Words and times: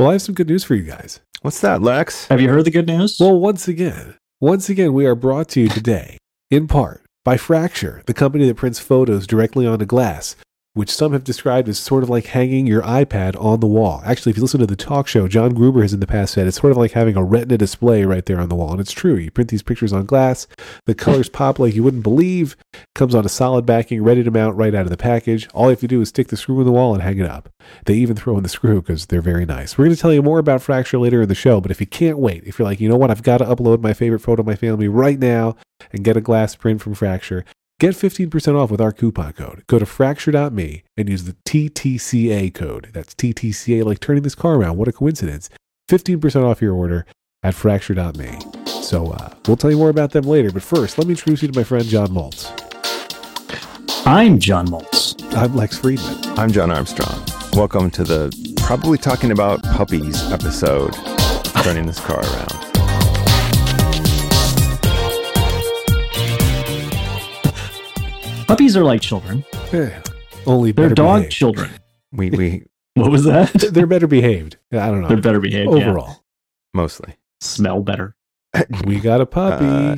Well, 0.00 0.08
I 0.08 0.12
have 0.12 0.22
some 0.22 0.34
good 0.34 0.48
news 0.48 0.64
for 0.64 0.74
you 0.74 0.82
guys. 0.84 1.20
What's 1.42 1.60
that, 1.60 1.82
Lex? 1.82 2.28
Have 2.28 2.40
you 2.40 2.48
heard 2.48 2.64
the 2.64 2.70
good 2.70 2.86
news? 2.86 3.18
Well, 3.20 3.38
once 3.38 3.68
again, 3.68 4.14
once 4.40 4.70
again, 4.70 4.94
we 4.94 5.04
are 5.04 5.14
brought 5.14 5.50
to 5.50 5.60
you 5.60 5.68
today, 5.68 6.16
in 6.50 6.68
part, 6.68 7.04
by 7.22 7.36
Fracture, 7.36 8.02
the 8.06 8.14
company 8.14 8.46
that 8.46 8.56
prints 8.56 8.78
photos 8.78 9.26
directly 9.26 9.66
onto 9.66 9.84
glass, 9.84 10.36
which 10.74 10.90
some 10.90 11.12
have 11.12 11.24
described 11.24 11.68
as 11.68 11.78
sort 11.78 12.04
of 12.04 12.08
like 12.08 12.26
hanging 12.26 12.66
your 12.66 12.82
iPad 12.82 13.40
on 13.42 13.58
the 13.58 13.66
wall. 13.66 14.00
Actually, 14.04 14.30
if 14.30 14.36
you 14.36 14.42
listen 14.42 14.60
to 14.60 14.66
the 14.66 14.76
talk 14.76 15.08
show, 15.08 15.26
John 15.26 15.52
Gruber 15.52 15.82
has 15.82 15.92
in 15.92 15.98
the 15.98 16.06
past 16.06 16.34
said 16.34 16.46
it's 16.46 16.60
sort 16.60 16.70
of 16.70 16.76
like 16.76 16.92
having 16.92 17.16
a 17.16 17.24
retina 17.24 17.58
display 17.58 18.04
right 18.04 18.24
there 18.24 18.38
on 18.38 18.48
the 18.48 18.54
wall. 18.54 18.70
And 18.70 18.80
it's 18.80 18.92
true. 18.92 19.16
You 19.16 19.32
print 19.32 19.50
these 19.50 19.64
pictures 19.64 19.92
on 19.92 20.06
glass, 20.06 20.46
the 20.86 20.94
colors 20.94 21.28
pop 21.32 21.58
like 21.58 21.74
you 21.74 21.82
wouldn't 21.82 22.04
believe, 22.04 22.56
comes 22.94 23.16
on 23.16 23.24
a 23.24 23.28
solid 23.28 23.66
backing, 23.66 24.02
ready 24.02 24.22
to 24.22 24.30
mount 24.30 24.56
right 24.56 24.74
out 24.74 24.84
of 24.84 24.90
the 24.90 24.96
package. 24.96 25.48
All 25.54 25.64
you 25.64 25.70
have 25.70 25.80
to 25.80 25.88
do 25.88 26.00
is 26.00 26.10
stick 26.10 26.28
the 26.28 26.36
screw 26.36 26.60
in 26.60 26.66
the 26.66 26.72
wall 26.72 26.94
and 26.94 27.02
hang 27.02 27.18
it 27.18 27.26
up. 27.26 27.48
They 27.86 27.94
even 27.94 28.14
throw 28.14 28.36
in 28.36 28.44
the 28.44 28.48
screw 28.48 28.80
because 28.80 29.06
they're 29.06 29.20
very 29.20 29.44
nice. 29.44 29.76
We're 29.76 29.86
going 29.86 29.96
to 29.96 30.00
tell 30.00 30.12
you 30.12 30.22
more 30.22 30.38
about 30.38 30.62
Fracture 30.62 30.98
later 30.98 31.22
in 31.22 31.28
the 31.28 31.34
show, 31.34 31.60
but 31.60 31.72
if 31.72 31.80
you 31.80 31.86
can't 31.86 32.18
wait, 32.18 32.44
if 32.44 32.58
you're 32.58 32.68
like, 32.68 32.80
you 32.80 32.88
know 32.88 32.96
what, 32.96 33.10
I've 33.10 33.24
got 33.24 33.38
to 33.38 33.44
upload 33.44 33.80
my 33.80 33.92
favorite 33.92 34.20
photo 34.20 34.40
of 34.40 34.46
my 34.46 34.56
family 34.56 34.86
right 34.86 35.18
now 35.18 35.56
and 35.92 36.04
get 36.04 36.16
a 36.16 36.20
glass 36.20 36.54
print 36.54 36.80
from 36.80 36.94
Fracture, 36.94 37.44
Get 37.80 37.94
15% 37.94 38.60
off 38.60 38.70
with 38.70 38.82
our 38.82 38.92
coupon 38.92 39.32
code. 39.32 39.64
Go 39.66 39.78
to 39.78 39.86
fracture.me 39.86 40.82
and 40.98 41.08
use 41.08 41.24
the 41.24 41.32
TTCA 41.46 42.52
code. 42.52 42.90
That's 42.92 43.14
TTCA, 43.14 43.86
like 43.86 44.00
turning 44.00 44.22
this 44.22 44.34
car 44.34 44.56
around. 44.56 44.76
What 44.76 44.86
a 44.86 44.92
coincidence. 44.92 45.48
15% 45.88 46.44
off 46.44 46.60
your 46.60 46.74
order 46.74 47.06
at 47.42 47.54
fracture.me. 47.54 48.38
So 48.66 49.12
uh, 49.12 49.32
we'll 49.46 49.56
tell 49.56 49.70
you 49.70 49.78
more 49.78 49.88
about 49.88 50.10
them 50.10 50.24
later. 50.24 50.50
But 50.50 50.62
first, 50.62 50.98
let 50.98 51.06
me 51.06 51.12
introduce 51.12 51.40
you 51.40 51.48
to 51.48 51.58
my 51.58 51.64
friend 51.64 51.86
John 51.86 52.08
Moltz. 52.08 52.52
I'm 54.04 54.38
John 54.38 54.68
Moltz. 54.68 55.16
I'm 55.34 55.56
Lex 55.56 55.78
Friedman. 55.78 56.38
I'm 56.38 56.52
John 56.52 56.70
Armstrong. 56.70 57.24
Welcome 57.54 57.90
to 57.92 58.04
the 58.04 58.54
probably 58.58 58.98
talking 58.98 59.30
about 59.30 59.62
puppies 59.62 60.30
episode, 60.30 60.92
turning 61.62 61.86
this 61.86 61.98
car 61.98 62.20
around. 62.20 62.69
Puppies 68.50 68.76
are 68.76 68.82
like 68.82 69.00
children. 69.00 69.44
Eh, 69.72 69.90
only 70.44 70.72
They're 70.72 70.88
dog 70.88 71.18
behaved. 71.20 71.32
children. 71.32 71.70
We 72.10 72.30
we 72.30 72.64
What 72.94 73.12
was 73.12 73.22
that? 73.22 73.52
They're 73.72 73.86
better 73.86 74.08
behaved. 74.08 74.56
I 74.72 74.88
don't 74.88 75.02
know. 75.02 75.06
They're 75.08 75.20
better 75.20 75.38
behaved. 75.38 75.70
yeah. 75.70 75.76
Overall, 75.76 76.24
mostly. 76.74 77.14
Smell 77.40 77.80
better. 77.80 78.16
we 78.84 78.98
got 78.98 79.20
a 79.20 79.26
puppy. 79.26 79.64
Uh, 79.66 79.96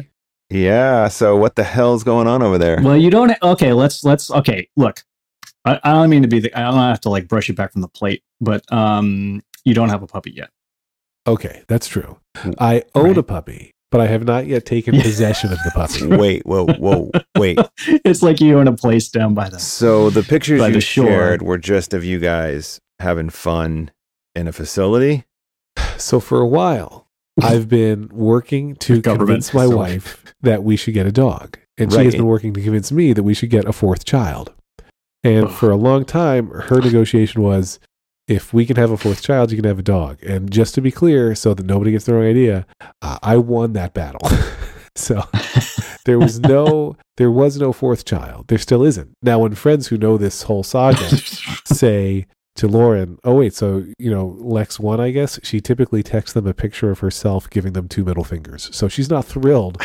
Yeah. 0.50 1.08
So 1.08 1.34
what 1.34 1.56
the 1.56 1.64
hell's 1.64 2.04
going 2.04 2.26
on 2.26 2.42
over 2.42 2.58
there? 2.58 2.78
Well, 2.82 2.98
you 2.98 3.08
don't. 3.08 3.32
Okay, 3.42 3.72
let's 3.72 4.04
let's. 4.04 4.30
Okay, 4.30 4.68
look. 4.76 5.02
I, 5.64 5.80
I 5.82 5.92
don't 5.92 6.10
mean 6.10 6.20
to 6.20 6.28
be 6.28 6.40
the. 6.40 6.54
I 6.54 6.64
don't 6.70 6.74
have 6.74 7.00
to 7.02 7.08
like 7.08 7.28
brush 7.28 7.48
you 7.48 7.54
back 7.54 7.72
from 7.72 7.80
the 7.80 7.88
plate, 7.88 8.22
but 8.38 8.70
um, 8.70 9.42
you 9.64 9.72
don't 9.72 9.88
have 9.88 10.02
a 10.02 10.06
puppy 10.06 10.32
yet. 10.32 10.50
okay, 11.26 11.62
that's 11.68 11.88
true. 11.88 12.18
I 12.58 12.82
own 12.94 13.06
Right. 13.06 13.16
a 13.18 13.22
puppy, 13.22 13.72
but 13.92 14.00
I 14.00 14.08
have 14.08 14.24
not 14.24 14.46
yet 14.46 14.64
taken 14.66 15.00
possession 15.00 15.52
of 15.52 15.58
the 15.58 15.70
puppy. 15.72 16.06
Wait. 16.16 16.44
Whoa. 16.44 16.66
Whoa. 16.66 17.12
Wait. 17.36 17.58
it's 17.86 18.22
like 18.22 18.40
you 18.40 18.58
own 18.58 18.66
a 18.66 18.72
place 18.72 19.08
down 19.08 19.34
by 19.34 19.48
the. 19.48 19.60
So 19.60 20.10
the 20.10 20.24
pictures 20.24 20.60
By 20.60 20.68
you 20.68 20.74
the 20.74 20.80
shore. 20.80 21.06
shared 21.06 21.42
were 21.42 21.58
just 21.58 21.94
of 21.94 22.02
you 22.02 22.18
guys 22.18 22.80
having 22.98 23.30
fun 23.30 23.92
in 24.34 24.48
a 24.48 24.52
facility. 24.52 25.24
So 25.98 26.18
for 26.18 26.40
a 26.40 26.46
while, 26.46 27.06
I've 27.40 27.68
been 27.68 28.08
working 28.08 28.74
to 28.76 29.00
convince 29.00 29.54
my 29.54 29.62
facility. 29.64 29.94
wife 29.94 30.34
that 30.40 30.64
we 30.64 30.76
should 30.76 30.94
get 30.94 31.06
a 31.06 31.12
dog, 31.12 31.58
and 31.78 31.92
she 31.92 32.04
has 32.04 32.14
been 32.14 32.26
working 32.26 32.52
to 32.54 32.60
convince 32.62 32.90
me 32.90 33.12
that 33.12 33.22
we 33.22 33.34
should 33.34 33.50
get 33.50 33.66
a 33.66 33.72
fourth 33.72 34.04
child. 34.04 34.52
And 35.24 35.50
for 35.50 35.70
a 35.70 35.76
long 35.76 36.04
time, 36.04 36.48
her 36.50 36.80
negotiation 36.80 37.42
was, 37.42 37.78
if 38.28 38.52
we 38.52 38.66
can 38.66 38.76
have 38.76 38.90
a 38.90 38.96
fourth 38.96 39.22
child, 39.22 39.50
you 39.50 39.56
can 39.56 39.64
have 39.64 39.78
a 39.78 39.82
dog. 39.82 40.22
And 40.22 40.50
just 40.50 40.74
to 40.76 40.80
be 40.80 40.90
clear, 40.90 41.34
so 41.34 41.54
that 41.54 41.66
nobody 41.66 41.92
gets 41.92 42.04
the 42.04 42.14
wrong 42.14 42.24
idea, 42.24 42.66
uh, 43.00 43.18
I 43.22 43.36
won 43.36 43.72
that 43.74 43.94
battle. 43.94 44.28
so 44.94 45.22
there 46.04 46.18
was 46.18 46.40
no 46.40 46.96
there 47.16 47.30
was 47.30 47.58
no 47.58 47.72
fourth 47.72 48.04
child. 48.04 48.48
There 48.48 48.58
still 48.58 48.84
isn't. 48.84 49.16
Now, 49.22 49.40
when 49.40 49.54
friends 49.54 49.88
who 49.88 49.98
know 49.98 50.16
this 50.16 50.42
whole 50.42 50.62
saga 50.62 51.08
say 51.64 52.26
to 52.56 52.68
Lauren, 52.68 53.18
"Oh 53.24 53.36
wait, 53.36 53.54
so 53.54 53.84
you 53.98 54.10
know 54.10 54.36
Lex 54.38 54.78
won, 54.78 55.00
I 55.00 55.10
guess." 55.10 55.40
She 55.42 55.60
typically 55.60 56.02
texts 56.02 56.34
them 56.34 56.46
a 56.46 56.54
picture 56.54 56.90
of 56.90 57.00
herself 57.00 57.48
giving 57.50 57.72
them 57.72 57.88
two 57.88 58.04
middle 58.04 58.24
fingers. 58.24 58.68
So 58.72 58.88
she's 58.88 59.10
not 59.10 59.24
thrilled. 59.24 59.78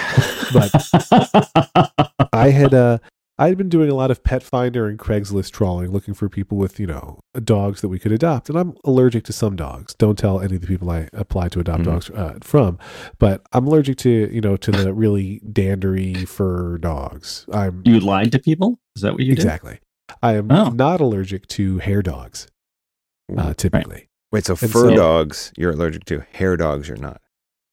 But 0.54 0.72
I 2.34 2.50
had 2.50 2.74
uh 2.74 3.00
I 3.40 3.50
had 3.50 3.58
been 3.58 3.70
doing 3.70 3.90
a 3.92 3.94
lot 3.94 4.10
of 4.10 4.24
pet 4.24 4.42
finder 4.42 4.88
and 4.88 4.98
Craigslist 4.98 5.52
trawling 5.52 5.92
looking 5.92 6.16
for 6.16 6.28
people 6.28 6.58
with, 6.58 6.80
you 6.80 6.88
know, 6.88 7.20
dogs 7.44 7.82
that 7.82 7.90
we 7.90 8.00
could 8.00 8.12
adopt. 8.12 8.50
And 8.50 8.58
I'm 8.58 8.74
allergic 8.84 9.24
to 9.26 9.34
some 9.34 9.56
dogs. 9.56 9.94
Don't 9.94 10.18
tell 10.18 10.40
any 10.40 10.56
of 10.56 10.62
the 10.62 10.68
people 10.68 10.90
I 10.90 11.08
apply 11.14 11.50
to 11.50 11.60
adopt 11.60 11.82
Mhm. 11.82 11.86
dogs 11.86 12.10
uh, 12.10 12.38
from, 12.42 12.80
but 13.20 13.44
I'm 13.54 13.68
allergic 13.68 13.98
to, 14.00 14.10
you 14.34 14.42
know, 14.42 14.58
to 14.58 14.72
the 14.72 14.92
really 14.92 15.40
dandery 15.48 16.28
fur 16.28 16.80
dogs. 16.80 17.46
I'm 17.54 17.84
you 17.86 18.00
lied 18.00 18.32
to 18.32 18.40
people. 18.40 18.80
Is 18.96 19.04
that 19.04 19.14
what 19.14 19.22
you 19.22 19.36
did? 19.36 19.44
exactly. 19.44 19.80
I 20.24 20.34
am 20.36 20.52
Oh. 20.52 20.70
not 20.70 21.00
allergic 21.00 21.46
to 21.50 21.78
hair 21.78 22.02
dogs, 22.02 22.48
uh, 23.38 23.54
typically. 23.54 24.08
Wait. 24.32 24.46
So 24.46 24.54
and 24.60 24.72
fur 24.72 24.90
so- 24.90 24.96
dogs 24.96 25.54
you're 25.58 25.72
allergic 25.72 26.06
to. 26.06 26.24
Hair 26.34 26.58
dogs 26.58 26.88
you're 26.88 26.98
not. 26.98 27.22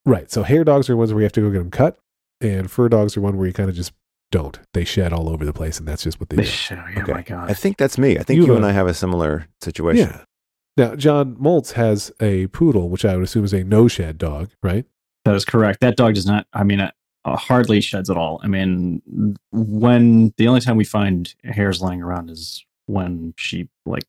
Right. 0.04 0.30
So 0.30 0.42
hair 0.42 0.62
dogs 0.64 0.90
are 0.90 0.96
ones 0.96 1.12
where 1.14 1.20
you 1.22 1.24
have 1.24 1.32
to 1.32 1.40
go 1.40 1.50
get 1.50 1.58
them 1.60 1.70
cut, 1.70 1.98
and 2.42 2.70
fur 2.70 2.90
dogs 2.90 3.16
are 3.16 3.22
one 3.22 3.38
where 3.38 3.46
you 3.46 3.54
kind 3.54 3.70
of 3.70 3.74
just 3.76 3.92
don't. 4.38 4.58
They 4.74 4.84
shed 4.84 5.12
all 5.12 5.28
over 5.28 5.44
the 5.44 5.52
place, 5.52 5.78
and 5.78 5.86
that's 5.88 6.02
just 6.04 6.18
what 6.20 6.28
they 6.28 6.36
They 6.36 6.42
do. 6.42 6.48
should. 6.48 6.78
Oh 6.78 7.00
Okay. 7.02 7.12
my 7.12 7.22
god. 7.22 7.50
I 7.50 7.54
think 7.54 7.76
that's 7.76 7.96
me. 7.98 8.18
I 8.18 8.22
think 8.22 8.38
You, 8.38 8.46
you, 8.46 8.56
and 8.56 8.66
I 8.66 8.72
have 8.72 8.86
a 8.86 8.94
similar 8.94 9.46
situation. 9.62 10.08
Yeah. 10.10 10.24
Now, 10.76 10.96
John 10.96 11.36
Moltz 11.36 11.72
has 11.72 12.10
a 12.20 12.48
poodle, 12.48 12.88
which 12.88 13.04
I 13.04 13.14
would 13.14 13.22
assume 13.24 13.44
is 13.44 13.52
a 13.52 13.62
no 13.62 13.86
shed 13.88 14.18
dog, 14.18 14.50
right? 14.62 14.84
That 15.24 15.36
is 15.36 15.44
correct. 15.44 15.80
That 15.80 15.96
dog 15.96 16.14
does 16.14 16.26
not. 16.26 16.46
I 16.52 16.64
mean, 16.64 16.80
uh, 16.80 16.90
uh, 17.24 17.36
hardly 17.36 17.80
sheds 17.80 18.10
at 18.10 18.16
all. 18.16 18.40
I 18.42 18.48
mean, 18.48 19.00
when 19.52 20.34
the 20.36 20.48
only 20.48 20.60
time 20.60 20.76
we 20.76 20.84
find 20.84 21.32
hairs 21.44 21.80
lying 21.80 22.02
around 22.02 22.28
is 22.30 22.64
when 22.86 23.34
she 23.36 23.68
like 23.86 24.04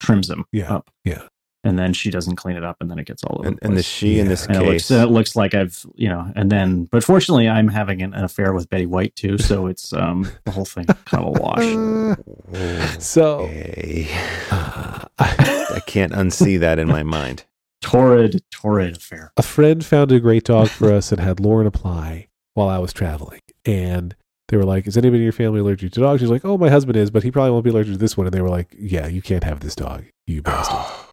trims 0.00 0.28
them 0.28 0.44
Yeah, 0.52 0.74
up. 0.74 0.90
yeah. 1.04 1.22
And 1.64 1.78
then 1.78 1.92
she 1.94 2.10
doesn't 2.10 2.36
clean 2.36 2.56
it 2.56 2.62
up, 2.62 2.76
and 2.80 2.90
then 2.90 2.98
it 2.98 3.06
gets 3.06 3.24
all 3.24 3.38
over 3.38 3.48
And, 3.48 3.56
the 3.58 3.64
and 3.64 3.72
the 3.72 3.76
place. 3.78 3.84
she 3.86 4.18
in 4.20 4.28
this 4.28 4.44
and 4.46 4.56
it 4.56 4.60
looks, 4.60 4.88
case. 4.88 4.90
it 4.90 5.06
looks 5.10 5.34
like 5.34 5.54
I've, 5.54 5.84
you 5.94 6.08
know, 6.10 6.30
and 6.36 6.52
then, 6.52 6.84
but 6.92 7.02
fortunately, 7.02 7.48
I'm 7.48 7.68
having 7.68 8.02
an, 8.02 8.12
an 8.12 8.22
affair 8.22 8.52
with 8.52 8.68
Betty 8.68 8.84
White 8.86 9.16
too, 9.16 9.38
so 9.38 9.66
it's 9.72 9.92
um 9.94 10.30
the 10.44 10.50
whole 10.50 10.66
thing 10.66 10.84
kind 11.06 11.24
of 11.24 11.36
a 11.36 11.40
wash. 11.40 11.62
Oh, 11.62 12.96
So, 13.00 13.40
okay. 13.40 14.08
uh, 14.50 15.04
I 15.18 15.80
can't 15.86 16.12
unsee 16.12 16.58
that 16.60 16.78
in 16.78 16.86
my 16.86 17.02
mind. 17.02 17.44
Torrid, 17.80 18.42
torrid 18.50 18.96
affair. 18.96 19.32
a 19.36 19.42
friend 19.42 19.84
found 19.84 20.10
a 20.12 20.20
great 20.20 20.44
dog 20.44 20.68
for 20.68 20.92
us 20.92 21.12
and 21.12 21.20
had 21.20 21.38
Lauren 21.40 21.66
apply 21.66 22.28
while 22.54 22.68
I 22.68 22.78
was 22.78 22.92
traveling. 22.92 23.40
And 23.66 24.14
they 24.48 24.56
were 24.56 24.64
like, 24.64 24.86
Is 24.86 24.96
anybody 24.96 25.18
in 25.18 25.24
your 25.24 25.32
family 25.32 25.60
allergic 25.60 25.92
to 25.92 26.00
dogs? 26.00 26.20
She's 26.20 26.30
like, 26.30 26.44
Oh, 26.44 26.56
my 26.56 26.68
husband 26.70 26.96
is, 26.96 27.10
but 27.10 27.22
he 27.22 27.30
probably 27.30 27.50
won't 27.50 27.64
be 27.64 27.70
allergic 27.70 27.94
to 27.94 27.98
this 27.98 28.16
one. 28.16 28.26
And 28.26 28.32
they 28.34 28.40
were 28.40 28.48
like, 28.48 28.74
Yeah, 28.78 29.06
you 29.06 29.20
can't 29.22 29.44
have 29.44 29.60
this 29.60 29.74
dog, 29.74 30.04
you 30.26 30.40
bastard. 30.42 31.03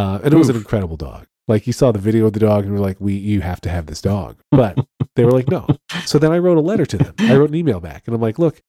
Uh, 0.00 0.20
and 0.24 0.32
it 0.32 0.36
was 0.36 0.48
an 0.48 0.56
incredible 0.56 0.96
dog. 0.96 1.26
Like 1.46 1.66
you 1.66 1.72
saw 1.72 1.92
the 1.92 1.98
video 1.98 2.26
of 2.26 2.32
the 2.32 2.40
dog 2.40 2.64
and 2.64 2.72
we're 2.72 2.80
like, 2.80 3.00
we 3.00 3.12
you 3.14 3.40
have 3.40 3.60
to 3.62 3.70
have 3.70 3.86
this 3.86 4.00
dog. 4.00 4.38
But 4.50 4.78
they 5.16 5.24
were 5.24 5.32
like, 5.32 5.48
no. 5.48 5.66
So 6.06 6.18
then 6.18 6.32
I 6.32 6.38
wrote 6.38 6.58
a 6.58 6.62
letter 6.62 6.86
to 6.86 6.96
them. 6.96 7.14
I 7.18 7.36
wrote 7.36 7.50
an 7.50 7.56
email 7.56 7.80
back 7.80 8.04
and 8.06 8.14
I'm 8.14 8.20
like, 8.20 8.38
look, 8.38 8.62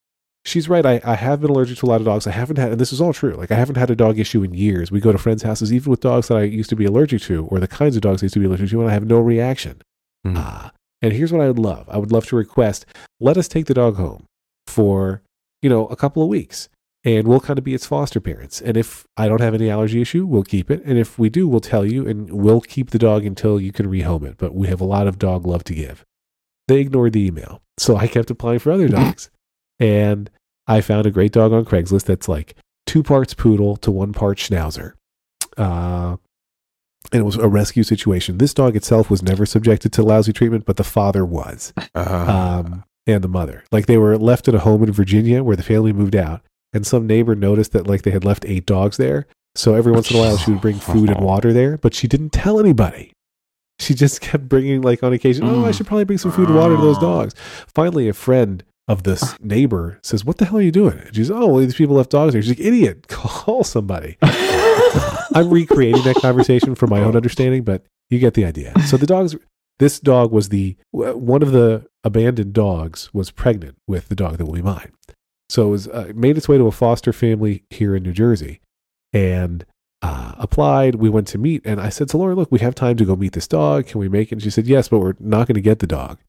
she's 0.44 0.68
right. 0.68 0.86
I, 0.86 1.00
I 1.06 1.16
have 1.16 1.42
been 1.42 1.52
allergic 1.52 1.78
to 1.80 1.86
a 1.86 1.88
lot 1.88 2.02
of 2.02 2.06
dogs. 2.06 2.28
I 2.28 2.32
haven't 2.32 2.58
had 2.58 2.72
and 2.72 2.82
this 2.82 2.92
is 2.92 3.00
all 3.00 3.14
true. 3.14 3.36
Like 3.36 3.52
I 3.52 3.56
haven't 3.56 3.78
had 3.78 3.92
a 3.92 3.96
dog 3.96 4.20
issue 4.20 4.44
in 4.44 4.54
years. 4.54 4.92
We 4.92 5.00
go 5.00 5.12
to 5.12 5.18
friends' 5.18 5.44
houses, 5.44 5.72
even 5.72 5.92
with 5.92 6.02
dogs 6.02 6.28
that 6.28 6.38
I 6.38 6.44
used 6.44 6.70
to 6.72 6.76
be 6.76 6.86
allergic 6.86 7.22
to, 7.24 7.46
or 7.46 7.60
the 7.60 7.68
kinds 7.68 7.96
of 7.96 8.02
dogs 8.02 8.24
I 8.24 8.26
used 8.26 8.34
to 8.34 8.40
be 8.40 8.48
allergic 8.48 8.70
to, 8.72 8.82
and 8.82 8.90
I 8.90 8.94
have 8.94 9.06
no 9.06 9.20
reaction. 9.20 9.82
Hmm. 10.26 10.34
Ah. 10.38 10.72
and 11.02 11.14
here's 11.14 11.32
what 11.32 11.42
I 11.42 11.48
would 11.48 11.60
love. 11.60 11.88
I 11.90 11.98
would 11.98 12.12
love 12.12 12.26
to 12.28 12.36
request, 12.36 12.86
let 13.20 13.38
us 13.38 13.48
take 13.48 13.66
the 13.66 13.74
dog 13.74 13.96
home 13.96 14.26
for, 14.68 15.24
you 15.64 15.70
know, 15.70 15.88
a 15.88 15.96
couple 15.96 16.22
of 16.22 16.30
weeks 16.30 16.70
and 17.04 17.28
we'll 17.28 17.40
kind 17.40 17.58
of 17.58 17.66
be 17.66 17.74
its 17.74 17.86
foster 17.86 18.20
parents. 18.20 18.62
And 18.62 18.78
if 18.78 19.08
I 19.18 19.28
don't 19.28 19.42
have 19.42 19.56
any 19.56 19.70
allergy 19.70 20.02
issue, 20.02 20.26
we'll 20.26 20.44
keep 20.44 20.70
it. 20.70 20.84
And 20.86 21.00
if 21.00 21.18
we 21.18 21.30
do, 21.30 21.48
we'll 21.48 21.60
tell 21.60 21.86
you 21.86 22.08
and 22.08 22.32
we'll 22.32 22.62
keep 22.62 22.92
the 22.92 23.00
dog 23.00 23.26
until 23.26 23.60
you 23.60 23.72
can 23.72 23.88
rehome 23.90 24.24
it. 24.26 24.38
But 24.38 24.54
we 24.54 24.68
have 24.68 24.82
a 24.82 24.86
lot 24.86 25.08
of 25.08 25.18
dog 25.18 25.46
love 25.46 25.64
to 25.66 25.74
give. 25.74 26.06
They 26.68 26.80
ignored 26.80 27.14
the 27.14 27.26
email. 27.26 27.62
So 27.78 27.98
I 27.98 28.08
kept 28.08 28.30
applying 28.30 28.60
for 28.60 28.72
other 28.72 28.88
dogs. 28.88 29.30
and 29.80 30.30
I 30.68 30.82
found 30.82 31.08
a 31.08 31.12
great 31.12 31.32
dog 31.32 31.52
on 31.54 31.66
Craigslist 31.66 32.06
that's 32.06 32.30
like 32.30 32.56
two 32.86 33.02
parts 33.02 33.34
poodle 33.34 33.78
to 33.78 33.92
one 33.92 34.14
part 34.14 34.38
schnauzer. 34.38 34.94
Uh, 35.58 36.18
and 37.12 37.22
it 37.22 37.26
was 37.26 37.36
a 37.36 37.48
rescue 37.48 37.84
situation. 37.84 38.38
This 38.38 38.54
dog 38.54 38.76
itself 38.76 39.10
was 39.10 39.24
never 39.24 39.46
subjected 39.46 39.92
to 39.94 40.04
lousy 40.04 40.32
treatment, 40.32 40.66
but 40.66 40.78
the 40.78 40.84
father 40.84 41.26
was 41.26 41.74
Uh, 41.96 42.62
um, 42.64 42.84
and 43.08 43.24
the 43.24 43.28
mother. 43.28 43.64
Like 43.72 43.88
they 43.88 43.98
were 43.98 44.18
left 44.18 44.48
at 44.48 44.56
a 44.56 44.60
home 44.60 44.84
in 44.84 44.92
Virginia 44.92 45.44
where 45.44 45.56
the 45.56 45.64
family 45.64 45.92
moved 45.92 46.16
out, 46.16 46.42
and 46.74 46.86
some 46.86 47.06
neighbor 47.08 47.36
noticed 47.36 47.72
that 47.74 47.88
like 47.88 48.02
they 48.04 48.12
had 48.12 48.24
left 48.26 48.46
eight 48.48 48.66
dogs 48.66 48.98
there. 48.98 49.26
So 49.56 49.76
every 49.76 49.92
once 49.92 50.10
in 50.12 50.18
a 50.18 50.20
while 50.20 50.38
she 50.38 50.52
would 50.52 50.62
bring 50.62 50.80
food 50.92 51.10
and 51.10 51.20
water 51.20 51.52
there, 51.54 51.78
but 51.78 51.94
she 51.94 52.08
didn't 52.08 52.30
tell 52.32 52.60
anybody. 52.60 53.12
She 53.80 53.94
just 53.96 54.22
kept 54.22 54.48
bringing 54.48 54.82
like 54.82 55.02
on 55.04 55.12
occasion, 55.12 55.44
oh, 55.46 55.66
I 55.66 55.70
Mm. 55.72 55.78
should 55.78 55.88
probably 55.88 56.06
bring 56.06 56.20
some 56.20 56.32
food 56.32 56.48
and 56.50 56.58
water 56.58 56.76
to 56.76 56.82
those 56.82 57.00
dogs. 57.00 57.34
Finally, 57.74 58.08
a 58.08 58.14
friend 58.14 58.64
of 58.88 59.04
this 59.04 59.36
neighbor 59.42 60.00
says, 60.04 60.24
"What 60.26 60.38
the 60.38 60.46
hell 60.46 60.58
are 60.58 60.62
you 60.62 60.72
doing?" 60.72 60.98
And 61.00 61.16
she's, 61.16 61.32
"Oh, 61.32 61.48
well, 61.48 61.58
these 61.58 61.76
people 61.76 61.96
left 61.96 62.12
dogs 62.12 62.34
here." 62.34 62.42
She's 62.42 62.52
like, 62.52 62.60
"Idiot, 62.66 63.08
call 63.10 63.64
somebody." 63.64 64.18
I'm 65.34 65.50
recreating 65.50 66.04
that 66.04 66.18
conversation 66.18 66.76
from 66.76 66.90
my 66.90 67.00
own 67.02 67.16
understanding, 67.16 67.64
but 67.64 67.84
you 68.10 68.20
get 68.20 68.34
the 68.34 68.46
idea. 68.46 68.74
So 68.88 68.98
the 68.98 69.06
dogs, 69.08 69.36
this 69.80 70.00
dog 70.00 70.32
was 70.32 70.50
the 70.50 70.76
one 70.92 71.42
of 71.42 71.52
the 71.52 71.86
abandoned 72.04 72.54
dogs 72.54 73.10
was 73.14 73.32
pregnant 73.32 73.78
with 73.88 74.10
the 74.10 74.16
dog 74.16 74.38
that 74.38 74.46
will 74.46 74.54
be 74.54 74.62
mine. 74.62 74.92
So 75.52 75.68
it 75.68 75.72
was 75.72 75.88
uh, 75.90 76.14
made 76.16 76.38
its 76.38 76.48
way 76.48 76.58
to 76.58 76.66
a 76.66 76.72
foster 76.72 77.12
family 77.12 77.64
here 77.70 77.94
in 77.94 78.04
New 78.04 78.14
Jersey, 78.14 78.62
and 79.12 79.66
uh, 80.02 80.32
applied. 80.38 80.96
We 80.96 81.10
went 81.10 81.28
to 81.28 81.38
meet, 81.38 81.62
and 81.66 81.82
I 81.82 81.90
said 81.90 82.08
to 82.10 82.18
Lauren, 82.18 82.38
"Look, 82.38 82.50
we 82.54 82.60
have 82.60 82.74
time 82.74 82.96
to 82.96 83.04
go 83.04 83.18
meet 83.18 83.34
this 83.34 83.50
dog. 83.50 83.88
Can 83.88 84.00
we 84.00 84.08
make 84.08 84.30
it?" 84.32 84.36
And 84.36 84.42
she 84.42 84.50
said, 84.50 84.66
"Yes, 84.66 84.88
but 84.88 85.00
we're 85.00 85.16
not 85.20 85.48
going 85.48 85.56
to 85.56 85.62
get 85.62 85.80
the 85.80 85.88
dog. 85.88 86.20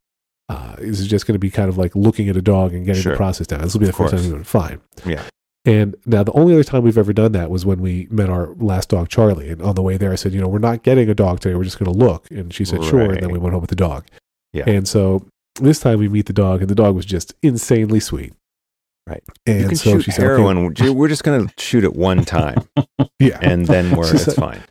Uh, 0.48 0.74
this 0.76 0.98
is 0.98 1.06
just 1.06 1.24
going 1.28 1.34
to 1.34 1.38
be 1.38 1.50
kind 1.50 1.68
of 1.68 1.78
like 1.78 1.94
looking 1.94 2.28
at 2.28 2.36
a 2.36 2.42
dog 2.42 2.74
and 2.74 2.84
getting 2.84 3.00
Sure. 3.00 3.12
the 3.12 3.16
process 3.16 3.46
down. 3.46 3.60
This 3.60 3.74
will 3.74 3.80
be 3.80 3.86
the 3.86 3.92
first 3.92 4.12
time 4.12 4.38
we. 4.38 4.42
Fine." 4.42 4.80
Yeah. 5.06 5.22
And 5.64 5.94
now 6.04 6.24
the 6.24 6.32
only 6.32 6.54
other 6.54 6.64
time 6.64 6.82
we've 6.82 6.98
ever 6.98 7.12
done 7.12 7.30
that 7.30 7.48
was 7.48 7.64
when 7.64 7.80
we 7.80 8.08
met 8.10 8.28
our 8.28 8.52
last 8.56 8.88
dog, 8.88 9.08
Charlie. 9.08 9.50
And 9.50 9.62
on 9.62 9.76
the 9.76 9.82
way 9.82 9.96
there, 9.98 10.10
I 10.10 10.16
said, 10.16 10.32
"You 10.32 10.40
know, 10.40 10.48
we're 10.48 10.58
not 10.58 10.82
getting 10.82 11.08
a 11.08 11.14
dog 11.14 11.38
today. 11.38 11.54
We're 11.54 11.62
just 11.62 11.78
going 11.78 11.92
to 11.92 11.96
look." 11.96 12.28
And 12.32 12.52
she 12.52 12.64
said, 12.64 12.82
"Sure." 12.82 13.12
And 13.12 13.22
then 13.22 13.30
we 13.30 13.38
went 13.38 13.52
home 13.52 13.60
with 13.60 13.70
the 13.70 13.76
dog. 13.76 14.04
Yeah. 14.52 14.64
And 14.66 14.88
so 14.88 15.28
this 15.60 15.78
time 15.78 16.00
we 16.00 16.08
meet 16.08 16.26
the 16.26 16.32
dog, 16.32 16.60
and 16.60 16.68
the 16.68 16.74
dog 16.74 16.96
was 16.96 17.06
just 17.06 17.34
insanely 17.40 18.00
sweet. 18.00 18.32
Right. 19.06 19.22
And 19.46 19.60
you 19.60 19.66
can 19.68 19.76
so 19.76 19.92
shoot 19.94 20.04
she 20.04 20.10
said, 20.12 20.24
okay, 20.24 20.28
heroin. 20.42 20.72
We're- 20.74 20.90
We're 20.90 21.08
just 21.08 21.24
going 21.24 21.48
to 21.48 21.54
shoot 21.58 21.82
it 21.84 21.94
one 21.94 22.24
time, 22.24 22.68
yeah. 23.18 23.38
and 23.42 23.66
then 23.66 23.96
we're 23.96 24.12
it's 24.14 24.24
said- 24.24 24.34
fine. 24.34 24.62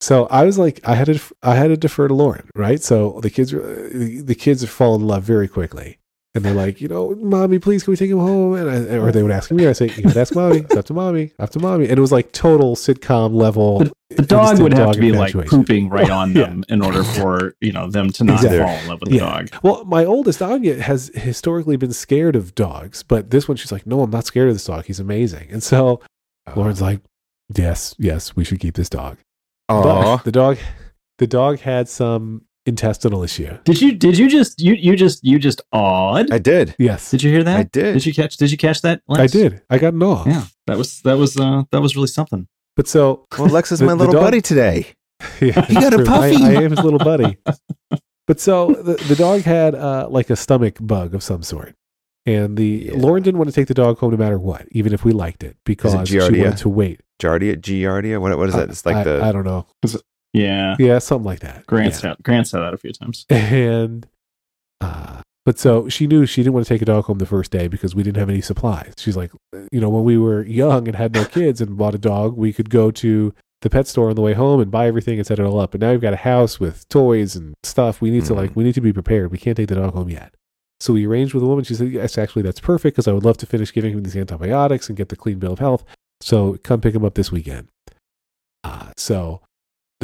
So 0.00 0.26
I 0.26 0.44
was 0.44 0.58
like, 0.58 0.80
I 0.86 0.94
had 0.96 1.06
to, 1.06 1.18
I 1.42 1.54
had 1.54 1.68
to 1.68 1.78
defer 1.78 2.08
to 2.08 2.14
Lauren, 2.14 2.50
right? 2.54 2.82
So 2.82 3.20
the 3.22 3.30
kids, 3.30 3.52
the 3.52 4.22
the 4.22 4.34
kids 4.34 4.62
fall 4.68 4.94
in 4.96 5.06
love 5.06 5.22
very 5.22 5.48
quickly, 5.48 5.98
and 6.34 6.44
they're 6.44 6.54
like, 6.54 6.80
you 6.80 6.88
know, 6.88 7.14
mommy, 7.16 7.58
please, 7.58 7.84
can 7.84 7.92
we 7.92 7.96
take 7.96 8.10
him 8.10 8.18
home? 8.18 8.54
And 8.54 8.68
I, 8.68 8.96
or 8.96 9.12
they 9.12 9.22
would 9.22 9.30
ask 9.30 9.50
me, 9.52 9.66
I 9.68 9.72
say, 9.72 9.86
you 9.96 10.02
gotta 10.02 10.20
ask 10.20 10.34
mommy, 10.34 10.58
it's 10.58 10.74
up 10.76 10.84
to 10.86 10.94
mommy, 10.94 11.32
up 11.38 11.50
to 11.50 11.60
mommy, 11.60 11.84
and 11.88 11.96
it 11.96 12.00
was 12.00 12.10
like 12.12 12.32
total 12.32 12.74
sitcom 12.76 13.34
level. 13.34 13.84
The 14.10 14.22
dog 14.22 14.50
instant 14.50 14.62
would 14.62 14.72
have 14.74 14.86
dog 14.86 14.94
to 14.94 15.00
be 15.00 15.12
like 15.12 15.32
pooping 15.46 15.88
right 15.88 16.10
on 16.10 16.32
Yeah. 16.36 16.44
them 16.44 16.64
in 16.68 16.82
order 16.82 17.02
for 17.04 17.54
you 17.60 17.72
know 17.72 17.88
them 17.90 18.10
to 18.10 18.24
not 18.24 18.34
Exactly. 18.44 18.58
fall 18.60 18.68
in 18.78 18.86
love 18.88 19.00
with 19.00 19.10
the 19.10 19.16
Yeah. 19.16 19.20
dog. 19.42 19.48
Well, 19.62 19.84
my 19.84 20.04
oldest 20.04 20.40
Anya 20.42 20.80
has 20.80 21.10
historically 21.14 21.76
been 21.76 21.92
scared 21.92 22.36
of 22.36 22.54
dogs, 22.54 23.02
but 23.02 23.30
this 23.30 23.46
one 23.48 23.56
she's 23.56 23.72
like, 23.72 23.86
no, 23.86 24.02
I'm 24.02 24.10
not 24.10 24.24
scared 24.26 24.48
of 24.48 24.54
this 24.54 24.64
dog. 24.64 24.84
He's 24.86 25.00
amazing. 25.00 25.48
And 25.50 25.62
so 25.62 26.00
oh. 26.46 26.52
Lauren's 26.56 26.80
like, 26.82 27.00
yes, 27.56 27.94
yes, 27.98 28.34
we 28.36 28.44
should 28.44 28.60
keep 28.60 28.74
this 28.74 28.88
dog. 28.88 29.18
But 29.68 29.86
Aw. 29.86 30.16
the 30.18 30.32
dog, 30.32 30.58
the 31.18 31.26
dog 31.26 31.60
had 31.60 31.88
some 31.88 32.42
intestinal 32.66 33.22
issue. 33.22 33.56
Did 33.64 33.80
you 33.80 33.92
did 33.92 34.16
you 34.18 34.28
just 34.28 34.60
you 34.60 34.74
you 34.74 34.96
just 34.96 35.22
you 35.24 35.38
just 35.38 35.60
awed? 35.72 36.30
I 36.32 36.38
did. 36.38 36.74
Yes, 36.78 37.10
did 37.10 37.22
you 37.22 37.30
hear 37.30 37.42
that? 37.44 37.56
I 37.58 37.62
did. 37.64 37.92
Did 37.94 38.06
you 38.06 38.14
catch 38.14 38.36
did 38.36 38.50
you 38.50 38.56
catch 38.58 38.82
that? 38.82 39.02
I 39.08 39.26
did. 39.26 39.62
I 39.70 39.78
got 39.78 39.94
an 39.94 40.02
awe. 40.02 40.24
Yeah. 40.26 40.44
That 40.66 40.78
was 40.78 41.00
that 41.02 41.18
was 41.18 41.36
uh 41.38 41.64
that 41.72 41.80
was 41.80 41.94
really 41.96 42.08
something. 42.08 42.46
But 42.76 42.88
so 42.88 43.26
Well, 43.38 43.48
Lex 43.48 43.70
is 43.72 43.78
The- 43.80 43.86
my 43.86 43.92
little 43.92 44.12
dog- 44.14 44.22
buddy 44.22 44.40
today. 44.40 44.86
yeah, 45.40 45.64
He 45.66 45.74
got 45.74 45.92
a 45.94 45.98
true. 45.98 46.06
I, 46.06 46.32
puppy. 46.32 46.44
I 46.44 46.52
am 46.62 46.70
his 46.70 46.80
little 46.82 46.98
buddy. 46.98 47.36
but 48.26 48.40
so 48.40 48.72
the, 48.72 48.94
the 49.08 49.14
dog 49.14 49.42
had 49.42 49.74
uh, 49.74 50.08
like 50.10 50.28
a 50.30 50.36
stomach 50.36 50.76
bug 50.80 51.14
of 51.14 51.22
some 51.22 51.42
sort. 51.42 51.74
And 52.26 52.56
the 52.56 52.90
Yeah. 52.90 52.92
Lauren 52.96 53.22
didn't 53.22 53.38
want 53.38 53.48
to 53.50 53.54
take 53.54 53.68
the 53.68 53.74
dog 53.74 53.98
home 53.98 54.10
no 54.12 54.16
matter 54.16 54.38
what, 54.38 54.66
even 54.72 54.92
if 54.94 55.04
we 55.04 55.12
liked 55.12 55.44
it, 55.44 55.56
because 55.66 55.92
she 56.08 56.16
Giardia? 56.16 56.42
wanted 56.44 56.56
to 56.58 56.68
wait. 56.70 57.00
Giardia, 57.22 57.56
Giardia. 57.56 58.18
What, 58.20 58.36
what 58.38 58.48
is 58.48 58.54
that? 58.54 58.70
It's 58.70 58.84
like 58.86 58.96
I, 58.96 59.04
the. 59.04 59.22
I 59.22 59.30
don't 59.30 59.44
know. 59.44 59.66
Yeah. 60.34 60.76
Yeah, 60.78 60.98
something 60.98 61.24
like 61.24 61.40
that. 61.40 61.66
Grant 61.66 61.92
Yeah. 61.94 61.98
said 61.98 62.16
Grant 62.22 62.46
said 62.48 62.60
that 62.60 62.74
a 62.74 62.76
few 62.76 62.92
times. 62.92 63.24
And 63.30 64.06
uh, 64.80 65.22
but 65.46 65.58
so 65.58 65.88
she 65.88 66.06
knew 66.06 66.26
she 66.26 66.42
didn't 66.42 66.54
want 66.54 66.66
to 66.66 66.74
take 66.74 66.82
a 66.82 66.86
dog 66.86 67.04
home 67.04 67.18
the 67.18 67.26
first 67.26 67.50
day 67.50 67.68
because 67.68 67.94
we 67.94 68.02
didn't 68.02 68.16
have 68.18 68.28
any 68.28 68.40
supplies. 68.40 68.92
She's 68.98 69.16
like, 69.16 69.30
you 69.72 69.80
know, 69.80 69.88
when 69.88 70.04
we 70.04 70.18
were 70.18 70.44
young 70.44 70.88
and 70.88 70.96
had 70.96 71.12
no 71.14 71.24
kids 71.24 71.60
and 71.60 71.76
bought 71.78 71.94
a 71.94 71.98
dog, 71.98 72.36
we 72.36 72.52
could 72.52 72.68
go 72.68 72.90
to 72.90 73.32
the 73.62 73.70
pet 73.70 73.86
store 73.86 74.10
on 74.10 74.16
the 74.16 74.20
way 74.22 74.34
home 74.34 74.60
and 74.60 74.70
buy 74.70 74.86
everything 74.86 75.18
and 75.18 75.26
set 75.26 75.38
it 75.38 75.44
all 75.46 75.58
up. 75.60 75.70
But 75.70 75.80
now 75.80 75.92
we've 75.92 76.00
got 76.00 76.12
a 76.12 76.16
house 76.18 76.58
with 76.60 76.86
toys 76.88 77.36
and 77.36 77.54
stuff. 77.62 78.00
We 78.02 78.10
need 78.10 78.24
to 78.26 78.34
like, 78.34 78.50
Mhm. 78.50 78.56
we 78.56 78.64
need 78.64 78.74
to 78.74 78.80
be 78.82 78.92
prepared. 78.92 79.30
We 79.30 79.38
can't 79.38 79.56
take 79.56 79.68
the 79.68 79.76
dog 79.76 79.94
home 79.94 80.10
yet. 80.10 80.34
So 80.80 80.92
we 80.94 81.06
arranged 81.06 81.32
with 81.32 81.42
a 81.44 81.46
woman. 81.46 81.64
She 81.64 81.74
said, 81.74 81.90
yes, 81.92 82.18
actually, 82.18 82.42
that's 82.42 82.60
perfect 82.60 82.96
because 82.96 83.08
I 83.08 83.12
would 83.12 83.24
love 83.24 83.36
to 83.38 83.46
finish 83.46 83.72
giving 83.72 83.92
him 83.94 84.02
these 84.02 84.16
antibiotics 84.16 84.88
and 84.88 84.98
get 84.98 85.08
the 85.08 85.16
clean 85.16 85.38
bill 85.38 85.52
of 85.52 85.60
health. 85.60 85.84
So 86.20 86.58
come 86.62 86.80
pick 86.80 86.94
him 86.94 87.04
up 87.04 87.14
this 87.14 87.30
weekend. 87.32 87.68
Uh, 88.64 88.90
so 88.96 89.40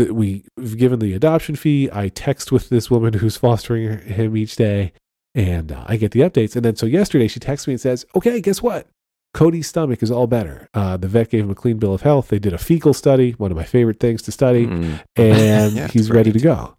th- 0.04 0.10
we- 0.12 0.44
we've 0.56 0.76
given 0.76 0.98
the 0.98 1.12
adoption 1.14 1.56
fee. 1.56 1.88
I 1.92 2.08
text 2.08 2.50
with 2.52 2.68
this 2.68 2.90
woman 2.90 3.14
who's 3.14 3.36
fostering 3.36 3.98
him 4.00 4.36
each 4.36 4.56
day, 4.56 4.92
and 5.34 5.70
uh, 5.72 5.84
I 5.86 5.96
get 5.96 6.12
the 6.12 6.20
updates. 6.20 6.56
And 6.56 6.64
then 6.64 6.76
so 6.76 6.86
yesterday 6.86 7.28
she 7.28 7.40
texts 7.40 7.66
me 7.68 7.74
and 7.74 7.80
says, 7.80 8.04
"Okay, 8.16 8.40
guess 8.40 8.62
what? 8.62 8.88
Cody's 9.32 9.68
stomach 9.68 10.02
is 10.02 10.10
all 10.10 10.26
better. 10.26 10.68
Uh, 10.74 10.96
the 10.96 11.06
vet 11.06 11.30
gave 11.30 11.44
him 11.44 11.50
a 11.50 11.54
clean 11.54 11.78
bill 11.78 11.94
of 11.94 12.02
health. 12.02 12.28
They 12.28 12.40
did 12.40 12.52
a 12.52 12.58
fecal 12.58 12.92
study, 12.92 13.32
one 13.32 13.52
of 13.52 13.56
my 13.56 13.62
favorite 13.64 14.00
things 14.00 14.22
to 14.22 14.32
study, 14.32 14.66
Mm. 14.66 15.00
and 15.16 15.72
Yeah, 15.76 15.86
he's 15.88 16.10
ready 16.10 16.32
to 16.32 16.40
go. 16.40 16.76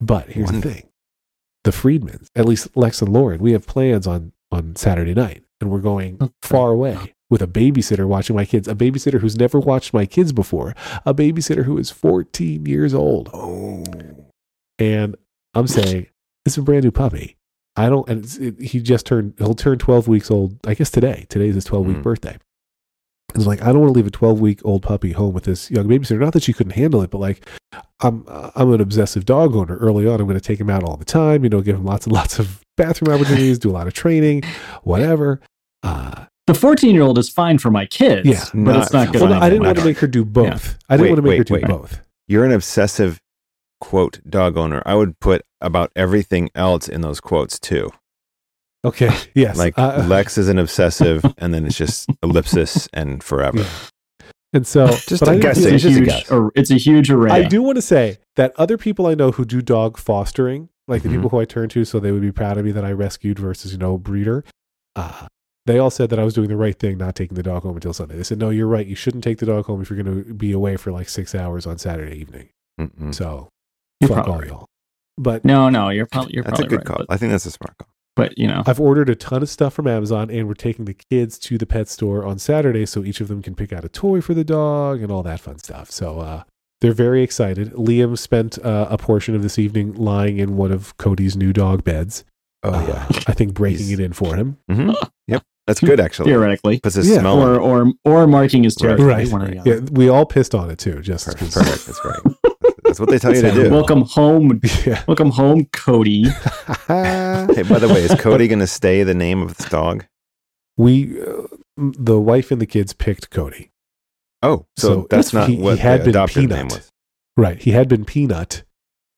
But 0.00 0.28
here's 0.30 0.50
the 0.50 0.62
thing: 0.62 0.88
the 1.64 1.72
Friedmans, 1.72 2.28
at 2.34 2.46
least 2.46 2.68
Lex 2.74 3.02
and 3.02 3.12
Lauren, 3.12 3.40
we 3.40 3.52
have 3.52 3.66
plans 3.66 4.06
on 4.06 4.32
on 4.50 4.74
Saturday 4.76 5.14
night, 5.14 5.44
and 5.60 5.70
we're 5.70 5.80
going 5.80 6.32
far 6.42 6.70
away 6.70 7.14
with 7.30 7.40
a 7.40 7.46
babysitter 7.46 8.06
watching 8.06 8.36
my 8.36 8.44
kids. 8.44 8.68
A 8.68 8.74
babysitter 8.74 9.20
who's 9.20 9.36
never 9.36 9.58
watched 9.58 9.94
my 9.94 10.04
kids 10.04 10.32
before. 10.32 10.74
A 11.06 11.14
babysitter 11.14 11.64
who 11.64 11.78
is 11.78 11.90
14 11.90 12.66
years 12.66 12.92
old. 12.92 13.30
Oh. 13.32 13.84
And 14.78 15.16
I'm 15.54 15.66
saying, 15.66 16.08
it's 16.44 16.56
a 16.58 16.62
brand 16.62 16.84
new 16.84 16.90
puppy. 16.90 17.36
I 17.76 17.88
don't, 17.88 18.08
and 18.08 18.24
it's, 18.24 18.36
it, 18.36 18.60
he 18.60 18.80
just 18.80 19.06
turned, 19.06 19.34
he'll 19.38 19.54
turn 19.54 19.78
12 19.78 20.08
weeks 20.08 20.30
old, 20.30 20.58
I 20.66 20.74
guess 20.74 20.90
today. 20.90 21.24
Today's 21.28 21.54
his 21.54 21.64
12 21.64 21.86
week 21.86 21.96
Mm. 21.98 22.02
birthday. 22.02 22.36
It's 23.34 23.46
like, 23.46 23.62
I 23.62 23.66
don't 23.66 23.78
want 23.80 23.92
to 23.94 23.96
leave 23.96 24.08
a 24.08 24.10
12 24.10 24.40
week 24.40 24.60
old 24.64 24.82
puppy 24.82 25.12
home 25.12 25.32
with 25.34 25.44
this 25.44 25.70
young 25.70 25.86
babysitter. 25.86 26.18
Not 26.18 26.32
that 26.32 26.42
she 26.42 26.52
couldn't 26.52 26.72
handle 26.72 27.00
it, 27.02 27.10
but 27.10 27.18
like, 27.18 27.46
I'm, 28.00 28.24
I'm 28.28 28.72
an 28.72 28.80
obsessive 28.80 29.24
dog 29.24 29.54
owner. 29.54 29.76
Early 29.76 30.04
on, 30.08 30.20
I'm 30.20 30.26
going 30.26 30.34
to 30.38 30.40
take 30.44 30.58
him 30.60 30.68
out 30.68 30.82
all 30.82 30.96
the 30.96 31.04
time, 31.04 31.44
you 31.44 31.50
know, 31.50 31.60
give 31.60 31.76
him 31.76 31.84
lots 31.84 32.06
and 32.06 32.12
lots 32.12 32.40
of 32.40 32.60
bathroom 32.76 33.14
opportunities, 33.14 33.60
do 33.60 33.70
a 33.70 33.72
lot 33.72 33.86
of 33.86 33.92
training, 33.94 34.42
whatever. 34.82 35.40
Uh, 35.84 36.24
The 36.52 36.58
14 36.58 36.94
year 36.94 37.02
old 37.02 37.16
is 37.18 37.28
fine 37.28 37.58
for 37.58 37.70
my 37.70 37.86
kids, 37.86 38.26
Yeah. 38.26 38.44
but 38.54 38.76
it's 38.76 38.92
Not 38.92 39.04
not 39.06 39.12
good. 39.12 39.22
well, 39.22 39.30
no, 39.30 39.38
I 39.38 39.48
didn't 39.48 39.64
want 39.66 39.78
to 39.78 39.84
make 39.84 39.98
her 39.98 40.08
do 40.08 40.24
both. 40.24 40.76
I 40.88 40.96
didn't 40.96 41.02
Wait, 41.02 41.08
want 41.10 41.16
to 41.18 41.22
make 41.22 41.32
her 41.32 41.38
wait, 41.38 41.46
do 41.46 41.54
wait. 41.54 41.64
both. 41.66 42.00
You're 42.26 42.44
an 42.44 42.50
obsessive 42.52 43.20
quote 43.80 44.18
dog 44.28 44.56
owner. 44.56 44.82
I 44.84 44.94
would 44.96 45.20
put 45.20 45.42
about 45.60 45.92
everything 45.94 46.50
else 46.56 46.88
in 46.88 47.02
those 47.02 47.20
quotes 47.20 47.58
too. 47.60 47.90
Okay. 48.84 49.10
Yes. 49.34 49.56
Like 49.58 49.74
Uh, 49.78 50.04
Lex 50.08 50.38
is 50.38 50.48
an 50.48 50.58
obsessive, 50.58 51.24
and 51.38 51.54
then 51.54 51.64
it's 51.66 51.76
just 51.76 52.08
ellipsis 52.22 52.88
and 52.92 53.22
forever. 53.22 53.58
Yeah. 53.60 53.68
And 54.52 54.66
so, 54.66 54.86
Just 55.06 55.20
but 55.20 55.28
a 55.28 55.32
I 55.32 55.38
guess 55.38 55.58
feel- 55.62 55.72
It's 55.74 55.84
a 55.84 55.90
huge, 55.90 56.04
guess. 56.06 56.30
ar- 56.32 56.50
it's 56.56 56.72
a 56.72 56.78
huge 56.78 57.12
array. 57.12 57.30
I 57.30 57.42
do 57.46 57.62
want 57.62 57.76
to 57.76 57.82
say 57.82 58.18
that 58.34 58.52
other 58.56 58.76
people 58.76 59.06
I 59.06 59.14
know 59.14 59.30
who 59.30 59.44
do 59.44 59.62
dog 59.62 59.96
fostering, 59.98 60.68
like 60.88 61.02
the 61.04 61.08
Mhm. 61.08 61.12
people 61.12 61.28
who 61.30 61.38
I 61.38 61.44
turn 61.44 61.68
to, 61.68 61.84
so 61.84 62.00
they 62.00 62.10
would 62.10 62.22
be 62.22 62.32
proud 62.32 62.58
of 62.58 62.64
me 62.64 62.72
that 62.72 62.84
I 62.84 62.90
rescued 62.90 63.38
versus 63.38 63.70
you 63.70 63.78
know 63.78 63.96
breeder. 63.96 64.42
Uh, 64.96 65.28
they 65.66 65.78
all 65.78 65.90
said 65.90 66.10
that 66.10 66.18
I 66.18 66.24
was 66.24 66.34
doing 66.34 66.48
the 66.48 66.56
right 66.56 66.78
thing, 66.78 66.98
not 66.98 67.14
taking 67.14 67.34
the 67.36 67.42
dog 67.42 67.62
home 67.62 67.76
until 67.76 67.92
Sunday. 67.92 68.16
They 68.16 68.22
said, 68.22 68.38
"No, 68.38 68.50
you're 68.50 68.66
right. 68.66 68.86
You 68.86 68.94
shouldn't 68.96 69.24
take 69.24 69.38
the 69.38 69.46
dog 69.46 69.66
home 69.66 69.80
if 69.82 69.90
you're 69.90 70.02
going 70.02 70.24
to 70.24 70.34
be 70.34 70.52
away 70.52 70.76
for 70.76 70.90
like 70.92 71.08
six 71.08 71.34
hours 71.34 71.66
on 71.66 71.78
Saturday 71.78 72.16
evening." 72.18 72.48
Mm-mm. 72.80 73.14
So, 73.14 73.48
You're 74.00 74.08
fuck 74.08 74.24
probably 74.24 74.32
all 74.32 74.38
right. 74.40 74.48
y'all. 74.48 74.66
But 75.18 75.44
No, 75.44 75.68
no, 75.68 75.90
you're 75.90 76.06
probably 76.06 76.32
you're 76.34 76.44
That's 76.44 76.60
a 76.60 76.64
good 76.64 76.78
right. 76.78 76.86
call. 76.86 76.96
But, 76.98 77.06
I 77.10 77.16
think 77.18 77.30
that's 77.32 77.44
a 77.44 77.50
smart 77.50 77.76
call. 77.76 77.88
but 78.16 78.38
you 78.38 78.46
know, 78.46 78.62
I've 78.66 78.80
ordered 78.80 79.10
a 79.10 79.14
ton 79.14 79.42
of 79.42 79.50
stuff 79.50 79.74
from 79.74 79.86
Amazon, 79.86 80.30
and 80.30 80.48
we're 80.48 80.54
taking 80.54 80.86
the 80.86 80.94
kids 81.10 81.38
to 81.40 81.58
the 81.58 81.66
pet 81.66 81.88
store 81.88 82.24
on 82.24 82.38
Saturday, 82.38 82.86
so 82.86 83.04
each 83.04 83.20
of 83.20 83.28
them 83.28 83.42
can 83.42 83.54
pick 83.54 83.72
out 83.72 83.84
a 83.84 83.88
toy 83.90 84.20
for 84.22 84.32
the 84.32 84.44
dog 84.44 85.02
and 85.02 85.12
all 85.12 85.22
that 85.24 85.40
fun 85.40 85.58
stuff. 85.58 85.90
So 85.90 86.20
uh, 86.20 86.42
they're 86.80 86.92
very 86.94 87.22
excited. 87.22 87.72
Liam 87.74 88.16
spent 88.16 88.58
uh, 88.64 88.86
a 88.88 88.96
portion 88.96 89.34
of 89.34 89.42
this 89.42 89.58
evening 89.58 89.92
lying 89.94 90.38
in 90.38 90.56
one 90.56 90.72
of 90.72 90.96
Cody's 90.96 91.36
new 91.36 91.52
dog 91.52 91.84
beds. 91.84 92.24
Oh 92.62 92.72
Uh, 92.72 92.86
yeah. 92.88 93.06
I 93.26 93.32
think 93.34 93.52
breaking 93.52 93.86
He's- 93.88 93.98
it 93.98 94.02
in 94.02 94.14
for 94.14 94.36
him. 94.36 94.56
hmm 94.70 94.92
Yep. 95.26 95.42
That's 95.66 95.80
good 95.80 96.00
actually. 96.00 96.30
theoretically, 96.30 96.80
Puts 96.80 96.96
a 96.96 97.02
Yeah. 97.02 97.20
smell. 97.20 97.40
or 97.40 97.60
or 97.60 97.92
or 98.04 98.26
marking 98.26 98.64
his 98.64 98.76
Right. 98.80 98.88
territory. 98.88 99.08
Right. 99.08 99.28
One 99.30 99.42
or 99.42 99.48
the 99.50 99.62
Yeah, 99.64 99.80
we 99.92 100.08
all 100.08 100.26
pissed 100.26 100.54
on 100.54 100.70
it 100.70 100.78
too. 100.78 101.00
Just 101.00 101.26
Perfect. 101.26 101.52
'cause- 101.52 101.64
Perfect. 101.64 101.86
That's 101.86 102.00
great. 102.00 102.36
That's 102.84 102.98
what 102.98 103.08
they 103.08 103.18
tell 103.18 103.34
you 103.34 103.42
to 103.42 103.52
do. 103.52 103.70
Welcome 103.70 104.02
home, 104.02 104.60
yeah. 104.86 105.04
welcome 105.06 105.30
home, 105.30 105.66
Cody. 105.72 106.24
Hey, 106.88 107.62
by 107.62 107.78
the 107.78 107.88
way, 107.88 108.02
is 108.02 108.14
Cody 108.20 108.48
going 108.48 108.58
to 108.58 108.66
stay 108.66 109.02
the 109.04 109.14
name 109.14 109.42
of 109.42 109.56
this 109.56 109.68
dog? 109.68 110.04
we, 110.76 111.20
uh, 111.20 111.42
the 111.76 112.18
wife 112.18 112.50
and 112.50 112.60
the 112.60 112.66
kids 112.66 112.92
picked 112.92 113.30
Cody. 113.30 113.70
Oh, 114.42 114.66
so, 114.76 114.88
So 115.02 115.06
that's 115.10 115.32
not 115.32 115.48
he- 115.48 115.56
he 115.56 115.62
what 115.62 115.78
had 115.78 116.00
the 116.00 116.04
been 116.04 116.10
adopted 116.10 116.34
Peanut. 116.42 116.56
name 116.56 116.66
was. 116.68 116.90
Right. 117.36 117.60
He 117.62 117.70
had 117.72 117.88
been 117.88 118.04
Peanut 118.04 118.64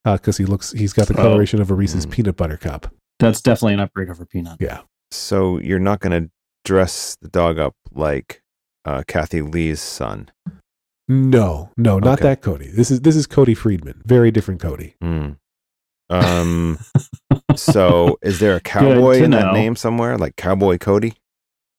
because 0.04 0.36
he 0.38 0.44
looks. 0.44 0.72
He's 0.72 0.92
got 0.92 1.06
the 1.08 1.14
Oh. 1.14 1.22
coloration 1.22 1.60
of 1.60 1.70
a 1.70 1.74
Reese's 1.74 2.04
Mm. 2.06 2.10
peanut 2.10 2.36
butter 2.36 2.56
cup. 2.56 2.92
That's 3.20 3.40
definitely 3.40 3.74
an 3.74 3.80
upgrade 3.80 4.10
over 4.10 4.26
Peanut. 4.26 4.56
Yeah. 4.60 4.80
So 5.14 5.58
you're 5.58 5.78
not 5.78 6.00
going 6.00 6.24
to 6.24 6.30
dress 6.64 7.16
the 7.20 7.28
dog 7.28 7.58
up 7.58 7.74
like 7.92 8.42
uh, 8.84 9.02
Kathie 9.06 9.42
Lee's 9.42 9.80
son. 9.80 10.30
No, 11.08 11.70
no, 11.76 11.98
not 11.98 12.18
Okay. 12.20 12.28
that 12.30 12.42
Cody. 12.42 12.68
This 12.68 12.90
is 12.90 13.00
this 13.02 13.16
is 13.16 13.26
Cody 13.26 13.54
Friedman. 13.54 14.02
Very 14.06 14.30
different 14.30 14.60
Cody. 14.60 14.94
Hmm. 15.02 15.30
Um. 16.10 16.78
so 17.56 18.18
is 18.22 18.38
there 18.38 18.56
a 18.56 18.60
cowboy 18.74 19.22
in 19.22 19.30
that 19.32 19.46
know. 19.46 19.52
name 19.52 19.76
somewhere, 19.76 20.16
like 20.16 20.36
Cowboy 20.36 20.78
Cody? 20.78 21.14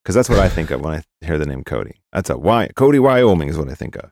Because 0.04 0.16
that's 0.16 0.28
what 0.30 0.40
I 0.40 0.50
think 0.50 0.70
of 0.72 0.82
when 0.82 0.96
I 0.96 1.26
hear 1.26 1.38
the 1.38 1.46
name 1.46 1.64
Cody. 1.64 2.02
That's 2.12 2.30
a 2.30 2.38
Wy- 2.38 2.70
Cody, 2.76 3.00
Wyoming 3.00 3.48
is 3.48 3.58
what 3.58 3.70
I 3.70 3.74
think 3.76 3.96
of. 3.96 4.12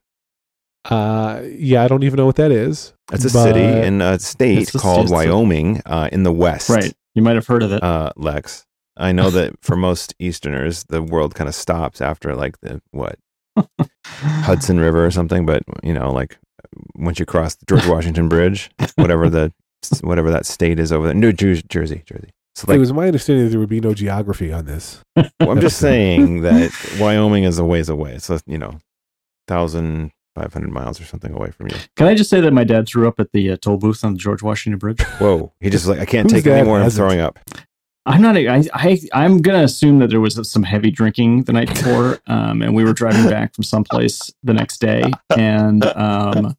Uh, 0.89 1.41
yeah, 1.45 1.83
I 1.83 1.87
don't 1.87 2.03
even 2.03 2.17
know 2.17 2.25
what 2.25 2.37
that 2.37 2.51
is. 2.51 2.93
It's 3.11 3.25
a 3.25 3.29
city 3.29 3.59
in 3.61 4.01
a 4.01 4.17
state 4.17 4.71
called 4.73 5.09
Wyoming 5.11 5.81
uh, 5.85 6.07
in 6.11 6.23
the 6.23 6.31
west. 6.31 6.69
Right. 6.69 6.93
You 7.13 7.21
might 7.21 7.35
have 7.35 7.45
heard 7.45 7.61
of 7.61 7.73
it. 7.73 7.83
uh, 7.83 8.13
Lex. 8.15 8.65
I 8.97 9.11
know 9.11 9.29
that 9.31 9.55
for 9.61 9.75
most 9.75 10.13
Easterners, 10.19 10.85
the 10.85 11.01
world 11.01 11.35
kind 11.35 11.47
of 11.47 11.55
stops 11.55 12.01
after 12.01 12.35
like 12.35 12.59
the 12.61 12.81
what 12.91 13.17
Hudson 14.13 14.79
River 14.81 15.05
or 15.05 15.11
something. 15.11 15.45
But 15.45 15.63
you 15.83 15.93
know, 15.93 16.11
like 16.11 16.37
once 16.95 17.19
you 17.19 17.25
cross 17.25 17.55
the 17.55 17.65
George 17.65 17.87
Washington 17.87 18.29
Bridge, 18.29 18.69
whatever 18.95 19.29
the 19.29 19.53
whatever 20.01 20.31
that 20.31 20.45
state 20.45 20.79
is 20.79 20.91
over 20.91 21.07
there, 21.07 21.15
New 21.15 21.33
Jersey, 21.33 21.63
Jersey, 21.69 22.03
Jersey. 22.05 22.29
So 22.55 22.71
it 22.71 22.77
was 22.77 22.91
my 22.91 23.07
understanding 23.07 23.45
that 23.45 23.51
there 23.51 23.59
would 23.59 23.69
be 23.69 23.79
no 23.79 23.93
geography 23.93 24.51
on 24.51 24.65
this. 24.65 24.99
well, 25.15 25.29
I'm 25.51 25.61
just 25.61 25.77
saying 25.79 26.41
that 26.41 26.71
Wyoming 26.99 27.45
is 27.45 27.57
a 27.57 27.65
ways 27.65 27.87
away. 27.87 28.13
It's 28.13 28.29
a, 28.29 28.41
you 28.45 28.57
know, 28.57 28.77
thousand 29.47 30.11
five 30.35 30.53
hundred 30.53 30.71
miles 30.71 30.99
or 30.99 31.05
something 31.05 31.33
away 31.33 31.51
from 31.51 31.67
you. 31.67 31.77
Can 31.95 32.07
I 32.07 32.15
just 32.15 32.29
say 32.29 32.41
that 32.41 32.51
my 32.51 32.63
dad 32.63 32.87
threw 32.87 33.07
up 33.07 33.19
at 33.19 33.31
the 33.31 33.51
uh, 33.51 33.57
toll 33.61 33.77
booth 33.77 34.03
on 34.03 34.13
the 34.13 34.19
George 34.19 34.43
Washington 34.43 34.79
Bridge? 34.79 35.01
Whoa, 35.19 35.53
he 35.59 35.69
just 35.69 35.87
like 35.87 35.99
I 35.99 36.05
can't 36.05 36.29
Who's 36.29 36.43
take 36.43 36.51
it 36.51 36.55
anymore. 36.55 36.81
I'm 36.81 36.89
throwing 36.89 37.19
up. 37.19 37.39
I'm 38.05 38.21
not. 38.21 38.35
I, 38.35 38.63
I 38.73 38.99
I'm 39.13 39.41
gonna 39.41 39.63
assume 39.63 39.99
that 39.99 40.09
there 40.09 40.19
was 40.19 40.39
some 40.49 40.63
heavy 40.63 40.89
drinking 40.91 41.43
the 41.43 41.53
night 41.53 41.69
before, 41.69 42.19
um, 42.27 42.61
and 42.61 42.75
we 42.75 42.83
were 42.83 42.93
driving 42.93 43.29
back 43.29 43.53
from 43.53 43.63
someplace 43.63 44.31
the 44.43 44.53
next 44.53 44.79
day, 44.79 45.03
and 45.37 45.85
um, 45.85 46.57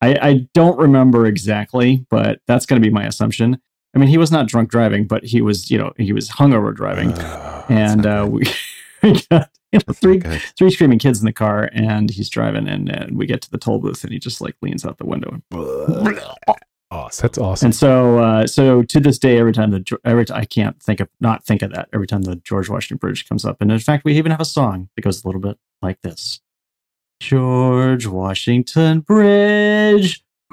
I, 0.00 0.14
I 0.22 0.48
don't 0.54 0.78
remember 0.78 1.26
exactly, 1.26 2.06
but 2.10 2.40
that's 2.46 2.66
gonna 2.66 2.80
be 2.80 2.90
my 2.90 3.04
assumption. 3.04 3.60
I 3.94 3.98
mean, 3.98 4.08
he 4.08 4.18
was 4.18 4.30
not 4.30 4.46
drunk 4.46 4.70
driving, 4.70 5.06
but 5.06 5.24
he 5.24 5.40
was, 5.40 5.70
you 5.70 5.78
know, 5.78 5.92
he 5.96 6.12
was 6.12 6.28
hungover 6.28 6.74
driving, 6.74 7.12
Oh, 7.16 7.64
and 7.68 8.04
uh, 8.06 8.26
we, 8.30 8.44
we 9.02 9.12
got 9.30 9.50
you 9.72 9.80
know, 9.88 9.92
three 9.94 10.18
That's 10.18 10.34
not 10.34 10.40
good. 10.42 10.56
three 10.58 10.70
screaming 10.70 10.98
kids 10.98 11.18
in 11.18 11.24
the 11.26 11.32
car, 11.32 11.68
and 11.72 12.10
he's 12.10 12.28
driving, 12.28 12.68
and, 12.68 12.88
and 12.90 13.16
we 13.18 13.26
get 13.26 13.42
to 13.42 13.50
the 13.50 13.58
toll 13.58 13.78
booth, 13.80 14.04
and 14.04 14.12
he 14.12 14.18
just 14.18 14.40
like 14.40 14.54
leans 14.62 14.84
out 14.84 14.98
the 14.98 15.06
window. 15.06 15.40
And, 15.50 16.20
Awesome. 16.96 17.22
That's 17.24 17.38
awesome. 17.38 17.66
and 17.66 17.74
so, 17.74 18.18
uh, 18.18 18.46
so 18.46 18.82
to 18.82 19.00
this 19.00 19.18
day, 19.18 19.38
every 19.38 19.52
time 19.52 19.70
the 19.70 19.98
every 20.04 20.24
time 20.24 20.38
I 20.40 20.44
can't 20.44 20.80
think 20.82 21.00
of 21.00 21.08
not 21.20 21.44
think 21.44 21.62
of 21.62 21.72
that 21.72 21.88
every 21.92 22.06
time 22.06 22.22
the 22.22 22.36
George 22.36 22.68
Washington 22.68 22.96
Bridge 22.98 23.28
comes 23.28 23.44
up, 23.44 23.58
and 23.60 23.70
in 23.70 23.78
fact, 23.78 24.04
we 24.04 24.14
even 24.16 24.30
have 24.32 24.40
a 24.40 24.44
song 24.46 24.88
that 24.96 25.02
goes 25.02 25.22
a 25.24 25.28
little 25.28 25.40
bit 25.40 25.58
like 25.82 26.00
this: 26.02 26.40
George 27.20 28.06
Washington 28.06 29.00
Bridge. 29.00 30.22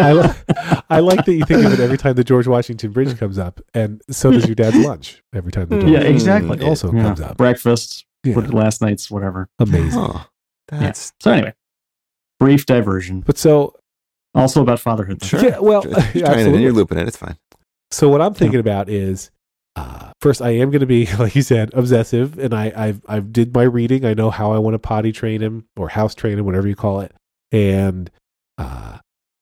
I, 0.00 0.12
li- 0.12 0.82
I 0.90 1.00
like 1.00 1.24
that 1.24 1.32
you 1.34 1.44
think 1.44 1.64
of 1.64 1.72
it 1.72 1.80
every 1.80 1.98
time 1.98 2.14
the 2.14 2.24
George 2.24 2.46
Washington 2.46 2.92
Bridge 2.92 3.16
comes 3.18 3.38
up, 3.38 3.60
and 3.74 4.02
so 4.10 4.30
does 4.30 4.46
your 4.46 4.54
dad's 4.54 4.76
lunch 4.76 5.22
every 5.34 5.52
time 5.52 5.68
the 5.68 5.78
George 5.80 5.90
yeah, 5.92 6.00
exactly. 6.00 6.60
Also 6.64 6.92
Yeah. 6.92 7.02
comes 7.02 7.20
up. 7.20 7.36
Breakfast, 7.36 8.04
Yeah, 8.24 8.36
last 8.38 8.80
night's 8.82 9.10
whatever. 9.10 9.48
amazing. 9.58 10.00
Huh. 10.00 10.24
That's 10.68 11.12
So 11.20 11.32
anyway, 11.32 11.54
brief 12.40 12.66
diversion. 12.66 13.20
But 13.20 13.38
so 13.38 13.74
Also 14.34 14.62
about 14.62 14.80
fatherhood. 14.80 15.22
sure. 15.24 15.42
Yeah, 15.44 15.58
well, 15.58 15.84
You're 15.84 15.94
trying 15.94 16.06
it 16.14 16.16
in, 16.16 16.24
absolutely. 16.26 16.62
you're 16.62 16.72
looping 16.72 16.98
it. 16.98 17.08
It's 17.08 17.16
fine. 17.16 17.36
So 17.90 18.08
what 18.08 18.20
I'm 18.20 18.34
thinking 18.34 18.60
about 18.60 18.88
is, 18.88 19.30
uh, 19.76 20.10
first 20.20 20.42
I 20.42 20.50
am 20.50 20.70
going 20.70 20.80
to 20.80 20.86
be 20.86 21.06
like 21.18 21.34
you 21.34 21.42
said, 21.42 21.70
obsessive, 21.74 22.38
and 22.38 22.52
I 22.54 22.72
I've 22.76 23.00
I've 23.08 23.32
did 23.32 23.54
my 23.54 23.62
reading. 23.62 24.04
I 24.04 24.14
know 24.14 24.30
how 24.30 24.52
I 24.52 24.58
want 24.58 24.74
to 24.74 24.78
potty 24.78 25.12
train 25.12 25.40
him 25.40 25.64
or 25.76 25.88
house 25.88 26.14
train 26.14 26.38
him, 26.38 26.44
whatever 26.44 26.66
you 26.68 26.74
call 26.76 27.00
it, 27.00 27.12
and 27.52 28.10
uh, 28.58 28.98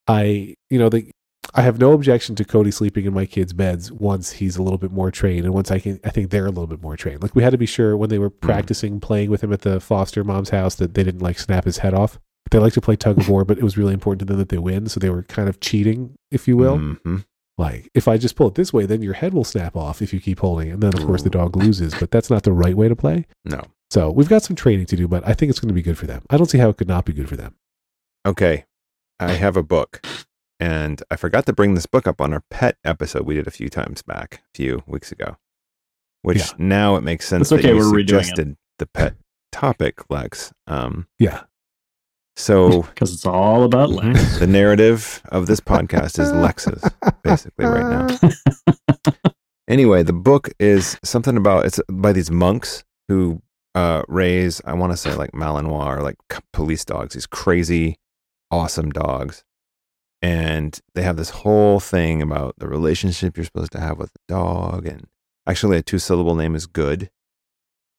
I 0.07 0.55
you 0.71 0.79
know 0.79 0.89
the. 0.89 1.11
I 1.55 1.63
have 1.63 1.79
no 1.79 1.93
objection 1.93 2.35
to 2.35 2.45
Cody 2.45 2.71
sleeping 2.71 3.07
in 3.07 3.15
my 3.15 3.25
kids' 3.25 3.55
beds 3.55 3.91
once 3.91 4.33
he's 4.33 4.57
a 4.57 4.63
little 4.63 4.79
bit 4.79 4.91
more 4.91 5.11
trained, 5.11 5.45
and 5.47 5.55
once 5.55 5.71
I 5.71 5.79
can, 5.79 5.99
I 6.05 6.11
think 6.11 6.31
they're 6.31 6.45
a 6.45 6.51
little 6.51 6.67
bit 6.67 6.83
more 6.83 6.97
trained. 6.97 7.23
Like 7.23 7.35
we 7.35 7.43
had 7.43 7.51
to 7.53 7.57
be 7.59 7.67
sure 7.67 7.97
when 7.97 8.11
they 8.11 8.19
were 8.19 8.29
practicing 8.29 9.01
playing 9.01 9.31
with 9.31 9.43
him 9.43 9.53
at 9.53 9.63
the 9.63 9.81
foster 9.81 10.23
mom's 10.23 10.51
house 10.51 10.75
that 10.75 10.93
they 10.95 11.03
didn't 11.05 11.23
like 11.23 11.39
snap 11.39 11.65
his 11.65 11.79
head 11.79 11.95
off. 11.95 12.19
They 12.51 12.59
like 12.59 12.73
to 12.75 12.81
play 12.81 12.97
tug 12.97 13.19
of 13.19 13.29
war, 13.29 13.45
but 13.45 13.59
it 13.59 13.65
was 13.65 13.77
really 13.77 13.93
important 13.95 14.21
to 14.21 14.25
them 14.27 14.39
that 14.39 14.49
they 14.51 14.59
win, 14.59 14.89
so 14.89 15.01
they 15.01 15.11
were 15.11 15.23
kind 15.25 15.49
of 15.49 15.61
cheating, 15.61 16.17
if 16.31 16.47
you 16.47 16.57
will. 16.57 16.79
Mhm. 16.79 17.25
Like, 17.59 17.91
if 17.95 18.07
I 18.07 18.19
just 18.19 18.37
pull 18.37 18.49
it 18.49 18.55
this 18.55 18.73
way, 18.73 18.85
then 18.87 19.03
your 19.03 19.15
head 19.15 19.33
will 19.33 19.45
snap 19.45 19.77
off 19.77 20.03
if 20.03 20.13
you 20.13 20.21
keep 20.21 20.41
holding 20.41 20.69
it. 20.69 20.73
And 20.73 20.83
then, 20.83 20.95
of 20.95 21.05
course, 21.07 21.23
the 21.23 21.31
dog 21.31 21.57
loses, 21.57 21.95
but 21.99 22.11
that's 22.11 22.29
not 22.31 22.43
the 22.43 22.53
right 22.53 22.77
way 22.77 22.89
to 22.89 22.95
play. 22.97 23.27
No. 23.45 23.63
So, 23.91 24.11
we've 24.11 24.29
got 24.29 24.43
some 24.43 24.57
training 24.57 24.87
to 24.87 24.97
do, 24.97 25.09
but 25.09 25.27
I 25.27 25.33
think 25.33 25.49
it's 25.51 25.59
going 25.61 25.69
to 25.69 25.75
be 25.75 25.83
good 25.83 25.97
for 25.99 26.07
them. 26.07 26.23
I 26.29 26.37
don't 26.37 26.51
see 26.51 26.59
how 26.59 26.69
it 26.69 26.77
could 26.77 26.89
not 26.89 27.05
be 27.07 27.13
good 27.15 27.29
for 27.29 27.37
them. 27.37 27.55
Okay. 28.27 28.65
I 29.19 29.33
have 29.33 29.57
a 29.57 29.63
book. 29.63 30.05
And 30.61 31.03
I 31.11 31.17
forgot 31.17 31.47
to 31.47 31.53
bring 31.53 31.75
this 31.75 31.87
book 31.87 32.07
up 32.07 32.21
on 32.21 32.33
our 32.33 32.43
pet 32.51 32.77
episode 32.85 33.27
we 33.27 33.35
did 33.35 33.47
a 33.47 33.51
few 33.51 33.69
times 33.69 34.03
back, 34.03 34.43
a 34.55 34.57
few 34.57 34.83
weeks 34.87 35.11
ago. 35.13 35.37
Which 36.23 36.39
Yeah. 36.39 36.53
now 36.59 36.97
it 36.97 37.03
makes 37.03 37.27
sense 37.27 37.49
That's 37.51 37.63
that 37.63 37.69
okay, 37.69 37.77
you 37.77 37.81
we're 37.81 37.99
redoing 37.99 38.21
it. 38.21 38.25
suggested 38.25 38.57
the 38.79 38.87
pet 38.87 39.17
topic, 39.53 40.01
Lex. 40.11 40.53
Um, 40.67 41.07
Yeah. 41.19 41.45
So 42.37 42.83
Because 42.95 43.13
it's 43.15 43.27
all 43.27 43.65
about 43.65 43.91
Lex. 43.91 44.39
the 44.39 44.47
narrative 44.47 45.23
of 45.31 45.47
this 45.47 45.61
podcast 45.61 46.19
is 46.19 46.33
Lex's, 46.33 46.83
basically, 47.23 47.65
right 47.67 48.09
now. 48.09 49.13
Anyway, 49.69 50.05
the 50.05 50.13
book 50.13 50.49
is 50.61 50.97
something 51.03 51.37
about 51.37 51.67
it's 51.67 51.81
by 51.91 52.13
these 52.13 52.31
monks 52.31 52.85
who 53.09 53.43
uh, 53.75 54.03
raise, 54.07 54.61
I 54.65 54.75
want 54.75 54.93
to 54.93 54.97
say 54.97 55.13
like 55.15 55.33
Malinois 55.33 55.87
or 55.99 56.03
like 56.03 56.15
police 56.53 56.85
dogs, 56.85 57.15
these 57.15 57.27
crazy, 57.27 57.97
awesome 58.53 58.91
dogs. 58.91 59.43
And 60.23 60.79
they 60.95 61.03
have 61.03 61.17
this 61.17 61.31
whole 61.31 61.81
thing 61.81 62.23
about 62.23 62.55
the 62.59 62.69
relationship 62.69 63.37
you're 63.37 63.45
supposed 63.45 63.73
to 63.73 63.81
have 63.81 63.99
with 63.99 64.13
the 64.13 64.21
dog. 64.29 64.87
And 64.87 65.09
actually, 65.49 65.79
a 65.79 65.83
two 65.83 65.99
syllable 65.99 66.37
name 66.37 66.55
is 66.55 66.67
good 66.67 67.03
uh, 67.05 67.09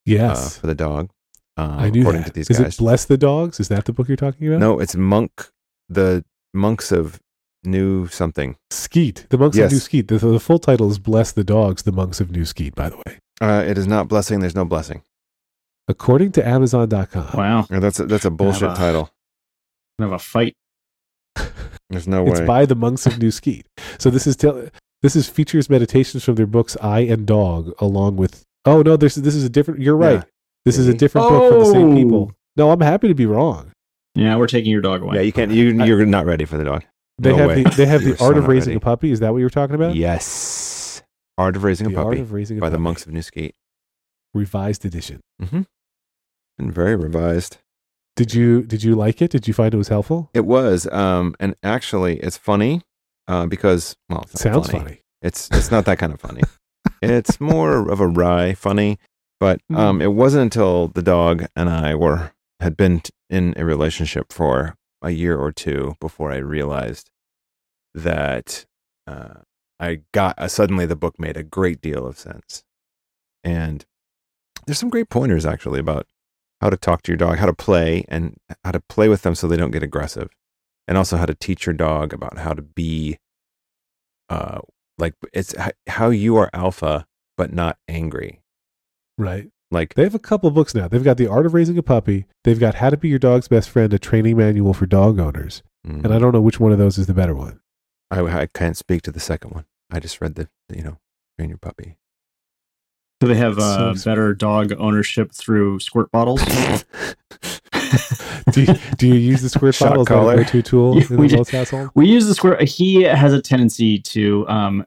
Yes. 0.05 0.57
for 0.57 0.67
the 0.67 0.75
dog. 0.75 1.09
Um, 1.57 1.71
I 1.79 1.89
knew 1.89 2.01
according 2.01 2.21
that. 2.21 2.27
to 2.27 2.33
these 2.33 2.49
Is 2.49 2.59
guys. 2.59 2.75
it 2.75 2.77
Bless 2.77 3.05
the 3.05 3.17
Dogs? 3.17 3.59
Is 3.59 3.67
that 3.69 3.85
the 3.85 3.93
book 3.93 4.07
you're 4.07 4.17
talking 4.17 4.47
about? 4.47 4.59
no, 4.59 4.79
it's 4.79 4.95
monk, 4.95 5.49
the 5.89 6.23
monks 6.53 6.91
of 6.91 7.19
New 7.63 8.07
something. 8.07 8.55
Skete. 8.71 9.25
The 9.29 9.37
Monks 9.37 9.57
Yes. 9.57 9.65
of 9.65 9.71
New 9.73 9.79
Skete. 9.79 10.07
The, 10.07 10.17
the 10.19 10.39
full 10.39 10.59
title 10.59 10.89
is 10.91 10.99
Bless 10.99 11.31
the 11.31 11.43
Dogs, 11.43 11.83
The 11.83 11.91
Monks 11.91 12.21
of 12.21 12.31
New 12.31 12.45
Skete, 12.45 12.75
by 12.75 12.89
the 12.89 12.97
way. 12.97 13.19
Uh, 13.41 13.63
it 13.67 13.77
is 13.77 13.87
not 13.87 14.07
blessing. 14.07 14.39
There's 14.39 14.55
no 14.55 14.63
blessing. 14.65 15.01
According 15.87 16.31
to 16.33 16.47
Amazon.com. 16.47 17.29
Wow. 17.33 17.61
Uh, 17.71 17.79
That's 17.79 17.99
a, 17.99 18.05
that's 18.05 18.25
a 18.25 18.29
bullshit 18.31 18.71
a- 18.71 18.75
title. 18.75 19.09
Gonna 19.99 20.11
have 20.11 20.19
a 20.19 20.23
fight. 20.23 20.53
There's 21.89 22.07
no 22.07 22.23
way. 22.23 22.31
It's 22.31 22.41
by 22.41 22.65
the 22.65 22.75
Monks 22.75 23.05
of 23.07 23.19
New 23.19 23.31
Skete. 23.31 23.65
So 23.97 24.09
this 24.09 24.27
is 24.27 24.35
tell 24.35 24.69
this 25.01 25.15
is 25.15 25.27
features 25.29 25.69
meditations 25.69 26.23
from 26.23 26.35
their 26.35 26.45
books 26.47 26.75
I 26.81 26.99
and 27.01 27.25
Dog, 27.25 27.73
along 27.79 28.17
with 28.17 28.43
oh 28.65 28.81
no, 28.81 28.95
this 28.97 29.15
this 29.15 29.33
is 29.35 29.43
a 29.43 29.49
different. 29.49 29.79
You're 29.81 29.95
right. 29.97 30.23
Yeah. 30.67 30.71
This 30.71 30.77
is 30.79 30.87
a 30.89 30.93
Mhm. 30.93 30.97
different 30.97 31.29
book 31.29 31.49
from 31.51 31.59
the 31.59 31.65
same 31.71 31.91
Oh. 31.91 31.95
people. 31.95 32.31
No, 32.57 32.71
I'm 32.71 32.81
happy 32.81 33.07
to 33.07 33.13
be 33.15 33.25
wrong. 33.25 33.71
Yeah, 34.15 34.35
we're 34.35 34.47
taking 34.47 34.71
your 34.71 34.81
dog 34.81 35.01
away. 35.03 35.15
yeah, 35.15 35.21
you 35.21 35.31
can't. 35.31 35.51
You, 35.51 35.83
you're 35.83 36.05
not 36.05 36.25
ready 36.25 36.45
for 36.45 36.57
the 36.57 36.63
dog. 36.63 36.83
They 37.19 37.31
No 37.31 37.37
have 37.37 37.47
way. 37.49 37.63
the 37.63 37.69
they 37.71 37.85
have 37.85 38.01
You're 38.01 38.11
the 38.13 38.17
so 38.17 38.25
art 38.25 38.37
of 38.37 38.47
raising 38.47 38.71
ready. 38.71 38.77
a 38.77 38.79
puppy. 38.81 39.11
Is 39.11 39.19
that 39.21 39.31
what 39.31 39.37
you 39.39 39.45
were 39.45 39.49
talking 39.49 39.75
about? 39.75 39.95
Yes. 39.95 41.01
Art 41.37 41.55
of 41.55 41.63
Raising 41.63 41.89
the 41.91 41.95
a 41.95 41.97
art 42.03 42.07
Puppy 42.13 42.21
of 42.21 42.31
raising 42.33 42.57
a 42.57 42.61
by 42.61 42.69
the 42.69 42.79
monks 42.79 43.05
of 43.05 43.13
New 43.13 43.21
Skete. 43.21 43.53
revised 44.33 44.85
edition. 44.85 45.21
Mm-hmm. 45.41 45.61
And 46.59 46.73
very 46.73 46.95
revised. 46.95 47.57
Did 48.15 48.33
you 48.33 48.63
did 48.63 48.83
you 48.83 48.95
like 48.95 49.21
it? 49.21 49.29
Did 49.31 49.47
you 49.47 49.53
find 49.53 49.73
it 49.73 49.77
was 49.77 49.89
helpful? 49.89 50.29
It 50.33 50.45
was. 50.45 50.87
Um, 50.91 51.35
and 51.39 51.55
actually, 51.61 52.17
it's 52.17 52.37
funny 52.37 52.81
uh, 53.27 53.45
because 53.45 53.95
well, 54.09 54.21
it's 54.23 54.43
not 54.43 54.53
Sounds 54.65 54.71
funny. 54.71 55.01
It's 55.21 55.47
it's 55.51 55.69
not 55.71 55.85
that 55.85 55.99
kind 55.99 56.11
of 56.13 56.19
funny. 56.19 56.41
it's 57.03 57.39
more 57.39 57.87
of 57.89 57.99
a 57.99 58.07
wry 58.07 58.53
funny. 58.53 58.97
But 59.39 59.61
Hmm. 59.69 59.75
um, 59.77 60.01
it 60.01 60.13
wasn't 60.13 60.43
until 60.43 60.87
the 60.87 61.01
dog 61.03 61.45
and 61.55 61.69
I 61.69 61.95
were 61.95 62.31
had 62.59 62.75
been 62.75 63.01
t- 63.01 63.11
in 63.29 63.53
a 63.55 63.63
relationship 63.63 64.33
for 64.33 64.75
a 65.01 65.11
year 65.11 65.37
or 65.37 65.51
two 65.51 65.95
before 65.99 66.31
I 66.31 66.37
realized 66.37 67.11
that 67.93 68.65
uh, 69.05 69.41
I 69.79 70.01
got 70.11 70.39
uh, 70.39 70.47
suddenly 70.47 70.85
the 70.87 70.95
book 70.95 71.19
made 71.19 71.37
a 71.37 71.43
great 71.43 71.81
deal 71.81 72.05
of 72.07 72.17
sense. 72.17 72.63
And 73.43 73.85
there's 74.65 74.79
some 74.79 74.89
great 74.89 75.09
pointers 75.09 75.45
actually 75.45 75.79
about 75.79 76.07
how 76.61 76.71
to 76.71 76.77
talk 76.77 77.03
to 77.03 77.11
your 77.11 77.17
dog, 77.17 77.37
how 77.37 77.45
to 77.45 77.53
play, 77.53 78.05
and 78.09 78.37
how 78.63 78.71
to 78.71 78.79
play 78.89 79.07
with 79.07 79.21
them 79.21 79.35
so 79.35 79.47
they 79.47 79.55
don't 79.57 79.71
get 79.71 79.83
aggressive, 79.83 80.29
and 80.87 80.97
also 80.97 81.15
how 81.17 81.27
to 81.27 81.35
teach 81.35 81.67
your 81.67 81.73
dog 81.73 82.11
about 82.11 82.39
how 82.39 82.53
to 82.53 82.63
be, 82.63 83.19
uh, 84.29 84.59
like 84.97 85.13
it's 85.31 85.53
h- 85.59 85.73
how 85.87 86.09
you 86.09 86.35
are 86.37 86.49
alpha 86.53 87.05
but 87.37 87.53
not 87.53 87.77
angry. 87.87 88.41
Right. 89.17 89.49
Like 89.71 89.95
They 89.95 90.03
have 90.03 90.15
a 90.15 90.19
couple 90.19 90.49
books 90.51 90.73
now. 90.73 90.87
They've 90.87 91.03
got 91.03 91.17
the 91.17 91.27
art 91.27 91.45
of 91.45 91.53
raising 91.53 91.77
a 91.77 91.83
puppy. 91.83 92.25
They've 92.45 92.59
got 92.59 92.75
how 92.75 92.89
to 92.89 92.97
be 92.97 93.09
your 93.09 93.19
dog's 93.19 93.47
best 93.47 93.69
friend, 93.69 93.91
a 93.93 93.99
training 93.99 94.37
manual 94.37 94.73
for 94.73 94.85
dog 94.85 95.19
owners. 95.19 95.61
mm, 95.85 96.03
And 96.05 96.13
I 96.13 96.19
don't 96.19 96.31
know 96.33 96.41
which 96.41 96.59
one 96.59 96.71
of 96.71 96.77
those 96.77 96.97
is 96.97 97.07
the 97.07 97.13
better 97.13 97.35
one. 97.35 97.59
I, 98.09 98.21
I 98.21 98.45
can't 98.47 98.77
speak 98.77 99.01
to 99.03 99.11
the 99.11 99.19
second 99.19 99.51
one. 99.51 99.65
I 99.91 99.99
just 99.99 100.21
read 100.21 100.35
the 100.35 100.47
you 100.73 100.83
know 100.83 100.97
train 101.37 101.49
your 101.49 101.57
puppy. 101.57 101.97
Do 103.19 103.27
they 103.27 103.35
have 103.35 103.57
uh, 103.57 103.95
So- 103.95 104.09
better 104.09 104.33
dog 104.33 104.71
ownership 104.77 105.31
through 105.33 105.79
squirt 105.79 106.09
bottles? 106.11 106.41
do, 108.51 108.61
you, 108.63 108.75
do 108.97 109.07
you 109.07 109.15
use 109.15 109.41
the 109.41 109.49
squirt 109.49 109.75
Shock 109.75 109.89
bottle 109.89 110.01
as 110.03 110.07
a 110.07 110.09
collar. 110.09 110.35
go-to 110.37 110.61
tool 110.61 110.95
Yeah, 110.97 111.07
in 111.09 111.17
we 111.17 111.27
the 111.27 111.37
household? 111.51 111.89
we 111.95 112.07
use 112.07 112.27
the 112.27 112.35
squirt. 112.35 112.61
He 112.63 113.01
has 113.03 113.33
a 113.33 113.41
tendency 113.41 113.99
to. 113.99 114.47
Um, 114.47 114.85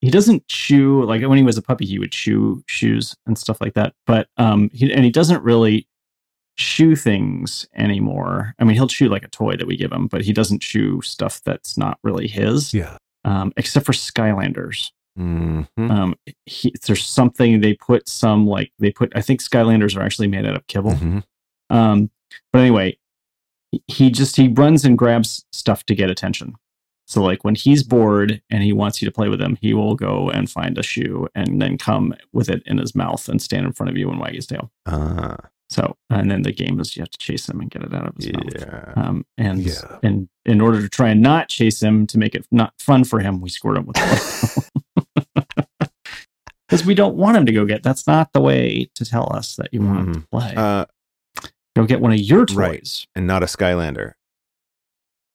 he 0.00 0.10
doesn't 0.10 0.46
chew 0.48 1.04
like 1.04 1.22
when 1.22 1.38
he 1.38 1.44
was 1.44 1.58
a 1.58 1.62
puppy. 1.62 1.84
He 1.86 1.98
would 1.98 2.12
chew 2.12 2.62
shoes 2.66 3.14
and 3.26 3.36
stuff 3.38 3.60
like 3.60 3.74
that. 3.74 3.94
But 4.06 4.28
um, 4.36 4.70
he 4.72 4.92
and 4.92 5.04
he 5.04 5.10
doesn't 5.10 5.42
really 5.42 5.86
chew 6.56 6.94
things 6.96 7.66
anymore. 7.74 8.54
I 8.58 8.64
mean, 8.64 8.74
he'll 8.76 8.86
chew 8.88 9.08
like 9.08 9.24
a 9.24 9.28
toy 9.28 9.56
that 9.56 9.66
we 9.66 9.76
give 9.76 9.92
him, 9.92 10.06
but 10.08 10.22
he 10.22 10.32
doesn't 10.32 10.60
chew 10.62 11.00
stuff 11.02 11.40
that's 11.44 11.78
not 11.78 11.98
really 12.02 12.28
his, 12.28 12.74
Yeah. 12.74 12.96
um, 13.24 13.52
except 13.56 13.86
for 13.86 13.92
Skylanders. 13.92 14.90
Mhm. 15.18 15.66
Um, 15.78 16.14
he, 16.46 16.72
there's 16.86 17.04
something 17.06 17.60
they 17.60 17.74
put 17.74 18.08
some 18.08 18.46
like 18.46 18.72
they 18.78 18.90
put. 18.92 19.12
I 19.16 19.20
think 19.22 19.40
Skylanders 19.42 19.96
are 19.96 20.02
actually 20.02 20.28
made 20.28 20.46
out 20.46 20.54
of 20.56 20.66
kibble. 20.66 20.92
Mhm. 20.92 21.24
Um, 21.70 22.10
but 22.52 22.60
anyway, 22.60 22.96
he 23.86 24.10
just 24.10 24.36
he 24.36 24.48
runs 24.48 24.84
and 24.84 24.96
grabs 24.98 25.44
stuff 25.52 25.84
to 25.86 25.94
get 25.94 26.10
attention. 26.10 26.54
So 27.10 27.20
like 27.24 27.42
when 27.42 27.56
he's 27.56 27.82
bored 27.82 28.40
and 28.50 28.62
he 28.62 28.72
wants 28.72 29.02
you 29.02 29.06
to 29.06 29.12
play 29.12 29.28
with 29.28 29.40
him, 29.42 29.58
he 29.60 29.74
will 29.74 29.96
go 29.96 30.30
and 30.30 30.48
find 30.48 30.78
a 30.78 30.82
shoe 30.84 31.26
and 31.34 31.60
then 31.60 31.76
come 31.76 32.14
with 32.32 32.48
it 32.48 32.62
in 32.66 32.78
his 32.78 32.94
mouth 32.94 33.28
and 33.28 33.42
stand 33.42 33.66
in 33.66 33.72
front 33.72 33.90
of 33.90 33.96
you 33.96 34.08
and 34.08 34.20
wag 34.20 34.34
his 34.36 34.46
tail. 34.46 34.70
Ah, 34.86 35.36
So 35.68 35.96
and 36.08 36.30
then 36.30 36.42
the 36.42 36.52
game 36.52 36.78
is 36.78 36.96
you 36.96 37.02
have 37.02 37.10
to 37.10 37.18
chase 37.18 37.48
him 37.48 37.60
and 37.60 37.68
get 37.68 37.82
it 37.82 37.92
out 37.92 38.06
of 38.06 38.14
his 38.16 38.32
mouth. 38.32 38.96
Um, 38.96 39.26
and 39.36 39.58
Yeah. 39.60 39.98
and 40.04 40.28
in 40.44 40.60
order 40.60 40.80
to 40.80 40.88
try 40.88 41.08
and 41.08 41.20
not 41.20 41.48
chase 41.48 41.82
him 41.82 42.06
to 42.06 42.16
make 42.18 42.36
it 42.36 42.46
not 42.52 42.74
fun 42.78 43.02
for 43.02 43.18
him, 43.18 43.40
we 43.40 43.48
squirt 43.48 43.76
him 43.78 43.86
with 43.86 44.70
because 46.68 46.84
we 46.86 46.94
don't 46.94 47.16
want 47.16 47.36
him 47.36 47.44
to 47.46 47.52
go 47.52 47.64
get. 47.64 47.82
That's 47.82 48.06
not 48.06 48.32
the 48.32 48.40
way 48.40 48.88
to 48.94 49.04
tell 49.04 49.32
us 49.32 49.56
that 49.56 49.74
you 49.74 49.82
want 49.82 49.98
him 49.98 50.14
to 50.14 50.28
play. 50.30 50.54
Uh, 50.56 50.84
go 51.74 51.84
get 51.86 52.00
one 52.00 52.12
of 52.12 52.20
your 52.20 52.46
toys, 52.46 52.56
right. 52.56 53.06
and 53.16 53.26
not 53.26 53.42
a 53.42 53.46
Skylander. 53.46 54.12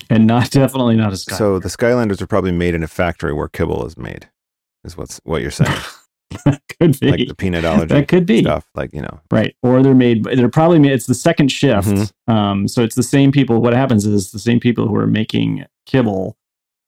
And 0.10 0.26
not 0.28 0.52
definitely 0.52 0.96
not 0.96 1.14
a 1.14 1.18
sky. 1.18 1.36
So 1.36 1.60
the 1.60 1.70
Skylanders 1.70 2.22
are 2.22 2.28
probably 2.28 2.52
made 2.52 2.74
in 2.76 2.84
a 2.84 2.88
factory 2.88 3.34
where 3.34 3.48
kibble 3.48 3.86
is 3.86 3.98
made. 3.98 4.30
Is 4.84 4.96
what's 4.98 5.20
what 5.24 5.42
you're 5.42 5.52
saying? 5.52 5.72
that 6.46 6.62
could 6.80 7.00
be 7.00 7.12
like 7.12 7.28
the 7.28 7.36
peanut 7.36 7.64
allergy 7.66 7.94
that 7.94 8.08
could 8.08 8.26
be 8.26 8.42
stuff. 8.42 8.66
Like 8.76 8.94
you 8.94 9.02
know. 9.02 9.20
right, 9.32 9.56
or 9.64 9.82
they're 9.82 9.94
made. 9.96 10.24
They're 10.26 10.50
probably 10.50 10.80
made. 10.80 10.92
It's 10.92 11.06
the 11.08 11.14
second 11.16 11.50
shift. 11.52 11.88
Mhm. 11.88 12.12
Um, 12.34 12.68
so 12.68 12.84
it's 12.84 12.96
the 12.96 13.04
same 13.04 13.32
people. 13.32 13.62
What 13.62 13.74
happens 13.74 14.06
is 14.06 14.32
the 14.32 14.40
same 14.40 14.60
people 14.60 14.88
who 14.88 14.96
are 14.96 15.08
making 15.08 15.66
kibble 15.86 16.38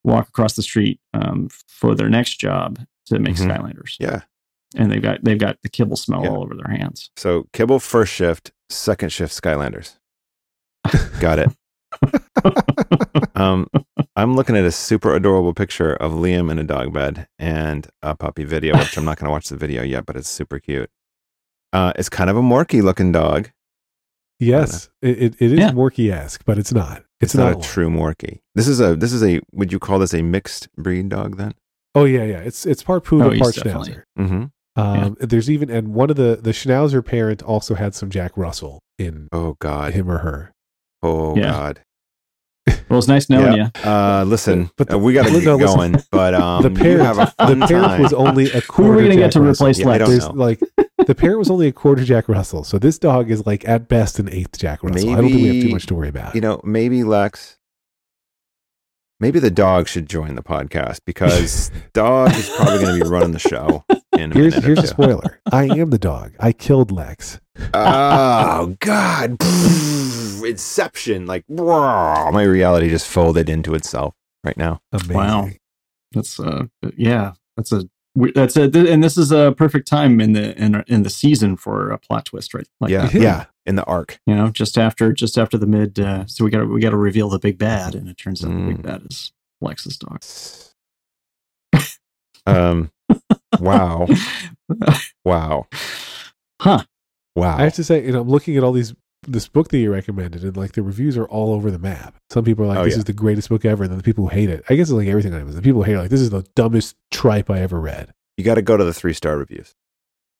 walk 0.03 0.27
across 0.29 0.53
the 0.53 0.63
street 0.63 0.99
um, 1.13 1.49
for 1.67 1.95
their 1.95 2.09
next 2.09 2.39
job 2.39 2.79
to 3.07 3.19
make 3.19 3.35
Mhm. 3.35 3.47
Skylanders. 3.47 3.95
Yeah. 3.99 4.21
and 4.75 4.91
they've 4.91 5.01
got 5.01 5.23
they've 5.23 5.37
got 5.39 5.57
the 5.63 5.69
kibble 5.69 5.95
smell 5.95 6.23
Yeah. 6.23 6.29
all 6.31 6.43
over 6.43 6.53
their 6.53 6.75
hands. 6.77 7.09
So 7.15 7.47
kibble 7.53 7.79
first 7.79 8.13
shift, 8.13 8.51
second 8.69 9.09
shift 9.13 9.33
Skylanders. 9.41 9.95
Got 11.21 11.39
it. 11.39 11.49
um, 13.35 13.67
I'm 14.15 14.35
looking 14.35 14.55
at 14.57 14.65
a 14.65 14.71
super 14.71 15.15
adorable 15.15 15.53
picture 15.53 15.93
of 15.95 16.11
Liam 16.11 16.51
in 16.51 16.59
a 16.59 16.63
dog 16.63 16.93
bed 16.93 17.27
and 17.39 17.87
a 18.01 18.15
puppy 18.15 18.43
video, 18.43 18.77
which 18.77 18.97
I'm 18.97 19.05
not 19.05 19.17
going 19.17 19.25
to 19.27 19.31
watch 19.31 19.49
the 19.49 19.57
video 19.57 19.83
yet, 19.83 20.05
but 20.05 20.15
it's 20.15 20.29
super 20.29 20.59
cute. 20.59 20.89
Uh, 21.73 21.93
it's 21.95 22.09
kind 22.09 22.29
of 22.29 22.37
a 22.37 22.41
Morkie 22.41 22.81
looking 22.81 23.11
dog. 23.11 23.49
Yes, 24.39 24.89
it, 25.01 25.17
it, 25.17 25.35
it 25.39 25.51
is 25.53 25.59
Yeah. 25.59 25.71
Morkie 25.71 26.11
esque, 26.11 26.43
but 26.45 26.57
it's 26.59 26.71
not. 26.73 26.99
It's, 27.19 27.33
It's, 27.33 27.35
not, 27.35 27.53
a 27.53 27.55
one. 27.57 27.63
true 27.63 27.89
Morkie. 27.89 28.39
This 28.53 28.67
is 28.67 28.79
a 28.79 28.95
this 28.95 29.11
is 29.11 29.23
a 29.23 29.41
would 29.51 29.71
you 29.71 29.79
call 29.79 29.97
this 29.97 30.13
a 30.13 30.21
mixed 30.21 30.71
breed 30.75 31.09
dog 31.09 31.37
then? 31.37 31.55
Oh 31.95 32.05
yeah, 32.05 32.23
yeah. 32.23 32.37
It's 32.39 32.63
it's 32.67 32.83
part 32.83 33.03
poodle, 33.03 33.33
Oh, 33.33 33.37
part 33.39 33.55
schnauzer. 33.55 34.03
Mm-hmm. 34.19 34.43
Um, 34.79 35.17
There's 35.19 35.49
even 35.49 35.71
and 35.71 35.95
one 35.95 36.11
of 36.11 36.15
the 36.17 36.37
the 36.39 36.51
schnauzer 36.51 37.03
parent 37.03 37.41
also 37.41 37.73
had 37.73 37.95
some 37.95 38.11
Jack 38.11 38.37
Russell 38.37 38.79
in 38.99 39.27
Oh 39.31 39.55
God. 39.59 39.93
him 39.93 40.07
or 40.11 40.19
her. 40.19 40.51
Oh 41.01 41.35
Yeah. 41.35 41.51
God. 41.51 41.79
Well, 42.89 42.99
it's 42.99 43.07
nice 43.07 43.29
knowing 43.29 43.57
you. 43.57 43.63
Uh, 43.83 44.23
listen, 44.27 44.69
But 44.77 44.87
the- 44.89 44.95
uh, 44.95 44.99
we 44.99 45.13
got 45.13 45.25
to 45.27 45.31
no, 45.31 45.39
get 45.39 45.55
listen. 45.57 45.91
going. 45.93 46.03
But 46.11 46.33
um, 46.33 46.63
the 46.63 46.69
you 46.69 46.75
parent 46.75 47.01
have 47.01 47.17
a 47.19 47.25
fun 47.37 47.59
the 47.59 47.67
parent 47.67 47.87
time. 47.87 48.01
was 48.01 48.13
only 48.13 48.45
a 48.51 48.59
Who 48.59 48.61
quarter. 48.61 48.93
are 48.93 48.95
we 48.97 49.03
gonna 49.03 49.15
get 49.15 49.31
to 49.33 49.41
replace 49.41 49.79
Yeah, 49.79 49.87
I 49.89 49.97
Lex? 49.97 50.09
don't 50.25 50.35
know. 50.35 50.43
like 50.43 50.59
the 51.05 51.15
parent 51.15 51.39
was 51.39 51.49
only 51.49 51.67
a 51.67 51.71
quarter 51.71 52.03
Jack 52.03 52.27
Russell, 52.29 52.63
so 52.63 52.77
this 52.79 52.97
dog 52.97 53.29
is 53.29 53.45
like 53.45 53.67
at 53.67 53.87
best 53.87 54.19
an 54.19 54.29
eighth 54.29 54.57
Jack 54.57 54.83
Russell. 54.83 55.09
I 55.11 55.15
don't 55.15 55.25
think 55.29 55.35
we 55.41 55.55
have 55.57 55.65
too 55.65 55.71
much 55.73 55.85
to 55.87 55.95
worry 55.95 56.09
about. 56.09 56.35
you 56.35 56.41
know, 56.41 56.59
maybe 56.63 57.03
Lex, 57.03 57.57
maybe 59.19 59.39
the 59.39 59.51
dog 59.51 59.87
should 59.87 60.07
join 60.09 60.35
the 60.35 60.43
podcast 60.43 60.99
because 61.05 61.71
dog 61.93 62.33
is 62.35 62.49
probably 62.49 62.79
going 62.79 62.99
to 62.99 63.03
be 63.05 63.09
running 63.09 63.31
the 63.31 63.39
show. 63.39 63.83
In 64.17 64.31
a 64.31 64.35
here's 64.35 64.53
minute 64.55 64.63
or 64.63 64.67
here's 64.67 64.79
a 64.79 64.87
spoiler. 64.87 65.39
I 65.51 65.65
am 65.65 65.89
the 65.91 65.97
dog. 65.99 66.33
I 66.39 66.51
killed 66.51 66.91
Lex. 66.91 67.39
Oh 67.73 68.75
God! 68.79 69.37
Inception, 70.45 71.25
like 71.25 71.43
my 71.49 72.43
reality 72.43 72.89
just 72.89 73.07
folded 73.07 73.49
into 73.49 73.73
itself 73.75 74.13
right 74.43 74.57
now. 74.57 74.79
Amazing. 74.91 75.15
Wow. 75.15 75.49
That's 76.13 76.39
uh 76.39 76.65
yeah, 76.95 77.33
that's 77.57 77.71
a 77.71 77.83
we- 78.15 78.31
that's 78.31 78.55
a 78.57 78.69
th- 78.69 78.87
and 78.89 79.03
this 79.03 79.17
is 79.17 79.31
a 79.31 79.53
perfect 79.57 79.87
time 79.87 80.21
in 80.21 80.33
the 80.33 80.55
in 80.61 80.83
in 80.87 81.03
the 81.03 81.09
season 81.09 81.57
for 81.57 81.91
a 81.91 81.97
plot 81.97 82.25
twist, 82.25 82.53
right? 82.53 82.67
Like 82.79 82.91
yeah, 82.91 83.09
Yeah. 83.13 83.21
yeah, 83.21 83.45
in 83.65 83.75
the 83.75 83.83
arc. 83.85 84.19
you 84.25 84.35
know, 84.35 84.49
just 84.49 84.77
after 84.77 85.11
just 85.13 85.37
after 85.37 85.57
the 85.57 85.67
mid 85.67 85.99
uh 85.99 86.25
so 86.27 86.45
we 86.45 86.49
got 86.51 86.67
we 86.69 86.79
got 86.79 86.91
to 86.91 86.97
reveal 86.97 87.29
the 87.29 87.39
big 87.39 87.57
bad 87.57 87.93
and 87.95 88.07
it 88.07 88.17
turns 88.17 88.43
out 88.43 88.49
the 88.51 88.53
Mm. 88.57 88.67
big 88.67 88.81
bad 88.83 89.01
is 89.09 89.31
Lex's 89.61 89.97
dog. 89.97 90.23
Um, 92.45 92.91
wow, 93.59 94.07
wow, 95.25 95.67
huh. 96.61 96.83
wow. 97.35 97.57
I 97.57 97.63
have 97.63 97.73
to 97.75 97.83
say, 97.83 98.05
you 98.05 98.11
know, 98.11 98.21
I'm 98.21 98.29
looking 98.29 98.57
at 98.57 98.63
all 98.63 98.71
these 98.73 98.93
this 99.27 99.47
book 99.47 99.69
that 99.69 99.77
you 99.79 99.91
recommended, 99.91 100.43
and 100.43 100.55
like 100.55 100.73
the 100.73 100.83
reviews 100.83 101.17
are 101.17 101.25
all 101.25 101.53
over 101.53 101.71
the 101.71 101.79
map. 101.79 102.15
Some 102.29 102.45
people 102.45 102.65
are 102.65 102.67
like, 102.67 102.77
Oh, 102.79 102.83
"This 102.83 102.93
yeah. 102.93 102.99
is 102.99 103.05
the 103.05 103.13
greatest 103.13 103.49
book 103.49 103.65
ever," 103.65 103.83
and 103.83 103.91
then 103.91 103.97
the 103.97 104.03
people 104.03 104.25
who 104.27 104.35
hate 104.35 104.49
it. 104.49 104.63
I 104.69 104.75
guess 104.75 104.89
it's 104.89 104.91
like 104.91 105.07
everything 105.07 105.33
I 105.33 105.43
was. 105.43 105.55
The 105.55 105.61
people 105.61 105.81
who 105.81 105.85
hate 105.85 105.93
it, 105.93 105.97
are 105.97 106.01
like, 106.01 106.11
"This 106.11 106.21
is 106.21 106.29
the 106.29 106.43
dumbest 106.55 106.95
tripe 107.11 107.49
I 107.49 107.59
ever 107.61 107.79
read." 107.79 108.13
you 108.37 108.43
got 108.43 108.55
to 108.55 108.61
go 108.61 108.77
to 108.77 108.83
the 108.83 108.93
three 108.93 109.13
star 109.13 109.35
reviews. 109.37 109.73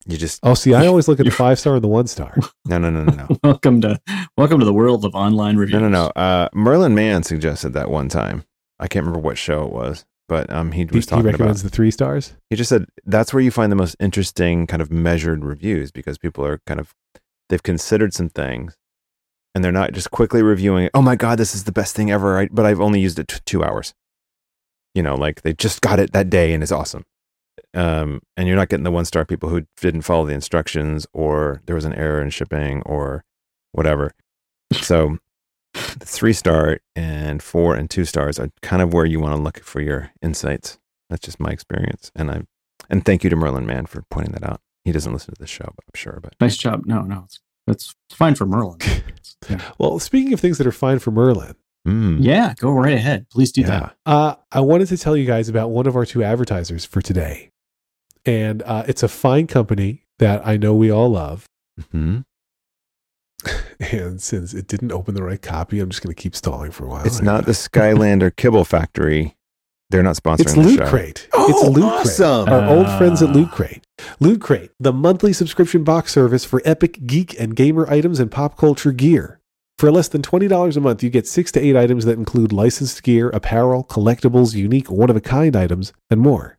You 0.06 0.18
just 0.18 0.40
Oh, 0.44 0.54
see, 0.54 0.76
I 0.76 0.86
always 0.88 1.08
look 1.08 1.20
at 1.20 1.26
the 1.26 1.32
five 1.32 1.58
star 1.60 1.74
and 1.76 1.84
the 1.84 1.88
one 1.88 2.06
star. 2.08 2.38
no, 2.66 2.78
no, 2.78 2.90
no, 2.92 3.04
no, 3.04 3.26
no. 3.28 3.38
welcome 3.44 3.82
to 3.82 4.00
welcome 4.38 4.60
to 4.60 4.66
the 4.66 4.74
world 4.74 5.04
of 5.04 5.16
online 5.16 5.58
reviews. 5.58 5.82
No, 5.82 5.90
no, 5.90 5.90
no. 5.90 6.08
Uh, 6.16 6.48
Merlin 6.54 6.94
Mann 6.94 7.24
suggested 7.24 7.70
that 7.74 7.90
one 7.90 8.08
time. 8.08 8.44
I 8.80 8.88
can't 8.88 9.04
remember 9.06 9.20
what 9.28 9.38
show 9.40 9.66
it 9.66 9.74
was, 9.74 10.06
but 10.28 10.52
um, 10.52 10.72
he 10.72 10.82
He, 10.82 10.86
was 10.86 11.06
he 11.06 11.10
talking 11.10 11.22
about. 11.22 11.32
recommends 11.34 11.64
the 11.64 11.70
three 11.70 11.92
stars. 11.92 12.34
He 12.50 12.56
just 12.56 12.70
said 12.70 12.86
that's 13.06 13.34
where 13.34 13.42
you 13.42 13.52
find 13.52 13.72
the 13.72 13.76
most 13.76 13.96
interesting 14.00 14.68
kind 14.68 14.82
of 14.82 14.92
measured 14.92 15.44
reviews 15.46 15.92
because 15.92 16.18
people 16.18 16.46
are 16.46 16.60
kind 16.68 16.80
of 16.80 16.94
they've 17.50 17.64
considered 17.64 18.14
some 18.14 18.30
things, 18.30 18.76
and 19.56 19.64
they're 19.64 19.72
not 19.72 19.94
just 19.94 20.12
quickly 20.12 20.42
reviewing. 20.42 20.90
Oh 20.94 21.02
my 21.02 21.16
god, 21.16 21.38
this 21.40 21.56
is 21.56 21.64
the 21.66 21.72
best 21.72 21.96
thing 21.96 22.12
ever! 22.12 22.38
I, 22.40 22.48
but 22.52 22.66
I've 22.66 22.82
only 22.82 23.00
used 23.00 23.20
it 23.20 23.28
t- 23.28 23.40
two 23.46 23.64
hours. 23.64 23.94
You 24.96 25.04
know, 25.04 25.16
like 25.16 25.44
they 25.44 25.54
just 25.54 25.82
got 25.82 26.00
it 26.00 26.12
that 26.14 26.30
day 26.30 26.54
and 26.54 26.64
it's 26.64 26.72
awesome. 26.72 27.04
Um, 27.74 28.22
and 28.36 28.48
you're 28.48 28.56
not 28.58 28.70
getting 28.70 28.84
the 28.84 28.92
one 28.92 29.06
star 29.06 29.26
people 29.26 29.50
who 29.50 29.66
didn't 29.80 30.02
follow 30.02 30.26
the 30.26 30.34
instructions 30.34 31.06
or 31.14 31.62
there 31.68 31.76
was 31.76 31.86
an 31.86 31.94
error 31.94 32.22
in 32.22 32.30
shipping 32.32 32.82
or 32.84 33.24
whatever. 33.74 34.12
So 34.74 35.18
the 36.00 36.06
three 36.06 36.34
star 36.34 36.80
and 36.96 37.42
four 37.42 37.76
and 37.76 37.90
two 37.90 38.06
stars 38.06 38.40
are 38.40 38.50
kind 38.62 38.82
of 38.82 38.94
where 38.94 39.06
you 39.06 39.20
want 39.20 39.36
to 39.36 39.42
look 39.42 39.60
for 39.64 39.82
your 39.82 40.12
insights. 40.22 40.78
That's 41.10 41.26
just 41.26 41.40
my 41.40 41.50
experience. 41.50 42.12
And 42.16 42.30
I 42.32 42.42
and 42.90 43.04
thank 43.06 43.24
you 43.24 43.30
to 43.30 43.36
Merlin 43.36 43.66
Mann 43.66 43.86
for 43.86 44.04
pointing 44.10 44.34
that 44.34 44.44
out. 44.44 44.62
He 44.86 44.92
doesn't 44.92 45.12
listen 45.12 45.34
to 45.34 45.40
the 45.40 45.48
show, 45.48 45.66
but 45.76 45.84
I'm 45.86 45.96
sure. 45.98 46.20
But 46.22 46.36
Nice 46.40 46.58
job. 46.58 46.84
No, 46.86 47.02
no, 47.02 47.24
it's 47.26 47.40
that's 47.66 47.96
fine 48.12 48.36
for 48.36 48.46
Merlin. 48.46 48.80
Yeah. 49.48 49.62
Well, 49.78 50.00
speaking 50.00 50.34
of 50.34 50.40
things 50.40 50.58
that 50.58 50.66
are 50.66 50.72
fine 50.72 50.98
for 51.00 51.12
Merlin, 51.12 51.54
Mm, 51.88 52.18
yeah, 52.22 52.54
go 52.58 52.72
right 52.72 52.96
ahead. 52.96 53.28
Please 53.30 53.52
do 53.52 53.62
yeah. 53.62 53.68
that. 53.68 53.96
uh, 54.06 54.36
I 54.52 54.60
wanted 54.62 54.88
to 54.88 54.98
tell 54.98 55.16
you 55.16 55.26
guys 55.26 55.48
about 55.48 55.70
one 55.70 55.86
of 55.88 55.96
our 55.96 56.06
two 56.06 56.22
advertisers 56.24 56.84
for 56.86 57.02
today, 57.02 57.52
and 58.26 58.62
uh, 58.64 58.84
it's 58.88 59.04
a 59.04 59.08
fine 59.08 59.48
company 59.48 60.04
that 60.20 60.46
I 60.46 60.58
know 60.58 60.74
we 60.74 60.92
all 60.92 61.10
love. 61.12 61.46
Mhm. 61.94 62.26
And 63.92 64.22
since 64.22 64.54
it 64.54 64.68
didn't 64.68 64.92
open 64.92 65.14
the 65.16 65.24
right 65.24 65.42
copy, 65.42 65.80
I'm 65.80 65.90
just 65.90 66.02
going 66.04 66.14
to 66.14 66.20
keep 66.22 66.36
stalling 66.36 66.72
for 66.72 66.86
a 66.86 66.90
while. 66.90 67.06
It's 67.06 67.22
not 67.22 67.46
the 67.46 67.52
Skylander 67.54 68.36
Kibble 68.36 68.66
Factory. 68.66 69.36
They're 69.90 70.04
not 70.04 70.16
sponsoring 70.16 70.40
It's 70.42 70.54
the 70.56 70.60
Loot 70.62 70.80
show. 70.80 70.90
Crate. 70.90 71.30
Oh, 71.34 71.50
it's 71.50 71.70
Loot 71.78 71.84
awesome. 71.86 72.46
Crate. 72.46 72.54
Our 72.54 72.70
old 72.76 72.88
friends 72.98 73.22
at 73.22 73.30
Ah. 73.30 73.34
Loot 73.34 73.52
Crate. 73.52 73.84
Loot 74.20 74.42
Crate, 74.42 74.72
the 74.80 74.92
monthly 74.92 75.32
subscription 75.32 75.84
box 75.84 76.12
service 76.12 76.44
for 76.44 76.62
epic 76.66 77.06
geek 77.06 77.40
and 77.40 77.56
gamer 77.56 77.90
items 77.90 78.20
and 78.20 78.30
pop 78.32 78.58
culture 78.58 78.92
gear. 78.92 79.40
For 79.80 79.92
less 79.92 80.08
than 80.08 80.24
$20 80.24 80.76
a 80.76 80.80
month, 80.82 81.04
you 81.04 81.10
get 81.12 81.28
six 81.28 81.52
to 81.54 81.60
eight 81.62 81.76
items 81.78 82.04
that 82.06 82.18
include 82.18 82.52
licensed 82.52 83.02
gear, 83.04 83.30
apparel, 83.30 83.84
collectibles, 83.86 84.56
unique 84.56 84.90
one 84.92 85.10
of 85.12 85.16
a 85.16 85.22
kind 85.22 85.56
items, 85.56 85.94
and 86.10 86.20
more. 86.20 86.57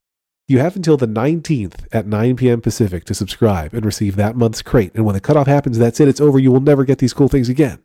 You 0.50 0.60
have 0.60 0.76
until 0.76 0.96
the 0.96 1.06
19th 1.06 1.86
at 1.92 2.06
9 2.06 2.36
p.m. 2.36 2.62
Pacific 2.62 3.04
to 3.04 3.12
subscribe 3.12 3.74
and 3.74 3.84
receive 3.84 4.16
that 4.16 4.34
month's 4.34 4.62
crate. 4.62 4.92
And 4.94 5.04
when 5.04 5.12
the 5.12 5.20
cutoff 5.20 5.46
happens, 5.46 5.76
that's 5.76 6.00
it. 6.00 6.08
It's 6.08 6.22
over. 6.22 6.38
You 6.38 6.50
will 6.50 6.62
never 6.62 6.86
get 6.86 7.00
these 7.00 7.12
cool 7.12 7.28
things 7.28 7.50
again. 7.50 7.80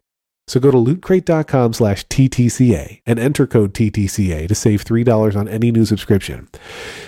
So 0.47 0.61
go 0.61 0.71
to 0.71 0.77
lootcrate.com 0.77 1.73
slash 1.73 2.05
TTCA 2.07 3.01
and 3.05 3.19
enter 3.19 3.47
code 3.47 3.73
TTCA 3.73 4.47
to 4.47 4.55
save 4.55 4.85
$3 4.85 5.35
on 5.35 5.49
any 5.49 5.71
new 5.71 5.83
subscription. 5.83 6.47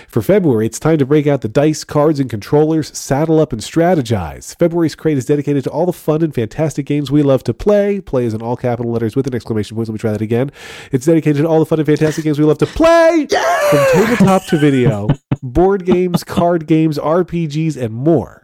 For 0.08 0.20
February, 0.20 0.66
it's 0.66 0.78
time 0.78 0.98
to 0.98 1.06
break 1.06 1.26
out 1.26 1.40
the 1.40 1.48
dice, 1.48 1.84
cards, 1.84 2.20
and 2.20 2.28
controllers, 2.28 2.96
saddle 2.96 3.40
up 3.40 3.52
and 3.52 3.62
strategize. 3.62 4.58
February's 4.58 4.94
crate 4.94 5.18
is 5.18 5.26
dedicated 5.26 5.64
to 5.64 5.70
all 5.70 5.86
the 5.86 5.92
fun 5.92 6.22
and 6.22 6.34
fantastic 6.34 6.84
games 6.84 7.10
we 7.10 7.22
love 7.22 7.44
to 7.44 7.54
play. 7.54 8.00
Play 8.00 8.24
is 8.24 8.34
in 8.34 8.42
all 8.42 8.56
capital 8.56 8.92
letters 8.92 9.16
with 9.16 9.26
an 9.26 9.34
exclamation 9.34 9.74
point. 9.74 9.88
Let 9.88 9.94
me 9.94 9.98
try 9.98 10.12
that 10.12 10.22
again. 10.22 10.50
It's 10.92 11.06
dedicated 11.06 11.42
to 11.42 11.48
all 11.48 11.60
the 11.60 11.66
fun 11.66 11.78
and 11.78 11.86
fantastic 11.86 12.24
games 12.24 12.38
we 12.38 12.44
love 12.44 12.58
to 12.58 12.66
play. 12.66 13.26
From 13.70 13.86
tabletop 13.92 14.46
to 14.46 14.58
video, 14.58 15.08
board 15.52 15.84
games, 15.84 16.24
card 16.24 16.66
games, 16.66 16.98
RPGs, 16.98 17.76
and 17.76 17.94
more. 17.94 18.42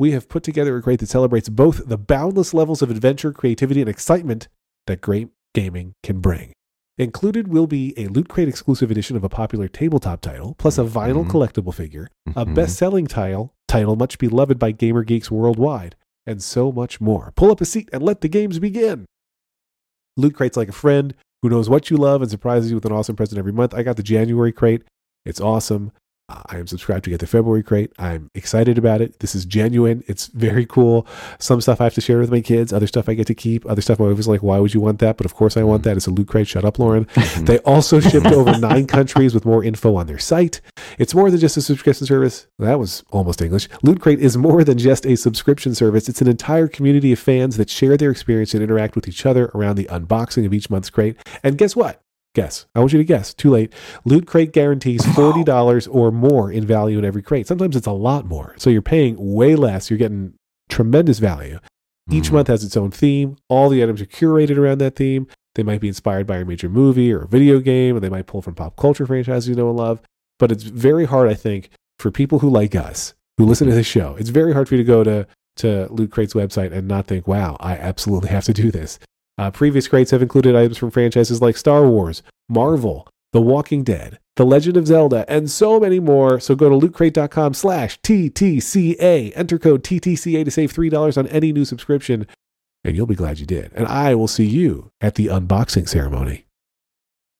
we 0.00 0.12
have 0.12 0.28
put 0.28 0.44
together 0.44 0.76
a 0.76 0.82
crate 0.82 1.00
that 1.00 1.08
celebrates 1.08 1.48
both 1.48 1.88
the 1.88 1.98
boundless 1.98 2.54
levels 2.54 2.82
of 2.82 2.88
adventure, 2.90 3.32
creativity, 3.32 3.80
and 3.80 3.90
excitement 3.90 4.46
that 4.86 5.00
great 5.00 5.28
gaming 5.54 5.92
can 6.04 6.20
bring. 6.20 6.52
Included 6.98 7.48
will 7.48 7.66
be 7.66 7.94
a 7.96 8.06
Loot 8.06 8.28
Crate 8.28 8.46
exclusive 8.46 8.92
edition 8.92 9.16
of 9.16 9.24
a 9.24 9.28
popular 9.28 9.66
tabletop 9.66 10.20
title, 10.20 10.54
plus 10.56 10.78
a 10.78 10.84
vinyl 10.84 11.24
Mhm. 11.26 11.30
collectible 11.30 11.74
figure, 11.74 12.08
a 12.36 12.46
Mhm. 12.46 12.54
best-selling 12.54 13.06
title, 13.08 13.54
title 13.66 13.96
much 13.96 14.18
beloved 14.18 14.56
by 14.56 14.70
gamer 14.70 15.02
geeks 15.02 15.32
worldwide, 15.32 15.96
and 16.26 16.40
so 16.42 16.70
much 16.70 17.00
more. 17.00 17.32
Pull 17.34 17.50
up 17.50 17.60
a 17.60 17.64
seat 17.64 17.88
and 17.92 18.00
let 18.00 18.20
the 18.20 18.28
games 18.28 18.60
begin. 18.60 19.04
Loot 20.16 20.34
Crate's 20.34 20.56
like 20.56 20.68
a 20.68 20.72
friend 20.72 21.12
who 21.42 21.48
knows 21.48 21.68
what 21.68 21.90
you 21.90 21.96
love 21.96 22.22
and 22.22 22.30
surprises 22.30 22.70
you 22.70 22.76
with 22.76 22.84
an 22.84 22.92
awesome 22.92 23.16
present 23.16 23.38
every 23.38 23.52
month. 23.52 23.74
I 23.74 23.82
got 23.82 23.96
the 23.96 24.02
January 24.04 24.52
crate. 24.52 24.84
It's 25.24 25.40
awesome. 25.40 25.90
I 26.30 26.58
am 26.58 26.66
subscribed 26.66 27.04
to 27.04 27.10
get 27.10 27.20
the 27.20 27.26
February 27.26 27.62
crate. 27.62 27.90
I'm 27.98 28.30
excited 28.34 28.76
about 28.76 29.00
it. 29.00 29.20
This 29.20 29.34
is 29.34 29.46
genuine. 29.46 30.04
It's 30.06 30.26
very 30.26 30.66
cool. 30.66 31.06
Some 31.38 31.60
stuff 31.62 31.80
I 31.80 31.84
have 31.84 31.94
to 31.94 32.02
share 32.02 32.18
with 32.18 32.30
my 32.30 32.42
kids. 32.42 32.70
Other 32.70 32.86
stuff 32.86 33.08
I 33.08 33.14
get 33.14 33.26
to 33.28 33.34
keep. 33.34 33.64
Other 33.64 33.80
stuff 33.80 33.98
my 33.98 34.06
wife 34.08 34.16
was 34.18 34.28
like, 34.28 34.42
"Why 34.42 34.58
would 34.58 34.74
you 34.74 34.80
want 34.80 34.98
that?" 34.98 35.16
But 35.16 35.24
of 35.24 35.34
course 35.34 35.56
I 35.56 35.62
want 35.62 35.84
that. 35.84 35.96
It's 35.96 36.06
a 36.06 36.10
loot 36.10 36.28
crate. 36.28 36.46
Shut 36.46 36.66
up, 36.66 36.78
Lauren. 36.78 37.06
Mhm. 37.06 37.46
They 37.46 37.58
also 37.60 37.98
ship 38.08 38.24
to 38.24 38.34
over 38.34 38.58
nine 38.58 38.86
countries 38.86 39.32
with 39.34 39.46
more 39.46 39.64
info 39.64 39.94
on 39.96 40.06
their 40.06 40.18
site. 40.18 40.60
It's 40.98 41.14
more 41.14 41.30
than 41.30 41.40
just 41.40 41.56
a 41.56 41.62
subscription 41.62 42.06
service. 42.06 42.46
That 42.58 42.78
was 42.78 43.04
almost 43.10 43.40
English. 43.40 43.68
Loot 43.82 44.00
Crate 44.00 44.20
is 44.20 44.36
more 44.36 44.64
than 44.64 44.76
just 44.76 45.06
a 45.06 45.16
subscription 45.16 45.74
service. 45.74 46.08
It's 46.10 46.20
an 46.20 46.28
entire 46.28 46.68
community 46.68 47.12
of 47.12 47.18
fans 47.18 47.56
that 47.56 47.70
share 47.70 47.96
their 47.96 48.10
experience 48.10 48.52
and 48.52 48.62
interact 48.62 48.96
with 48.96 49.08
each 49.08 49.24
other 49.24 49.50
around 49.54 49.76
the 49.76 49.84
unboxing 49.86 50.44
of 50.44 50.52
each 50.52 50.68
month's 50.68 50.90
crate. 50.90 51.16
And 51.42 51.56
guess 51.56 51.74
what? 51.74 52.02
Guess. 52.38 52.66
I 52.74 52.78
want 52.80 52.92
you 52.92 52.98
to 52.98 53.04
guess. 53.04 53.34
Too 53.34 53.50
late. 53.50 53.72
Loot 54.04 54.26
Crate 54.26 54.52
guarantees 54.52 55.02
$40 55.02 55.88
or 55.90 56.10
more 56.12 56.50
in 56.52 56.64
value 56.66 56.98
in 56.98 57.04
every 57.04 57.22
crate. 57.22 57.46
Sometimes 57.46 57.74
it's 57.76 57.86
a 57.86 57.92
lot 57.92 58.26
more. 58.26 58.54
So 58.58 58.70
you're 58.70 58.82
paying 58.82 59.16
way 59.18 59.56
less. 59.56 59.90
You're 59.90 59.98
getting 59.98 60.34
tremendous 60.68 61.18
value. 61.18 61.58
Each 62.10 62.28
Mhm. 62.30 62.32
month 62.32 62.48
has 62.48 62.64
its 62.64 62.76
own 62.76 62.90
theme. 62.90 63.36
All 63.48 63.68
the 63.68 63.82
items 63.82 64.00
are 64.00 64.06
curated 64.06 64.56
around 64.56 64.78
that 64.78 64.96
theme. 64.96 65.26
They 65.56 65.62
might 65.62 65.80
be 65.80 65.88
inspired 65.88 66.26
by 66.26 66.36
a 66.38 66.44
major 66.44 66.68
movie 66.68 67.12
or 67.12 67.22
a 67.22 67.26
video 67.28 67.58
game, 67.60 67.96
and 67.96 68.04
they 68.04 68.08
might 68.08 68.26
pull 68.26 68.40
from 68.42 68.54
pop 68.54 68.76
culture 68.76 69.06
franchises 69.06 69.48
you 69.48 69.54
know 69.54 69.68
and 69.68 69.76
love. 69.76 70.00
But 70.38 70.52
it's 70.52 70.62
very 70.64 71.04
hard, 71.06 71.28
I 71.28 71.34
think, 71.34 71.70
for 71.98 72.10
people 72.10 72.38
who 72.38 72.48
like 72.48 72.74
us, 72.76 73.14
who 73.38 73.44
listen 73.44 73.66
to 73.68 73.74
this 73.74 73.86
show. 73.86 74.14
It's 74.18 74.30
very 74.30 74.52
hard 74.52 74.68
for 74.68 74.76
you 74.76 74.82
to 74.82 74.86
go 74.86 75.02
to 75.04 75.26
to 75.56 75.88
Loot 75.90 76.12
Crate's 76.12 76.34
website 76.34 76.70
and 76.72 76.86
not 76.86 77.08
think, 77.08 77.26
"Wow, 77.26 77.56
I 77.58 77.72
absolutely 77.76 78.28
have 78.28 78.44
to 78.44 78.52
do 78.52 78.70
this." 78.70 79.00
Uh, 79.38 79.50
previous 79.50 79.86
crates 79.86 80.10
have 80.10 80.20
included 80.20 80.56
items 80.56 80.76
from 80.76 80.90
franchises 80.90 81.40
like 81.40 81.56
Star 81.56 81.88
Wars, 81.88 82.22
Marvel, 82.48 83.08
The 83.32 83.40
Walking 83.40 83.84
Dead, 83.84 84.18
The 84.36 84.44
Legend 84.44 84.76
of 84.76 84.86
Zelda, 84.88 85.24
and 85.28 85.48
so 85.50 85.78
many 85.78 86.00
more. 86.00 86.40
So 86.40 86.56
go 86.56 86.68
to 86.68 86.86
lootcrate.com 86.86 87.54
slash 87.54 88.00
TTCA. 88.00 89.32
Enter 89.36 89.58
code 89.58 89.84
TTCA 89.84 90.44
to 90.44 90.50
save 90.50 90.72
$3 90.72 91.16
on 91.16 91.28
any 91.28 91.52
new 91.52 91.64
subscription, 91.64 92.26
and 92.82 92.96
you'll 92.96 93.06
be 93.06 93.14
glad 93.14 93.38
you 93.38 93.46
did. 93.46 93.70
And 93.74 93.86
I 93.86 94.14
will 94.14 94.28
see 94.28 94.46
you 94.46 94.90
at 95.00 95.14
the 95.14 95.26
unboxing 95.26 95.88
ceremony. 95.88 96.46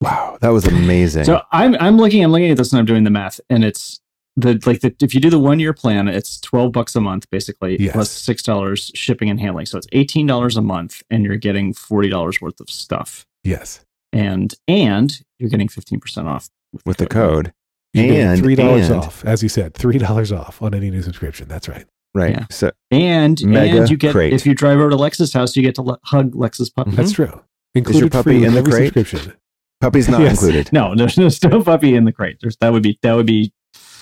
Wow, 0.01 0.39
that 0.41 0.51
was 0.51 0.65
amazing. 0.65 1.25
So 1.25 1.43
I'm 1.51 1.75
I'm 1.81 1.97
looking 1.97 2.23
I'm 2.23 2.31
looking 2.31 2.51
at 2.51 2.57
this 2.57 2.73
and 2.73 2.79
I'm 2.79 2.87
doing 2.87 3.03
the 3.03 3.11
math 3.11 3.41
and 3.51 3.65
it's 3.65 4.01
the 4.41 4.61
like 4.67 4.81
the 4.81 4.95
if 5.01 5.15
you 5.15 5.21
do 5.21 5.31
the 5.31 5.39
one 5.39 5.59
year 5.59 5.73
plan 5.73 6.07
it's 6.09 6.41
twelve 6.41 6.73
bucks 6.73 6.95
a 6.95 7.01
month 7.01 7.29
basically 7.31 7.77
Yes. 7.81 7.93
plus 7.93 8.11
six 8.11 8.43
dollars 8.43 8.91
shipping 8.95 9.29
and 9.31 9.41
handling 9.41 9.67
so 9.67 9.79
it's 9.79 9.87
eighteen 9.93 10.27
dollars 10.27 10.57
a 10.57 10.63
month 10.63 11.03
and 11.11 11.25
you're 11.25 11.37
getting 11.37 11.73
forty 11.75 12.09
dollars 12.09 12.41
worth 12.41 12.61
of 12.61 12.71
stuff 12.71 13.27
Yes. 13.45 13.81
and 14.13 14.55
and 14.69 15.23
you're 15.39 15.51
getting 15.51 15.69
fifteen 15.69 16.01
percent 16.01 16.29
off 16.29 16.49
with 16.85 16.99
the 16.99 17.07
code. 17.07 17.53
You 17.95 18.07
get 18.07 18.21
And- 18.21 18.43
$3 18.43 18.91
off, 18.99 19.25
as 19.25 19.43
you 19.43 19.49
said, 19.49 19.73
$3 19.73 20.31
off 20.39 20.61
on 20.61 20.75
any 20.75 20.91
new 20.91 21.01
subscription. 21.01 21.49
That's 21.49 21.69
right. 21.71 21.87
Right. 22.15 22.33
Yeah. 22.33 22.47
So 22.51 22.71
and 22.91 23.43
Mega 23.45 23.79
and 23.81 23.91
you 23.91 23.97
get 23.97 24.13
crate. 24.13 24.33
if 24.35 24.45
you 24.45 24.55
drive 24.55 24.79
over 24.79 24.91
to 24.91 24.97
Lex's 24.97 25.33
house 25.33 25.57
you 25.57 25.63
get 25.63 25.75
to 25.77 25.83
le- 25.83 25.99
hug 26.05 26.35
Lex's 26.35 26.69
puppy. 26.71 26.91
That's 26.93 27.13
mm-hmm. 27.13 27.31
true. 27.33 27.43
Included 27.75 28.01
your 28.01 28.11
puppy 28.11 28.45
in 28.45 28.55
the 28.55 28.63
crate? 28.63 28.93
subscription. 28.93 29.35
puppy's 29.81 30.09
not 30.09 30.21
Yes. 30.21 30.33
included. 30.33 30.73
No, 30.73 30.95
there's 30.95 31.17
no 31.17 31.29
still 31.29 31.65
puppy 31.65 31.95
in 31.95 32.05
the 32.05 32.13
crate. 32.13 32.39
There's 32.41 32.57
that 32.59 32.73
would 32.73 32.83
be 32.83 32.99
that 33.03 33.15
would 33.15 33.27
be 33.27 33.53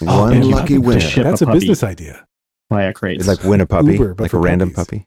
Oh, 0.03 0.23
One 0.23 0.31
man, 0.31 0.51
lucky 0.51 0.75
have 0.75 0.85
winner. 0.85 1.01
That's 1.23 1.43
a 1.43 1.47
a 1.47 1.53
business 1.53 1.83
idea. 1.83 2.27
by 2.69 2.83
a 2.85 2.93
crate. 2.93 3.19
It's 3.19 3.29
like 3.29 3.43
win 3.45 3.61
a 3.61 3.67
puppy, 3.67 3.93
Uber, 3.93 4.15
like 4.19 4.33
a 4.33 4.39
random 4.39 4.73
puppies. 4.73 5.05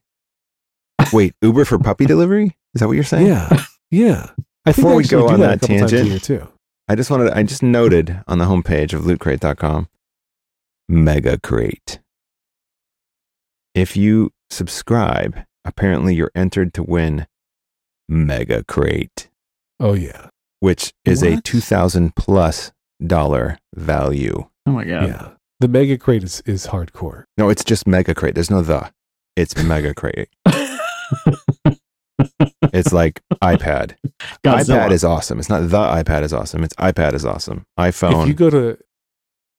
puppy. 0.98 1.16
Wait, 1.16 1.34
Uber 1.42 1.66
for 1.66 1.78
puppy 1.80 2.06
delivery? 2.06 2.56
Is 2.74 2.80
that 2.82 2.88
what 2.88 2.94
you're 2.94 3.04
saying? 3.04 3.28
Yeah. 3.28 3.64
Yeah. 3.92 4.30
I 4.66 4.72
think 4.72 4.76
Before 4.78 4.92
they 4.92 4.98
we 4.98 5.04
actually 5.04 5.22
go 5.22 5.28
do 5.30 5.34
on 5.36 5.40
that, 5.42 5.46
a 5.46 5.50
that 5.50 5.62
couple 5.62 5.78
times 5.80 5.94
a 5.94 5.96
tangent, 5.98 6.10
year, 6.30 6.40
too. 6.40 6.48
I 6.88 6.96
just 6.96 7.10
wanted, 7.12 7.32
I 7.34 7.44
just 7.44 7.64
noted 7.64 8.22
on 8.28 8.38
the 8.40 8.46
homepage 8.46 8.94
of 8.94 9.04
lootcrate.com, 9.04 9.88
mega 10.88 11.40
crate. 11.40 12.00
If 13.76 13.96
you 13.96 14.32
subscribe, 14.50 15.40
apparently 15.66 16.16
you're 16.16 16.32
entered 16.36 16.74
to 16.76 16.84
win 16.84 17.28
mega 18.08 18.64
crate, 18.64 19.30
Oh, 19.80 19.94
yeah. 19.94 20.30
which 20.60 20.94
is 21.06 21.22
a 21.24 21.40
2000 21.42 22.16
plus 22.16 22.72
dollar 23.06 23.58
value. 23.76 24.48
oh 24.66 24.72
my 24.72 24.84
god. 24.84 25.08
Yeah. 25.08 25.30
The 25.60 25.68
mega 25.68 25.98
crate 25.98 26.24
is, 26.24 26.42
is 26.46 26.68
hardcore. 26.68 27.26
No, 27.38 27.50
it's 27.50 27.66
just 27.66 27.86
mega 27.86 28.16
crate. 28.16 28.34
There's 28.34 28.50
no 28.50 28.62
the. 28.62 28.92
It's 29.36 29.62
mega 29.62 29.94
crate. 29.94 30.30
It's 32.74 32.94
like 32.94 33.22
iPad. 33.42 33.96
Godzilla. 34.44 34.88
iPad 34.88 34.92
is 34.92 35.04
awesome. 35.04 35.40
It's 35.40 35.50
not 35.50 35.70
the 35.70 35.78
iPad 35.78 36.24
is 36.24 36.34
awesome. 36.34 36.64
It's 36.64 36.76
iPad 36.76 37.14
is 37.14 37.26
awesome. 37.26 37.66
iPhone. 37.80 38.24
If 38.24 38.28
you 38.28 38.34
go 38.34 38.50
to 38.50 38.78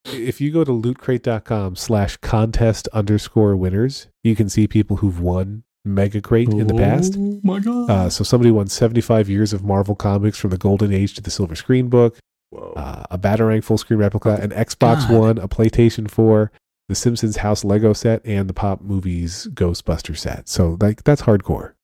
if 0.06 0.40
you 0.40 0.50
go 0.50 0.64
to 0.64 0.72
lootcrate.com 0.72 1.76
slash 1.76 2.16
contest 2.18 2.88
underscore 2.92 3.56
winners, 3.56 4.08
you 4.22 4.36
can 4.36 4.48
see 4.48 4.66
people 4.66 4.98
who've 4.98 5.20
won 5.20 5.64
mega 5.84 6.20
crate 6.20 6.48
in 6.48 6.66
the 6.66 6.74
past. 6.74 7.14
Oh 7.16 7.40
my 7.42 7.58
god. 7.58 7.90
Uh, 7.90 8.10
so 8.10 8.24
somebody 8.24 8.50
won 8.50 8.68
75 8.68 9.28
years 9.28 9.52
of 9.52 9.64
Marvel 9.64 9.94
comics 9.94 10.38
from 10.38 10.50
the 10.50 10.58
golden 10.58 10.92
age 10.92 11.14
to 11.14 11.20
the 11.22 11.30
silver 11.30 11.54
screen 11.54 11.88
book, 11.88 12.14
Whoa. 12.14 12.20
Uh, 12.54 13.04
a 13.10 13.18
Batarang 13.18 13.62
full 13.62 13.78
screen 13.78 13.98
replica, 14.00 14.34
an 14.42 14.50
Xbox 14.50 15.08
God. 15.08 15.12
One, 15.12 15.38
a 15.38 15.46
PlayStation 15.48 16.10
4, 16.10 16.50
the 16.88 16.94
Simpsons 16.94 17.36
House 17.38 17.64
Lego 17.64 17.92
set, 17.92 18.20
and 18.24 18.48
the 18.48 18.54
Pop 18.54 18.80
Movies 18.80 19.46
Ghostbuster 19.52 20.16
set. 20.16 20.48
So 20.48 20.76
like 20.80 21.04
that's 21.04 21.22
hardcore. 21.22 21.74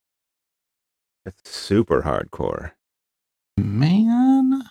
That's 1.25 1.41
super 1.49 2.03
hardcore. 2.03 2.73
Man. 3.57 4.63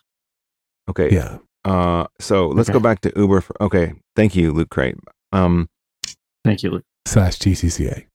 Okay. 0.89 1.09
Yeah. 1.13 1.37
Uh, 1.63 2.05
so 2.19 2.47
let's 2.49 2.69
go 2.69 2.79
back 2.79 3.01
to 3.01 3.11
Uber. 3.15 3.41
For, 3.41 3.61
okay. 3.63 3.93
Thank 4.15 4.35
you, 4.35 4.51
Loot 4.53 4.69
Crate. 4.69 4.95
Um, 5.31 5.67
Thank 6.43 6.61
you, 6.63 6.69
Luke. 6.71 6.83
Slash 7.07 7.39
GCCA. 7.39 8.05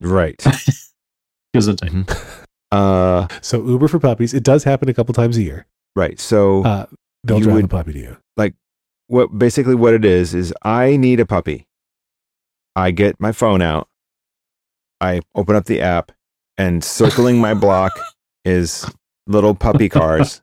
right. 0.00 0.36
Gesundheit. 1.56 2.46
Uh, 2.72 3.28
so 3.40 3.64
Uber 3.64 3.86
for 3.88 3.98
puppies. 4.00 4.34
It 4.34 4.42
does 4.42 4.64
happen 4.64 4.88
a 4.88 4.94
couple 4.94 5.14
times 5.14 5.36
a 5.36 5.42
year. 5.42 5.66
right. 5.94 6.18
So 6.18 6.64
Uh, 6.64 6.86
they'll 7.24 7.38
You 7.38 7.44
drive 7.44 7.56
would- 7.56 7.64
a 7.66 7.68
puppy 7.68 7.92
to 7.94 7.98
you. 7.98 8.16
Like 8.36 8.54
what 9.08 9.36
basically 9.38 9.74
what 9.74 9.94
it 9.94 10.04
is 10.04 10.34
is 10.34 10.52
I 10.62 10.96
need 10.96 11.20
a 11.20 11.26
puppy. 11.26 11.66
I 12.74 12.90
get 12.90 13.20
my 13.20 13.32
phone 13.32 13.60
out. 13.62 13.88
I 15.00 15.20
open 15.34 15.56
up 15.56 15.64
the 15.66 15.80
app, 15.80 16.12
and 16.56 16.82
circling 16.82 17.38
my 17.40 17.54
block 17.54 17.92
is 18.44 18.86
little 19.26 19.54
puppy 19.54 19.88
cars, 19.88 20.40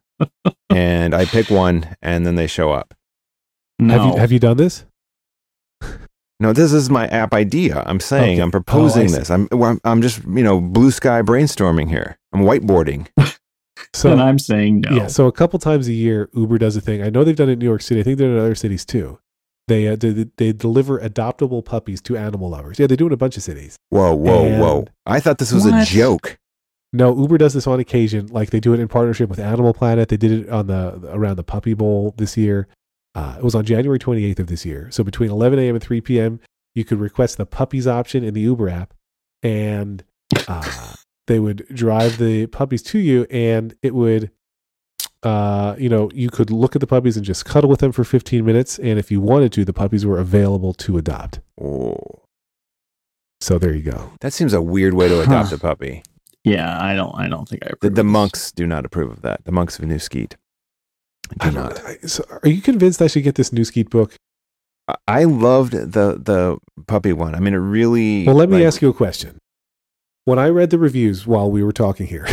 and 0.70 1.16
I 1.16 1.26
pick 1.26 1.50
one, 1.50 1.96
and 2.02 2.26
then 2.26 2.36
they 2.36 2.46
show 2.48 2.72
up. 2.72 2.94
No. 3.80 3.94
Have 3.98 4.06
you 4.06 4.20
have 4.20 4.32
you 4.34 4.40
done 4.40 4.58
this? 4.58 4.86
No, 6.42 6.54
this 6.54 6.72
is 6.72 6.90
my 6.90 7.08
app 7.08 7.34
idea. 7.34 7.84
I'm 7.86 8.00
saying 8.00 8.34
Okay. 8.36 8.42
I'm 8.42 8.48
Oh, 8.50 8.52
proposing 8.52 9.10
see. 9.10 9.16
this. 9.18 9.30
I'm 9.30 9.48
I'm 9.52 9.80
I'm 9.84 10.02
just 10.02 10.24
you 10.24 10.44
know 10.44 10.62
blue 10.62 10.92
sky 10.92 11.22
brainstorming 11.22 11.90
here. 11.90 12.18
I'm 12.34 12.42
whiteboarding. 12.42 13.08
So 13.94 14.12
and 14.12 14.22
I'm 14.22 14.40
saying 14.40 14.82
no. 14.82 14.96
Yeah, 14.96 15.08
so 15.08 15.28
a 15.28 15.32
couple 15.32 15.60
times 15.60 15.88
a 15.88 15.94
year, 15.94 16.30
Uber 16.34 16.58
does 16.58 16.76
a 16.76 16.82
thing. 16.82 17.02
I 17.02 17.10
know 17.10 17.24
they've 17.24 17.36
done 17.36 17.50
it 17.50 17.54
in 17.54 17.60
New 17.60 17.66
York 17.66 17.82
City. 17.82 18.00
I 18.00 18.04
think 18.04 18.18
they're 18.18 18.32
in 18.32 18.38
other 18.38 18.56
cities 18.56 18.86
too. 18.86 19.20
They 19.68 19.88
uh, 19.88 19.96
they, 19.96 20.26
they 20.38 20.52
deliver 20.52 21.00
adoptable 21.00 21.64
puppies 21.64 22.02
to 22.02 22.18
animal 22.18 22.50
lovers. 22.50 22.80
Yeah, 22.80 22.88
they 22.88 22.96
do 22.96 23.06
it 23.06 23.10
in 23.10 23.14
a 23.14 23.18
bunch 23.18 23.38
of 23.38 23.44
cities. 23.44 23.78
Whoa, 23.90 24.16
whoa, 24.16 24.60
whoa! 24.60 24.88
I 25.06 25.20
thought 25.20 25.38
this 25.38 25.52
was 25.52 25.66
a 25.66 25.86
joke. 25.86 26.40
No, 26.92 27.16
Uber 27.16 27.38
does 27.38 27.54
this 27.54 27.68
on 27.68 27.80
occasion. 27.80 28.28
Like 28.28 28.50
they 28.50 28.60
do 28.60 28.74
it 28.74 28.80
in 28.80 28.88
partnership 28.88 29.30
with 29.30 29.40
Animal 29.40 29.74
Planet. 29.74 30.10
They 30.10 30.18
did 30.18 30.32
it 30.32 30.50
on 30.50 30.68
the 30.68 31.00
around 31.14 31.36
the 31.36 31.44
Puppy 31.44 31.76
Bowl 31.76 32.16
this 32.18 32.36
year. 32.36 32.68
Uh, 33.14 33.36
it 33.38 33.44
was 33.44 33.56
on 33.56 33.66
January 33.66 34.00
28th 34.00 34.40
of 34.40 34.48
this 34.48 34.66
year. 34.66 34.90
So 34.92 35.04
between 35.04 35.30
11 35.30 35.60
a.m. 35.60 35.76
and 35.76 35.84
3 35.84 36.02
p.m., 36.02 36.40
you 36.76 36.86
could 36.86 37.00
request 37.00 37.38
the 37.38 37.46
puppies 37.46 37.88
option 37.88 38.24
in 38.24 38.34
the 38.34 38.42
Uber 38.42 38.70
app, 38.70 38.94
and 39.44 40.04
uh, 40.48 40.94
they 41.30 41.40
would 41.40 41.66
drive 41.74 42.18
the 42.18 42.48
puppies 42.48 42.82
to 42.92 43.00
you, 43.00 43.26
and 43.30 43.74
it 43.82 43.96
would, 43.96 44.32
uh, 45.24 45.76
you 45.78 45.88
know, 45.88 46.10
you 46.14 46.30
could 46.30 46.50
look 46.52 46.76
at 46.76 46.82
the 46.82 46.88
puppies 46.88 47.16
and 47.16 47.26
just 47.26 47.46
cuddle 47.46 47.70
with 47.70 47.80
them 47.80 47.92
for 47.94 48.04
15 48.04 48.44
minutes, 48.44 48.78
and 48.80 49.00
if 49.00 49.10
you 49.12 49.22
wanted 49.22 49.54
to, 49.54 49.64
the 49.64 49.74
puppies 49.74 50.06
were 50.06 50.20
available 50.20 50.74
to 50.74 50.98
adopt. 50.98 51.40
Oh, 51.62 51.96
So 53.42 53.58
there 53.58 53.74
you 53.74 53.84
go. 53.84 54.12
that 54.22 54.34
seems 54.34 54.54
a 54.54 54.62
weird 54.62 54.94
way 54.94 55.08
to 55.08 55.22
adopt 55.22 55.50
Huh. 55.50 55.56
a 55.56 55.60
puppy. 55.60 56.04
Yeah, 56.44 56.82
I 56.82 56.96
don't. 56.96 57.14
I 57.16 57.28
don't 57.30 57.48
think 57.48 57.64
I. 57.64 57.68
The, 57.68 57.74
approve 57.74 57.96
the 57.96 58.02
of 58.02 58.08
this. 58.08 58.12
monks 58.12 58.52
do 58.52 58.66
not 58.68 58.86
approve 58.86 59.12
of 59.12 59.22
that. 59.22 59.44
The 59.46 59.52
monks 59.52 59.78
of 59.80 59.86
New 59.86 60.00
Skete 60.00 60.36
do 61.30 61.36
I 61.42 61.50
don't- 61.52 61.56
not. 61.56 61.86
I- 61.86 61.98
so 62.08 62.24
are 62.44 62.50
you 62.50 62.62
convinced 62.62 63.02
I 63.02 63.08
should 63.08 63.24
get 63.24 63.36
this 63.36 63.52
new 63.54 63.64
Skete 63.66 63.90
book? 63.90 64.16
I- 64.88 64.96
I 65.20 65.24
loved 65.26 65.74
the 65.74 66.08
the 66.30 66.58
puppy 66.88 67.14
one. 67.14 67.36
I 67.36 67.40
mean, 67.40 67.54
it 67.54 67.58
really. 67.58 68.26
Well, 68.26 68.36
let 68.36 68.50
me 68.50 68.58
like- 68.58 68.66
ask 68.68 68.82
you 68.82 68.90
a 68.90 68.94
question. 68.94 69.38
When 70.30 70.38
I 70.38 70.50
read 70.50 70.70
the 70.70 70.78
reviews 70.78 71.26
while 71.26 71.50
we 71.50 71.64
were 71.64 71.72
talking 71.72 72.06
here, 72.06 72.28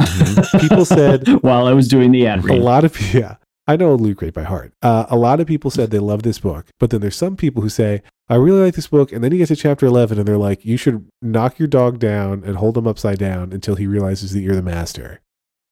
Mhm. 0.00 0.60
people 0.66 0.86
said 0.86 1.28
While 1.42 1.66
I 1.66 1.74
was 1.74 1.86
doing 1.86 2.10
the 2.10 2.26
ad 2.26 2.42
a 2.46 2.54
lot 2.54 2.84
of 2.84 2.98
yeah, 3.12 3.36
I 3.66 3.76
know 3.76 3.94
Loot 3.94 4.16
Crate 4.16 4.32
by 4.32 4.44
heart. 4.44 4.72
Uh, 4.80 5.04
a 5.10 5.16
lot 5.16 5.38
of 5.38 5.46
people 5.46 5.70
said 5.70 5.90
they 5.90 5.98
love 5.98 6.22
this 6.22 6.38
book, 6.38 6.64
but 6.80 6.88
then 6.88 7.02
there's 7.02 7.14
some 7.14 7.36
people 7.36 7.60
who 7.60 7.68
say 7.68 8.00
I 8.30 8.36
really 8.36 8.62
like 8.62 8.74
this 8.76 8.86
book, 8.86 9.12
and 9.12 9.22
then 9.22 9.30
you 9.30 9.36
get 9.36 9.48
to 9.48 9.56
chapter 9.56 9.84
eleven, 9.84 10.18
and 10.18 10.26
they're 10.26 10.38
like, 10.38 10.64
you 10.64 10.78
should 10.78 11.06
knock 11.20 11.58
your 11.58 11.68
dog 11.68 11.98
down 11.98 12.42
and 12.46 12.56
hold 12.56 12.78
him 12.78 12.86
upside 12.86 13.18
down 13.18 13.52
until 13.52 13.74
he 13.74 13.86
realizes 13.86 14.32
that 14.32 14.40
you're 14.40 14.56
the 14.56 14.62
master, 14.62 15.20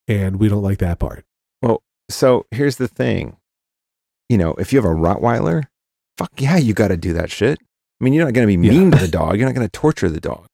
and 0.07 0.37
we 0.37 0.47
don't 0.51 0.63
like 0.63 0.77
that 0.81 0.99
part. 0.99 1.25
Well, 1.63 1.81
so 2.11 2.45
here's 2.51 2.77
the 2.77 2.87
thing. 2.89 3.39
You 4.29 4.37
know, 4.37 4.51
if 4.59 4.75
you 4.75 4.79
have 4.79 4.85
a 4.91 4.95
Rottweiler, 4.95 5.65
fuck 6.19 6.33
yeah, 6.39 6.59
you 6.59 6.75
got 6.75 6.89
to 6.89 6.99
do 6.99 7.15
that 7.15 7.31
shit. 7.31 7.59
I 7.99 8.05
mean, 8.05 8.13
you're 8.13 8.27
not 8.27 8.35
going 8.35 8.47
to 8.47 8.57
be 8.59 8.67
Yeah. 8.67 8.73
mean 8.79 8.91
to 8.91 8.99
the 8.99 9.09
dog. 9.21 9.39
You're 9.39 9.49
not 9.49 9.55
going 9.55 9.67
to 9.67 9.73
torture 9.73 10.11
the 10.11 10.21
dog, 10.21 10.47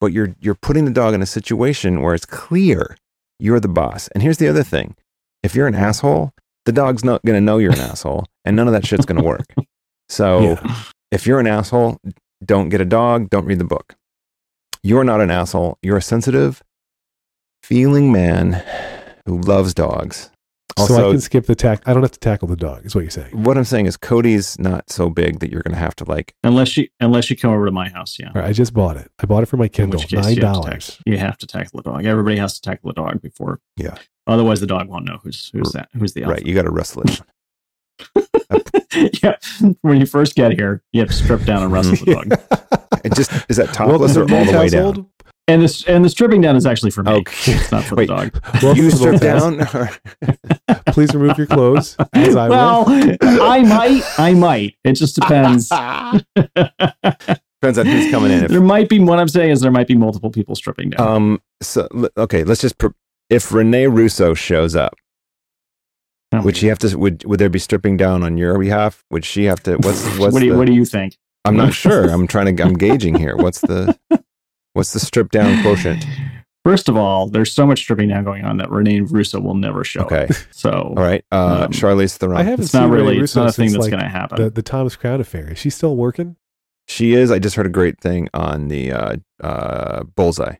but 0.00 0.12
you're 0.12 0.34
you're 0.40 0.54
putting 0.54 0.84
the 0.84 0.90
dog 0.90 1.14
in 1.14 1.22
a 1.22 1.26
situation 1.26 2.00
where 2.02 2.14
it's 2.14 2.26
clear 2.26 2.96
you're 3.38 3.60
the 3.60 3.68
boss. 3.68 4.08
And 4.08 4.22
here's 4.22 4.38
the 4.38 4.48
other 4.48 4.62
thing: 4.62 4.96
if 5.42 5.54
you're 5.54 5.66
an 5.66 5.74
asshole, 5.74 6.32
the 6.66 6.72
dog's 6.72 7.04
not 7.04 7.22
going 7.24 7.36
to 7.36 7.40
know 7.40 7.58
you're 7.58 7.72
an 7.72 7.80
asshole, 7.90 8.26
and 8.44 8.56
none 8.56 8.66
of 8.66 8.72
that 8.72 8.86
shit's 8.86 9.06
going 9.06 9.20
to 9.20 9.26
work. 9.26 9.46
So 10.08 10.40
Yeah. 10.40 10.76
if 11.10 11.26
you're 11.26 11.40
an 11.40 11.46
asshole, 11.46 11.98
don't 12.44 12.68
get 12.68 12.80
a 12.80 12.84
dog. 12.84 13.30
Don't 13.30 13.44
read 13.46 13.58
the 13.58 13.64
book. 13.64 13.94
You're 14.82 15.04
not 15.04 15.20
an 15.20 15.30
asshole. 15.30 15.78
You're 15.82 15.98
a 15.98 16.02
sensitive, 16.02 16.62
feeling 17.62 18.10
man 18.12 18.62
who 19.26 19.40
loves 19.40 19.74
dogs. 19.74 20.30
So 20.78 21.08
I 21.08 21.12
can 21.12 21.20
skip 21.20 21.46
the 21.46 21.54
tack. 21.54 21.82
I 21.86 21.92
don't 21.92 22.02
have 22.02 22.12
to 22.12 22.18
tackle 22.18 22.48
the 22.48 22.56
dog. 22.56 22.86
Is 22.86 22.94
what 22.94 23.02
you're 23.02 23.10
saying? 23.10 23.42
what 23.42 23.56
I'm 23.56 23.64
saying 23.64 23.86
is 23.86 23.96
Cody's 23.96 24.58
not 24.58 24.90
so 24.90 25.10
big 25.10 25.40
that 25.40 25.50
you're 25.50 25.62
going 25.62 25.74
to 25.74 25.80
have 25.80 25.94
to 25.96 26.04
like. 26.04 26.34
unless 26.44 26.76
you 26.76 26.88
unless 27.00 27.30
you 27.30 27.36
come 27.36 27.52
over 27.52 27.66
to 27.66 27.72
my 27.72 27.88
house, 27.88 28.18
yeah. 28.18 28.28
All 28.28 28.42
right, 28.42 28.46
I 28.46 28.52
just 28.52 28.72
bought 28.74 28.96
it. 28.96 29.10
I 29.18 29.26
bought 29.26 29.42
it 29.42 29.46
for 29.46 29.56
my 29.56 29.68
Kindle. 29.68 30.00
case 30.00 30.12
Nine 30.12 30.22
you 30.22 30.28
have, 30.28 30.36
to 30.36 30.40
dollars. 30.40 30.86
tackle, 30.88 31.12
you 31.12 31.18
have 31.18 31.38
to 31.38 31.46
tackle 31.46 31.82
the 31.82 31.90
dog. 31.90 32.04
Everybody 32.04 32.36
has 32.36 32.54
to 32.58 32.62
tackle 32.62 32.88
the 32.90 32.94
dog 32.94 33.20
before. 33.20 33.60
Yeah. 33.76 33.96
Otherwise, 34.26 34.60
the 34.60 34.66
dog 34.66 34.88
won't 34.88 35.04
know 35.04 35.18
who's 35.22 35.50
who's 35.52 35.72
that 35.72 35.88
who's 35.94 36.12
the 36.12 36.22
alpha. 36.22 36.34
Right, 36.34 36.46
you 36.46 36.54
got 36.54 36.62
to 36.62 36.70
wrestle 36.70 37.02
it. 37.02 37.20
yeah. 39.22 39.36
When 39.82 39.98
you 40.00 40.06
first 40.06 40.34
get 40.34 40.52
here, 40.52 40.82
you 40.92 41.00
have 41.00 41.10
to 41.10 41.14
strip 41.14 41.44
down 41.44 41.62
and 41.62 41.72
wrestle 41.72 41.96
the 41.96 42.14
dog. 42.14 43.00
It 43.04 43.14
just 43.14 43.32
is 43.48 43.56
that 43.56 43.76
Welcome 43.78 44.08
topless 44.08 44.14
to 44.14 44.20
or 44.20 44.22
all 44.22 44.44
the 44.44 44.52
way 44.52 44.68
Milt's 44.68 44.72
down? 44.72 45.06
Household. 45.50 45.54
And 45.54 45.62
this 45.62 45.84
and 45.84 46.04
the 46.04 46.08
stripping 46.08 46.40
down 46.40 46.56
is 46.56 46.66
actually 46.66 46.90
for 46.90 47.02
me. 47.02 47.12
Okay. 47.12 47.52
It's 47.52 47.72
not 47.72 47.84
for 47.84 47.96
Wait. 47.96 48.08
the 48.08 48.14
dog. 48.14 48.62
Welcome 48.62 48.84
you 48.84 48.90
strip 48.90 49.20
down? 49.20 49.58
Please 50.92 51.14
remove 51.14 51.38
your 51.38 51.46
clothes. 51.46 51.96
As 52.12 52.36
I 52.36 52.48
well, 52.50 52.84
will. 52.84 53.16
I 53.42 53.62
might. 53.62 54.02
I 54.18 54.34
might. 54.34 54.76
It 54.84 54.92
just 54.94 55.14
depends. 55.16 55.68
depends 56.38 57.78
on 57.78 57.86
who's 57.86 58.10
coming 58.10 58.32
in. 58.32 58.44
If, 58.44 58.50
there 58.50 58.60
might 58.60 58.88
be 58.88 58.98
what 59.00 59.18
I'm 59.18 59.28
saying 59.28 59.50
is 59.50 59.60
there 59.60 59.70
might 59.70 59.88
be 59.88 59.94
multiple 59.94 60.30
people 60.30 60.54
stripping 60.54 60.90
down. 60.90 61.06
um. 61.06 61.42
So 61.62 61.88
okay, 62.16 62.44
let's 62.44 62.60
just. 62.60 62.78
Pr- 62.78 62.88
if 63.28 63.52
Rene 63.52 63.86
Russo 63.86 64.34
shows 64.34 64.74
up, 64.74 64.94
Oh, 66.32 66.42
would 66.42 66.56
she 66.56 66.68
have 66.68 66.78
to? 66.80 66.96
Would 66.96 67.24
would 67.24 67.38
there 67.40 67.48
be 67.50 67.58
stripping 67.58 67.96
down 67.96 68.22
on 68.22 68.36
your 68.36 68.58
behalf? 68.58 69.04
Would 69.10 69.24
she 69.24 69.44
have 69.44 69.62
to? 69.64 69.76
What's 69.76 70.04
what's 70.18 70.32
what 70.32 70.40
do 70.40 70.46
you 70.46 70.52
the, 70.52 70.58
what 70.58 70.66
do 70.66 70.72
you 70.72 70.84
think? 70.84 71.16
I'm 71.44 71.56
not 71.56 71.74
sure. 71.74 72.08
I'm 72.08 72.26
trying 72.26 72.54
to. 72.54 72.62
I'm 72.62 72.74
gauging 72.74 73.14
here. 73.16 73.36
What's 73.36 73.60
the 73.60 73.98
what's 74.74 74.92
the 74.92 75.00
strip 75.00 75.30
down 75.30 75.62
quotient? 75.62 76.04
First 76.64 76.90
of 76.90 76.96
all, 76.96 77.26
there's 77.26 77.50
so 77.52 77.66
much 77.66 77.78
stripping 77.80 78.08
down 78.10 78.22
going 78.24 78.44
on 78.44 78.58
that 78.58 78.70
Rene 78.70 79.00
Russo 79.00 79.40
will 79.40 79.54
never 79.54 79.82
show. 79.82 80.02
Okay. 80.02 80.24
Up. 80.24 80.36
So 80.50 80.70
All 80.96 81.02
right. 81.02 81.24
Uh, 81.32 81.62
Um, 81.66 81.72
Charlize 81.72 82.16
Theron. 82.18 82.36
I 82.36 82.42
haven't 82.42 82.64
it's 82.64 82.72
seen 82.72 82.82
not 82.82 82.90
Rene 82.90 83.02
really 83.02 83.14
it's 83.14 83.34
Russo 83.34 83.40
not 83.44 83.48
a 83.48 83.52
thing 83.52 83.72
that's 83.72 83.82
like, 83.84 83.90
going 83.90 84.02
to 84.02 84.08
happen. 84.08 84.42
the 84.42 84.50
the 84.50 84.62
Thomas 84.62 84.94
Crown 84.94 85.20
affair. 85.22 85.50
Is 85.52 85.58
she 85.58 85.70
still 85.70 85.96
working? 85.96 86.36
She 86.86 87.14
is. 87.14 87.30
I 87.30 87.38
just 87.38 87.56
heard 87.56 87.66
a 87.66 87.70
great 87.70 87.98
thing 88.00 88.28
on 88.34 88.68
the 88.68 88.92
uh, 88.92 89.16
uh, 89.42 90.02
Bullseye 90.02 90.56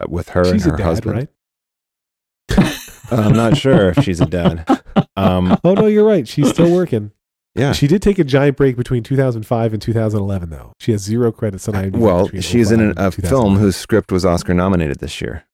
uh, 0.00 0.06
with 0.08 0.30
her 0.30 0.44
She's 0.44 0.64
and 0.64 0.66
a 0.66 0.70
her 0.70 0.76
dad, 0.78 0.84
husband. 0.84 1.16
right? 1.16 2.78
I'm 3.10 3.32
not 3.34 3.56
sure 3.56 3.90
if 3.90 4.02
she's 4.04 4.20
a 4.20 4.26
dad. 4.26 4.64
Um, 5.16 5.58
Oh 5.64 5.74
no, 5.74 5.86
you're 5.86 6.06
right. 6.06 6.26
She's 6.26 6.48
still 6.50 6.72
working. 6.74 7.12
Yeah. 7.54 7.72
She 7.72 7.86
did 7.86 8.02
take 8.02 8.18
a 8.18 8.24
giant 8.24 8.56
break 8.56 8.76
between 8.76 9.02
2005 9.02 9.72
and 9.72 9.82
2011, 9.82 10.50
though. 10.50 10.72
She 10.80 10.92
has 10.92 11.02
zero 11.02 11.30
credits 11.32 11.68
on 11.68 11.74
IMDb. 11.74 11.96
Well, 11.96 12.28
she's 12.40 12.70
in 12.72 12.80
an, 12.80 12.94
a 12.96 13.10
film 13.10 13.56
whose 13.58 13.76
script 13.76 14.10
was 14.12 14.24
Oscar 14.24 14.54
nominated 14.54 14.98
this 15.00 15.20
year. 15.20 15.44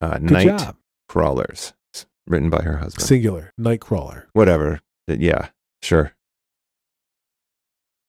Uh, 0.00 0.18
Good 0.18 0.30
Night 0.30 0.58
job. 0.58 0.76
Crawlers, 1.08 1.72
written 2.26 2.50
by 2.50 2.62
her 2.62 2.76
husband. 2.78 3.06
Singular 3.06 3.52
Nightcrawler. 3.58 4.24
Whatever. 4.32 4.80
Uh, 5.10 5.14
Yeah. 5.18 5.48
Sure. 5.82 6.12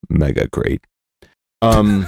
Mega 0.10 0.48
great. 0.48 0.82
Um. 1.62 2.08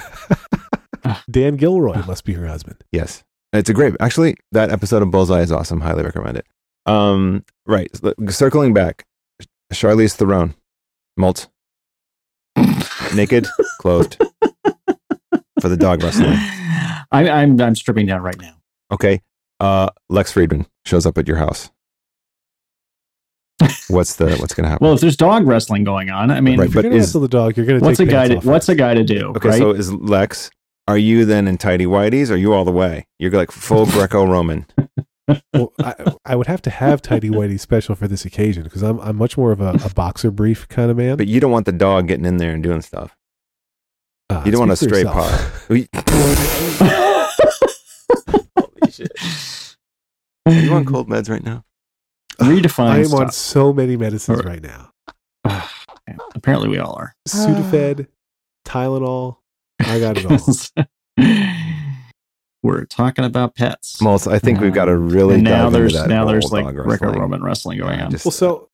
Dan 1.30 1.56
Gilroy 1.56 2.04
must 2.06 2.24
be 2.24 2.32
her 2.34 2.46
husband. 2.46 2.82
Yes. 2.92 3.22
It's 3.52 3.68
a 3.68 3.74
great 3.74 3.94
actually 4.00 4.36
that 4.52 4.70
episode 4.70 5.02
of 5.02 5.10
Bullseye 5.10 5.40
is 5.42 5.52
awesome. 5.52 5.80
Highly 5.80 6.04
recommend 6.04 6.38
it. 6.38 6.46
Um 6.86 7.44
right. 7.66 7.90
Circling 8.28 8.72
back. 8.72 9.04
Charlize 9.72 10.14
Theron. 10.14 10.54
Molt. 11.16 11.48
Naked, 13.14 13.46
clothed. 13.80 14.16
For 15.60 15.68
the 15.68 15.76
dog 15.76 16.02
wrestling. 16.02 16.32
I, 17.12 17.28
I'm 17.28 17.60
I'm 17.60 17.74
stripping 17.74 18.06
down 18.06 18.22
right 18.22 18.40
now. 18.40 18.54
Okay. 18.90 19.20
Uh 19.60 19.88
Lex 20.08 20.32
Friedman 20.32 20.66
shows 20.84 21.06
up 21.06 21.18
at 21.18 21.28
your 21.28 21.36
house. 21.36 21.70
What's 23.88 24.16
the 24.16 24.36
what's 24.38 24.54
gonna 24.54 24.68
happen? 24.68 24.84
Well, 24.84 24.94
if 24.94 25.00
there's 25.00 25.16
dog 25.16 25.46
wrestling 25.46 25.84
going 25.84 26.10
on, 26.10 26.30
I 26.30 26.40
mean, 26.40 26.58
Right, 26.58 26.68
If 26.68 26.74
you're 26.74 26.82
but 26.82 26.88
going 26.88 26.92
to 26.92 26.98
is- 26.98 27.08
wrestle 27.08 27.20
the 27.20 27.28
dog, 27.28 27.56
you're 27.56 27.66
going 27.66 27.78
to 27.78 27.84
what's 27.84 28.00
a 28.00 28.04
take 28.04 28.10
guy 28.10 28.28
pants 28.28 28.42
to 28.44 28.48
off 28.48 28.52
what's 28.52 28.68
a 28.68 28.74
guy 28.74 28.94
to 28.94 29.04
do? 29.04 29.32
okay, 29.36 29.50
right? 29.50 29.58
so 29.58 29.70
is 29.70 29.92
Lex 29.92 30.50
are 30.88 30.98
you 30.98 31.24
then 31.24 31.46
in 31.46 31.58
tidy 31.58 31.86
whities? 31.86 32.28
Are 32.30 32.36
you 32.36 32.52
all 32.52 32.64
the 32.64 32.72
way? 32.72 33.06
You're 33.20 33.30
like 33.30 33.52
full 33.52 33.86
Greco 33.86 34.24
Roman. 34.26 34.66
well, 35.52 35.72
I, 35.78 35.94
I 36.24 36.36
would 36.36 36.46
have 36.48 36.60
to 36.62 36.70
have 36.70 37.00
tidy 37.02 37.30
whitey 37.30 37.58
special 37.58 37.94
for 37.94 38.08
this 38.08 38.24
occasion 38.24 38.64
because 38.64 38.82
I'm 38.82 38.98
I'm 39.00 39.16
much 39.16 39.36
more 39.38 39.52
of 39.52 39.60
a, 39.60 39.78
a 39.84 39.90
boxer 39.94 40.30
brief 40.30 40.66
kind 40.68 40.90
of 40.90 40.96
man. 40.96 41.16
But 41.16 41.26
you 41.28 41.40
don't 41.40 41.52
want 41.52 41.66
the 41.66 41.72
dog 41.72 42.08
getting 42.08 42.24
in 42.26 42.36
there 42.38 42.52
and 42.52 42.62
doing 42.62 42.82
stuff. 42.82 43.16
Uh, 44.30 44.42
You 44.44 44.52
don't 44.52 44.60
want 44.60 44.72
a 44.72 44.76
stray 44.76 45.02
yourself. 45.02 45.68
paw. 45.68 47.28
Holy 48.56 48.90
shit. 48.90 49.12
Are 50.46 50.52
you 50.52 50.72
on 50.74 50.84
cold 50.84 51.08
meds 51.08 51.28
right 51.30 51.44
now? 51.44 51.64
Redefine 52.40 52.86
I 52.88 52.98
am 52.98 53.04
stuff. 53.06 53.20
on 53.20 53.30
so 53.32 53.72
many 53.72 53.96
medicines 53.96 54.40
Or- 54.40 54.42
right 54.42 54.62
now. 54.62 54.90
Yeah, 56.08 56.16
Apparently, 56.34 56.68
we 56.68 56.78
all 56.78 56.94
are. 56.94 57.14
Sudafed, 57.28 58.08
Tylenol. 58.66 59.36
I 59.78 60.00
got 60.00 60.18
it 60.18 60.26
all. 60.26 60.36
We're 62.62 62.84
talking 62.84 63.24
about 63.24 63.54
pets. 63.56 64.00
Well, 64.00 64.20
I 64.30 64.38
think 64.38 64.60
we've 64.60 64.72
got 64.72 64.84
to 64.84 64.96
really 64.96 65.34
and 65.36 65.42
now 65.44 65.68
there's 65.70 65.94
that 65.94 66.08
now 66.08 66.24
there's 66.24 66.52
like 66.52 66.64
dog 66.64 66.76
Greco-Roman 66.76 67.42
wrestling 67.42 67.78
going 67.78 67.98
Yeah, 67.98 68.04
on. 68.06 68.10
just- 68.12 68.24
well, 68.24 68.30
so 68.32 68.68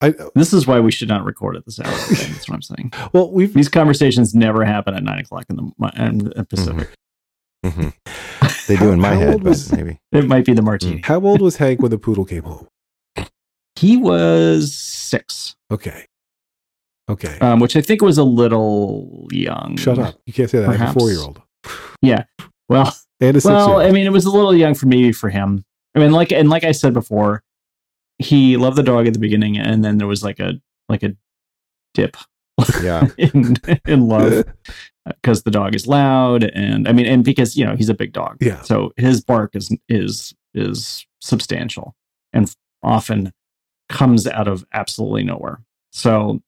I 0.00 0.14
This 0.34 0.52
is 0.52 0.66
why 0.66 0.80
we 0.80 0.90
should 0.90 1.08
not 1.08 1.24
record 1.24 1.56
at 1.56 1.64
this 1.64 1.78
hour. 1.78 1.92
of 1.92 2.08
That's 2.08 2.48
what 2.48 2.54
I'm 2.56 2.62
saying. 2.62 2.92
well 3.12 3.30
we've 3.30 3.54
These 3.54 3.68
conversations 3.68 4.34
never 4.34 4.64
happen 4.64 4.94
at 4.94 5.02
nine 5.04 5.18
o'clock 5.20 5.44
in 5.48 5.56
the 5.56 5.70
mo- 5.78 5.90
in 5.96 6.18
the 6.18 6.44
Pacific. 6.44 6.90
Mhm. 7.64 7.92
They 8.66 8.76
do 8.76 8.90
in 8.90 8.98
my 9.00 9.10
How 9.14 9.20
head, 9.20 9.32
old 9.34 9.42
but 9.44 9.50
was- 9.50 9.70
maybe. 9.72 10.00
It 10.12 10.26
might 10.26 10.44
be 10.44 10.52
the 10.54 10.62
martini. 10.62 11.02
how 11.04 11.20
old 11.20 11.40
was 11.42 11.56
Hank 11.58 11.80
when 11.82 11.90
the 11.90 11.98
poodle 11.98 12.24
came 12.24 12.42
home? 12.44 12.66
He 13.76 13.96
was 13.96 14.74
six, 14.74 15.54
Okay, 15.70 16.04
okay. 17.08 17.38
um, 17.40 17.60
which 17.60 17.76
I 17.76 17.80
think 17.80 18.02
was 18.02 18.18
a 18.18 18.24
little 18.24 19.26
young. 19.32 19.76
Shut 19.78 19.98
up! 19.98 20.16
You 20.26 20.32
can't 20.32 20.50
say 20.50 20.58
that. 20.60 20.68
I 20.68 20.72
have 20.76 20.96
a 20.96 20.98
Perhaps. 21.00 21.40
Old 22.02 22.24
Well, 22.68 22.96
well. 23.44 23.80
I 23.80 23.90
mean, 23.92 24.06
it 24.06 24.12
was 24.12 24.24
a 24.24 24.30
little 24.30 24.54
young 24.54 24.74
for 24.74 24.86
maybe 24.86 25.12
for 25.12 25.28
him. 25.28 25.64
I 25.94 25.98
mean, 25.98 26.12
like 26.12 26.32
and 26.32 26.48
like 26.48 26.64
I 26.64 26.72
said 26.72 26.94
before, 26.94 27.42
he 28.18 28.56
loved 28.56 28.76
the 28.76 28.82
dog 28.82 29.06
at 29.06 29.12
the 29.12 29.18
beginning, 29.18 29.58
and 29.58 29.84
then 29.84 29.98
there 29.98 30.06
was 30.06 30.22
like 30.22 30.38
a 30.40 30.54
like 30.88 31.02
a 31.02 31.16
dip 31.94 32.16
Yeah. 32.82 33.08
in 33.18 33.56
in 33.86 34.08
love 34.08 34.44
because 35.06 35.42
the 35.42 35.50
dog 35.50 35.74
is 35.74 35.86
loud, 35.86 36.44
and 36.44 36.86
I 36.88 36.92
mean, 36.92 37.06
and 37.06 37.24
because 37.24 37.56
you 37.56 37.64
know 37.64 37.74
he's 37.76 37.88
a 37.88 37.94
big 37.94 38.12
dog, 38.12 38.36
Yeah. 38.40 38.62
So 38.62 38.92
his 38.96 39.20
bark 39.20 39.56
is 39.56 39.74
is 39.88 40.32
is 40.54 41.06
substantial 41.20 41.94
and 42.32 42.54
often 42.82 43.32
comes 43.88 44.26
out 44.26 44.48
of 44.48 44.64
absolutely 44.72 45.24
nowhere. 45.24 45.60
So 45.92 46.40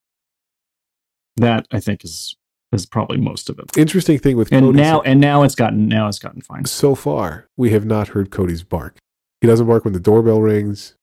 that 1.36 1.66
I 1.72 1.80
think 1.80 2.04
is 2.04 2.36
is 2.72 2.86
probably 2.86 3.18
most 3.18 3.48
of 3.50 3.58
it. 3.58 3.76
Interesting 3.76 4.18
thing 4.18 4.36
with 4.36 4.50
And 4.52 4.66
Cody 4.66 4.78
now 4.78 5.00
and 5.02 5.20
now 5.20 5.42
it's 5.42 5.54
gotten 5.54 5.88
now 5.88 6.08
it's 6.08 6.18
gotten 6.18 6.40
fine. 6.40 6.64
so 6.64 6.94
far, 6.94 7.48
we 7.56 7.70
have 7.70 7.84
not 7.84 8.08
heard 8.08 8.30
Cody's 8.30 8.62
bark. 8.62 8.96
He 9.40 9.46
doesn't 9.46 9.66
bark 9.66 9.84
when 9.84 9.92
the 9.94 10.00
doorbell 10.00 10.40
rings. 10.40 10.96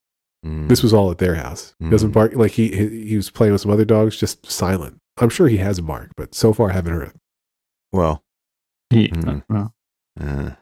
Mm. 0.46 0.70
This 0.70 0.82
was 0.82 0.94
all 0.94 1.12
at 1.12 1.18
their 1.18 1.36
house. 1.36 1.76
He 1.80 1.90
doesn't 1.90 2.12
Mm. 2.12 2.14
bark 2.14 2.34
like 2.36 2.52
he, 2.52 2.70
he 2.70 3.08
he 3.10 3.16
was 3.18 3.30
playing 3.30 3.52
with 3.54 3.62
some 3.62 3.72
other 3.72 3.86
dogs, 3.86 4.18
just 4.18 4.50
silent. 4.50 4.98
I'm 5.18 5.30
sure 5.30 5.48
he 5.50 5.58
has 5.58 5.78
a 5.78 5.82
bark, 5.84 6.12
but 6.16 6.34
so 6.34 6.54
far 6.54 6.70
I 6.70 6.74
haven't 6.74 6.94
heard 6.94 7.08
it. 7.10 7.16
well, 7.92 8.24
He, 8.90 9.10
Mhm. 9.10 9.38
uh, 9.38 9.42
well, 9.50 9.74
uh, 10.20 10.52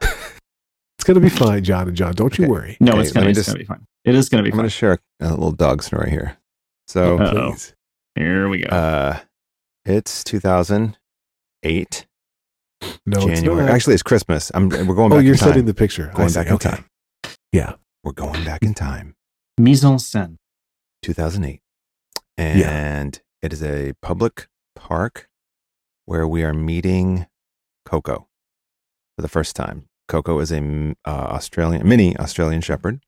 It's 0.98 1.04
gonna 1.04 1.20
be 1.20 1.28
fine, 1.28 1.62
John 1.64 1.86
and 1.88 1.96
John. 1.96 2.12
Don't 2.14 2.36
you 2.38 2.48
worry. 2.48 2.76
no, 2.80 2.92
Okay, 2.92 3.02
it's 3.02 3.12
gonna, 3.12 3.26
me 3.26 3.30
it's 3.30 3.38
just- 3.38 3.48
gonna 3.48 3.58
be 3.60 3.64
fine. 3.64 3.86
It 4.04 4.14
is 4.16 4.28
gonna 4.28 4.42
be 4.42 4.50
I'm 4.50 4.56
gonna 4.56 4.68
share 4.68 4.98
a, 5.20 5.26
a 5.26 5.30
little 5.30 5.52
dog 5.52 5.82
story 5.82 6.10
here. 6.10 6.36
So, 6.88 7.18
Uh-oh. 7.18 7.50
Please. 7.52 7.74
Here 8.16 8.48
we 8.48 8.62
go. 8.62 8.68
uh, 8.74 9.18
It's 9.88 10.22
2008 10.24 12.06
No, 13.06 13.26
it's 13.26 13.40
January. 13.40 13.62
not. 13.64 13.70
Actually, 13.70 13.94
it's 13.94 14.02
Christmas. 14.02 14.52
I'm. 14.54 14.68
We're 14.68 14.94
going. 14.94 15.10
oh, 15.12 15.16
Back 15.16 15.24
you're 15.24 15.32
in 15.32 15.38
time. 15.38 15.48
setting 15.48 15.64
the 15.64 15.72
picture. 15.74 16.10
I 16.12 16.16
Going 16.16 16.28
see. 16.28 16.34
back 16.40 16.46
in 16.48 16.52
okay. 16.54 16.70
time. 16.70 16.84
Yeah. 17.52 17.72
We're 18.04 18.12
going 18.12 18.44
back 18.44 18.62
in 18.62 18.74
time. 18.74 19.16
Mise 19.58 19.84
en 19.84 19.96
scène. 19.98 20.36
2008, 21.02 21.60
and 22.36 23.20
it 23.42 23.52
is 23.52 23.62
a 23.62 23.94
public 24.02 24.48
park 24.76 25.28
where 26.04 26.26
we 26.28 26.42
are 26.44 26.52
meeting 26.54 27.26
Coco 27.86 28.28
for 29.16 29.22
the 29.22 29.28
first 29.28 29.56
time. 29.56 29.86
Coco 30.06 30.38
is 30.40 30.52
a 30.52 30.94
uh, 31.06 31.10
Australian 31.10 31.88
mini 31.88 32.16
Australian 32.18 32.60
Shepherd, 32.60 33.00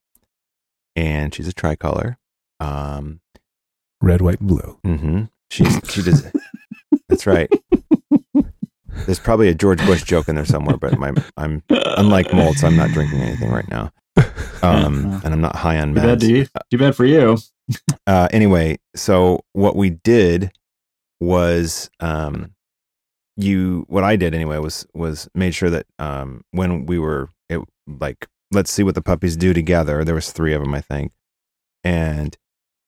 and 0.97 1.35
she's 1.35 1.47
a 1.49 1.53
tricolor. 1.53 2.17
Um, 2.59 3.21
Red, 4.01 4.23
white, 4.23 4.41
and 4.41 4.49
blue. 4.49 4.79
hmm 4.83 5.25
She's 5.51 5.79
she 5.91 6.03
does. 6.03 6.31
that's 7.11 7.27
right. 7.27 7.51
There's 9.07 9.19
probably 9.19 9.49
a 9.49 9.55
George 9.55 9.79
Bush 9.87 10.03
joke 10.03 10.29
in 10.29 10.35
there 10.35 10.45
somewhere, 10.45 10.77
but 10.77 10.99
my 10.99 11.13
I'm 11.37 11.63
unlike 11.71 12.33
mold, 12.33 12.57
so 12.59 12.67
I'm 12.67 12.77
not 12.77 12.91
drinking 12.91 13.21
anything 13.21 13.51
right 13.51 13.69
now, 13.69 13.93
um, 14.63 15.21
and 15.25 15.33
I'm 15.33 15.41
not 15.41 15.57
high 15.57 15.79
on 15.79 15.95
Too 15.95 16.01
bad, 16.01 16.19
meds. 16.19 16.21
to 16.23 16.33
you. 16.33 16.47
Too 16.71 16.79
bad 16.79 16.95
for 16.97 17.05
you. 17.05 17.37
Uh, 18.05 18.27
anyway, 18.33 18.77
so 18.97 19.39
what 19.53 19.77
we 19.77 19.91
did 19.91 20.51
was, 21.21 21.89
um, 22.01 22.53
you 23.37 23.85
what 23.89 24.03
I 24.03 24.17
did 24.17 24.35
anyway 24.35 24.59
was 24.59 24.85
was 24.93 25.29
made 25.37 25.55
sure 25.55 25.71
that 25.71 25.87
um, 26.01 26.43
when 26.51 26.85
we 26.87 26.99
were 26.99 27.29
it, 27.49 27.61
like 27.87 28.27
let's 28.51 28.73
see 28.73 28.83
what 28.83 28.97
the 28.97 29.03
puppies 29.03 29.37
do 29.37 29.55
together. 29.55 30.05
There 30.05 30.17
was 30.17 30.33
three 30.33 30.53
of 30.53 30.63
them, 30.63 30.75
I 30.75 30.81
think, 30.81 31.13
and 31.85 32.37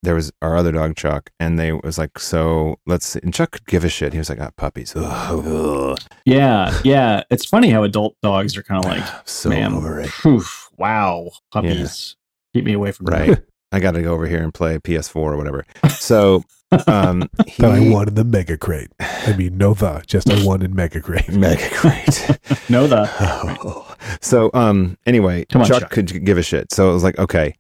there 0.03 0.15
was 0.15 0.33
our 0.43 0.57
other 0.57 0.73
dog 0.73 0.97
Chuck, 0.97 1.31
and 1.39 1.59
they 1.59 1.73
was 1.73 1.97
like, 1.99 2.19
so 2.19 2.79
let's. 2.87 3.07
See. 3.07 3.21
And 3.23 3.33
Chuck 3.33 3.53
could 3.53 3.67
give 3.67 3.85
a 3.85 3.89
shit. 3.89 4.13
He 4.13 4.19
was 4.19 4.29
like, 4.29 4.41
ah, 4.41 4.51
puppies. 4.57 4.95
Ugh, 4.97 5.47
ugh. 5.47 5.99
Yeah, 6.25 6.77
yeah. 6.85 7.23
It's 7.31 7.45
funny 7.47 7.71
how 7.71 7.83
adult 7.85 8.17
dogs 8.23 8.57
are 8.57 8.63
kind 8.63 8.85
of 8.85 8.91
like, 8.91 9.05
so 9.29 9.49
man, 9.51 9.75
over 9.75 10.01
it. 10.01 10.11
phew, 10.11 10.43
wow, 10.77 11.31
puppies. 11.53 12.17
Keep 12.55 12.65
me 12.65 12.73
away 12.75 12.93
from 12.93 13.07
Right. 13.07 13.29
that. 13.31 13.45
I 13.75 13.81
got 13.81 13.93
to 13.93 14.03
go 14.03 14.13
over 14.13 14.27
here 14.27 14.43
and 14.43 14.53
play 14.53 14.77
PS4 14.79 15.17
or 15.17 15.37
whatever. 15.39 15.65
So, 15.89 16.45
um, 16.87 17.31
he, 17.47 17.63
That 17.63 17.71
I 17.71 17.89
wanted 17.89 18.17
the 18.17 18.25
Mega 18.25 18.59
Crate. 18.59 18.91
I 19.01 19.35
mean, 19.35 19.57
no 19.57 19.73
the, 19.73 20.03
just 20.07 20.29
I 20.31 20.45
wanted 20.45 20.75
Mega 20.75 21.01
Crate. 21.01 21.29
Mega 21.33 21.67
crate. 21.71 22.39
know 22.69 22.87
the. 22.87 23.09
Oh. 23.19 23.97
So, 24.21 24.51
um, 24.53 24.99
anyway, 25.07 25.47
Come 25.47 25.63
on, 25.63 25.69
Chuck, 25.69 25.81
Chuck. 25.83 25.91
could 25.91 26.23
give 26.23 26.37
a 26.37 26.43
shit. 26.43 26.71
So 26.71 26.91
it 26.91 26.93
was 26.93 27.03
like, 27.03 27.19
okay, 27.19 27.55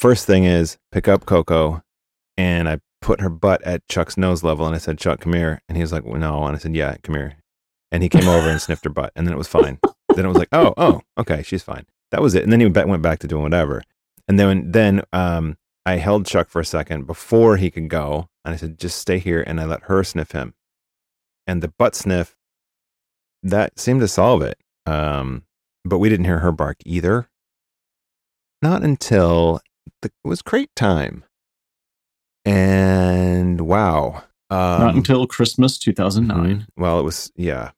first 0.00 0.26
thing 0.26 0.44
is 0.44 0.78
pick 0.90 1.06
up 1.06 1.26
Coco, 1.26 1.82
and 2.36 2.68
I 2.68 2.80
put 3.02 3.20
her 3.20 3.28
butt 3.28 3.62
at 3.62 3.86
Chuck's 3.88 4.16
nose 4.16 4.42
level, 4.42 4.66
and 4.66 4.74
I 4.74 4.78
said, 4.78 4.98
Chuck, 4.98 5.20
come 5.20 5.34
here, 5.34 5.60
and 5.68 5.76
he 5.76 5.82
was 5.82 5.92
like, 5.92 6.04
well, 6.04 6.18
no, 6.18 6.44
and 6.44 6.56
I 6.56 6.58
said, 6.58 6.74
yeah, 6.74 6.96
come 7.02 7.14
here, 7.14 7.36
and 7.92 8.02
he 8.02 8.08
came 8.08 8.28
over 8.28 8.48
and 8.48 8.60
sniffed 8.60 8.84
her 8.84 8.90
butt, 8.90 9.12
and 9.14 9.26
then 9.26 9.34
it 9.34 9.38
was 9.38 9.48
fine. 9.48 9.78
then 10.16 10.24
it 10.24 10.28
was 10.28 10.38
like, 10.38 10.48
oh, 10.52 10.74
oh, 10.76 11.02
okay, 11.18 11.42
she's 11.42 11.62
fine. 11.62 11.86
That 12.10 12.22
was 12.22 12.34
it, 12.34 12.42
and 12.42 12.52
then 12.52 12.60
he 12.60 12.66
went 12.66 13.02
back- 13.02 13.20
to 13.20 13.28
doing 13.28 13.42
whatever, 13.42 13.82
and 14.26 14.38
then 14.38 14.72
then 14.72 15.02
um, 15.12 15.58
I 15.84 15.96
held 15.96 16.26
Chuck 16.26 16.48
for 16.48 16.60
a 16.60 16.64
second 16.64 17.06
before 17.06 17.56
he 17.58 17.70
could 17.70 17.88
go, 17.88 18.28
and 18.44 18.54
I 18.54 18.56
said, 18.56 18.78
just 18.78 18.98
stay 18.98 19.18
here, 19.18 19.44
and 19.46 19.60
I 19.60 19.66
let 19.66 19.84
her 19.84 20.02
sniff 20.02 20.32
him, 20.32 20.54
and 21.46 21.62
the 21.62 21.68
butt 21.68 21.94
sniff 21.94 22.36
that 23.42 23.78
seemed 23.78 24.00
to 24.00 24.08
solve 24.08 24.42
it. 24.42 24.58
Um, 24.86 25.44
but 25.84 25.98
we 25.98 26.08
didn't 26.08 26.26
hear 26.26 26.40
her 26.40 26.52
bark 26.52 26.78
either. 26.84 27.28
Not 28.62 28.82
until 28.82 29.60
the, 30.02 30.08
it 30.08 30.28
was 30.28 30.42
crate 30.42 30.70
time. 30.76 31.24
And 32.44 33.60
wow. 33.60 34.24
Um, 34.50 34.80
Not 34.80 34.94
until 34.94 35.26
Christmas 35.26 35.78
2009. 35.78 36.60
mhm. 36.60 36.66
Well, 36.76 36.98
it 36.98 37.02
was, 37.02 37.30
yeah. 37.36 37.70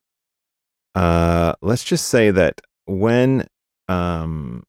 Uh, 0.94 1.54
let's 1.62 1.84
just 1.84 2.08
say 2.08 2.30
that 2.30 2.60
when 2.86 3.46
um, 3.88 4.64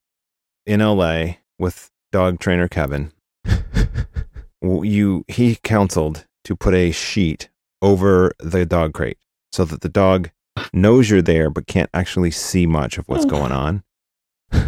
in 0.66 0.80
LA 0.80 1.36
with 1.60 1.90
dog 2.12 2.40
trainer 2.40 2.68
Kevin, 2.68 3.12
you 4.62 5.26
he 5.28 5.58
counseled 5.64 6.26
to 6.46 6.56
put 6.56 6.74
a 6.74 6.92
sheet 6.92 7.50
over 7.82 8.32
the 8.40 8.66
dog 8.66 8.94
crate 8.94 9.18
so 9.52 9.66
that 9.66 9.82
the 9.82 9.90
dog 9.90 10.30
knows 10.72 11.10
you're 11.10 11.22
there 11.22 11.50
but 11.50 11.68
can't 11.68 11.90
actually 11.94 12.32
see 12.32 12.66
much 12.66 12.98
of 12.98 13.06
what's 13.08 13.26
going 13.26 13.52
on 13.52 13.84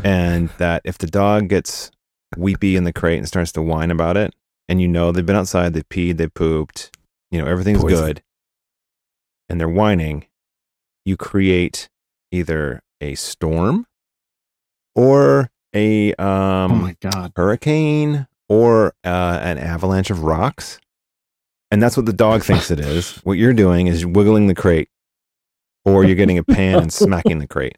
and 0.03 0.49
that 0.57 0.81
if 0.83 0.97
the 0.97 1.07
dog 1.07 1.47
gets 1.47 1.91
weepy 2.37 2.75
in 2.75 2.83
the 2.83 2.93
crate 2.93 3.17
and 3.17 3.27
starts 3.27 3.51
to 3.51 3.61
whine 3.61 3.91
about 3.91 4.17
it 4.17 4.33
and 4.67 4.81
you 4.81 4.87
know 4.87 5.11
they've 5.11 5.25
been 5.25 5.35
outside 5.35 5.73
they've 5.73 5.89
peed 5.89 6.17
they 6.17 6.27
pooped 6.27 6.95
you 7.31 7.39
know 7.39 7.47
everything's 7.47 7.81
Poison. 7.81 7.99
good 7.99 8.23
and 9.49 9.59
they're 9.59 9.69
whining 9.69 10.25
you 11.05 11.15
create 11.17 11.89
either 12.31 12.81
a 13.01 13.15
storm 13.15 13.85
or 14.95 15.49
a 15.73 16.13
um 16.15 16.71
oh 16.71 16.75
my 16.75 16.95
God. 17.01 17.31
hurricane 17.35 18.27
or 18.47 18.93
uh, 19.03 19.39
an 19.41 19.57
avalanche 19.57 20.09
of 20.09 20.23
rocks. 20.23 20.79
And 21.71 21.81
that's 21.81 21.97
what 21.97 22.05
the 22.05 22.13
dog 22.13 22.43
thinks 22.43 22.71
it 22.71 22.79
is. 22.79 23.17
What 23.23 23.37
you're 23.37 23.53
doing 23.53 23.87
is 23.87 24.05
wiggling 24.05 24.47
the 24.47 24.55
crate, 24.55 24.89
or 25.83 26.03
you're 26.03 26.15
getting 26.15 26.37
a 26.37 26.43
pan 26.43 26.79
and 26.79 26.93
smacking 26.93 27.39
the 27.39 27.47
crate. 27.47 27.77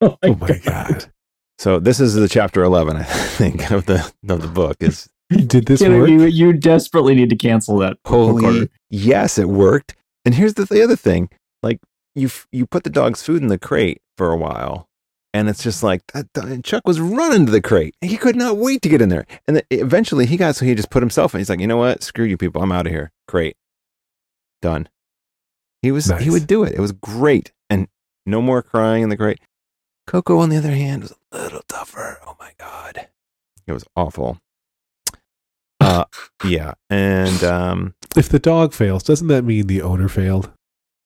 Oh 0.00 0.16
my, 0.22 0.28
Oh 0.30 0.36
my 0.36 0.58
God. 0.58 1.12
So 1.58 1.78
this 1.80 1.98
is 2.00 2.14
the 2.14 2.28
chapter 2.28 2.62
11, 2.62 2.96
I 2.96 3.02
think, 3.04 3.70
of 3.70 3.86
the 3.86 4.10
of 4.28 4.42
the 4.42 4.48
book. 4.48 4.76
Is 4.80 5.08
Did 5.30 5.66
this 5.66 5.80
You, 5.80 5.98
work? 5.98 6.08
you, 6.08 6.24
you 6.26 6.52
desperately 6.52 7.14
need 7.14 7.30
to 7.30 7.36
cancel 7.36 7.78
that. 7.78 7.98
holy 8.06 8.44
recorder. 8.44 8.68
yes, 8.90 9.38
it 9.38 9.48
worked. 9.48 9.94
And 10.24 10.34
here's 10.34 10.54
the, 10.54 10.64
the 10.64 10.82
other 10.82 10.96
thing: 10.96 11.30
like 11.62 11.80
you 12.14 12.26
f- 12.28 12.46
you 12.52 12.66
put 12.66 12.84
the 12.84 12.90
dog's 12.90 13.22
food 13.22 13.42
in 13.42 13.48
the 13.48 13.58
crate 13.58 14.00
for 14.16 14.30
a 14.30 14.36
while. 14.36 14.86
And 15.34 15.48
it's 15.50 15.62
just 15.62 15.82
like 15.82 16.00
that. 16.14 16.26
and 16.36 16.64
Chuck 16.64 16.82
was 16.86 17.00
running 17.00 17.44
to 17.44 17.52
the 17.52 17.60
crate. 17.60 17.94
He 18.00 18.16
could 18.16 18.34
not 18.34 18.56
wait 18.56 18.80
to 18.82 18.88
get 18.88 19.02
in 19.02 19.10
there. 19.10 19.26
And 19.46 19.56
then 19.56 19.62
eventually 19.70 20.24
he 20.24 20.38
got 20.38 20.56
so 20.56 20.64
he 20.64 20.74
just 20.74 20.90
put 20.90 21.02
himself 21.02 21.34
in. 21.34 21.38
He's 21.38 21.50
like, 21.50 21.60
you 21.60 21.66
know 21.66 21.76
what? 21.76 22.02
Screw 22.02 22.24
you 22.24 22.38
people. 22.38 22.62
I'm 22.62 22.72
out 22.72 22.86
of 22.86 22.92
here. 22.92 23.12
Crate. 23.28 23.56
Done. 24.62 24.88
He 25.82 25.92
was 25.92 26.06
he 26.20 26.30
would 26.30 26.46
do 26.46 26.64
it. 26.64 26.72
It 26.72 26.80
was 26.80 26.92
great. 26.92 27.52
And 27.68 27.88
no 28.24 28.40
more 28.40 28.62
crying 28.62 29.02
in 29.02 29.10
the 29.10 29.16
crate. 29.18 29.38
Coco, 30.06 30.38
on 30.38 30.48
the 30.48 30.56
other 30.56 30.70
hand, 30.72 31.02
was 31.02 31.12
a 31.30 31.42
little 31.42 31.62
tougher. 31.68 32.18
Oh 32.26 32.34
my 32.40 32.52
God. 32.58 33.08
It 33.68 33.72
was 33.72 33.84
awful. 33.94 34.38
Uh 35.80 36.04
yeah. 36.44 36.74
And 36.90 37.42
um 37.44 37.94
If 38.16 38.28
the 38.28 38.38
dog 38.40 38.72
fails, 38.72 39.02
doesn't 39.04 39.28
that 39.28 39.44
mean 39.44 39.66
the 39.66 39.82
owner 39.82 40.08
failed? 40.08 40.50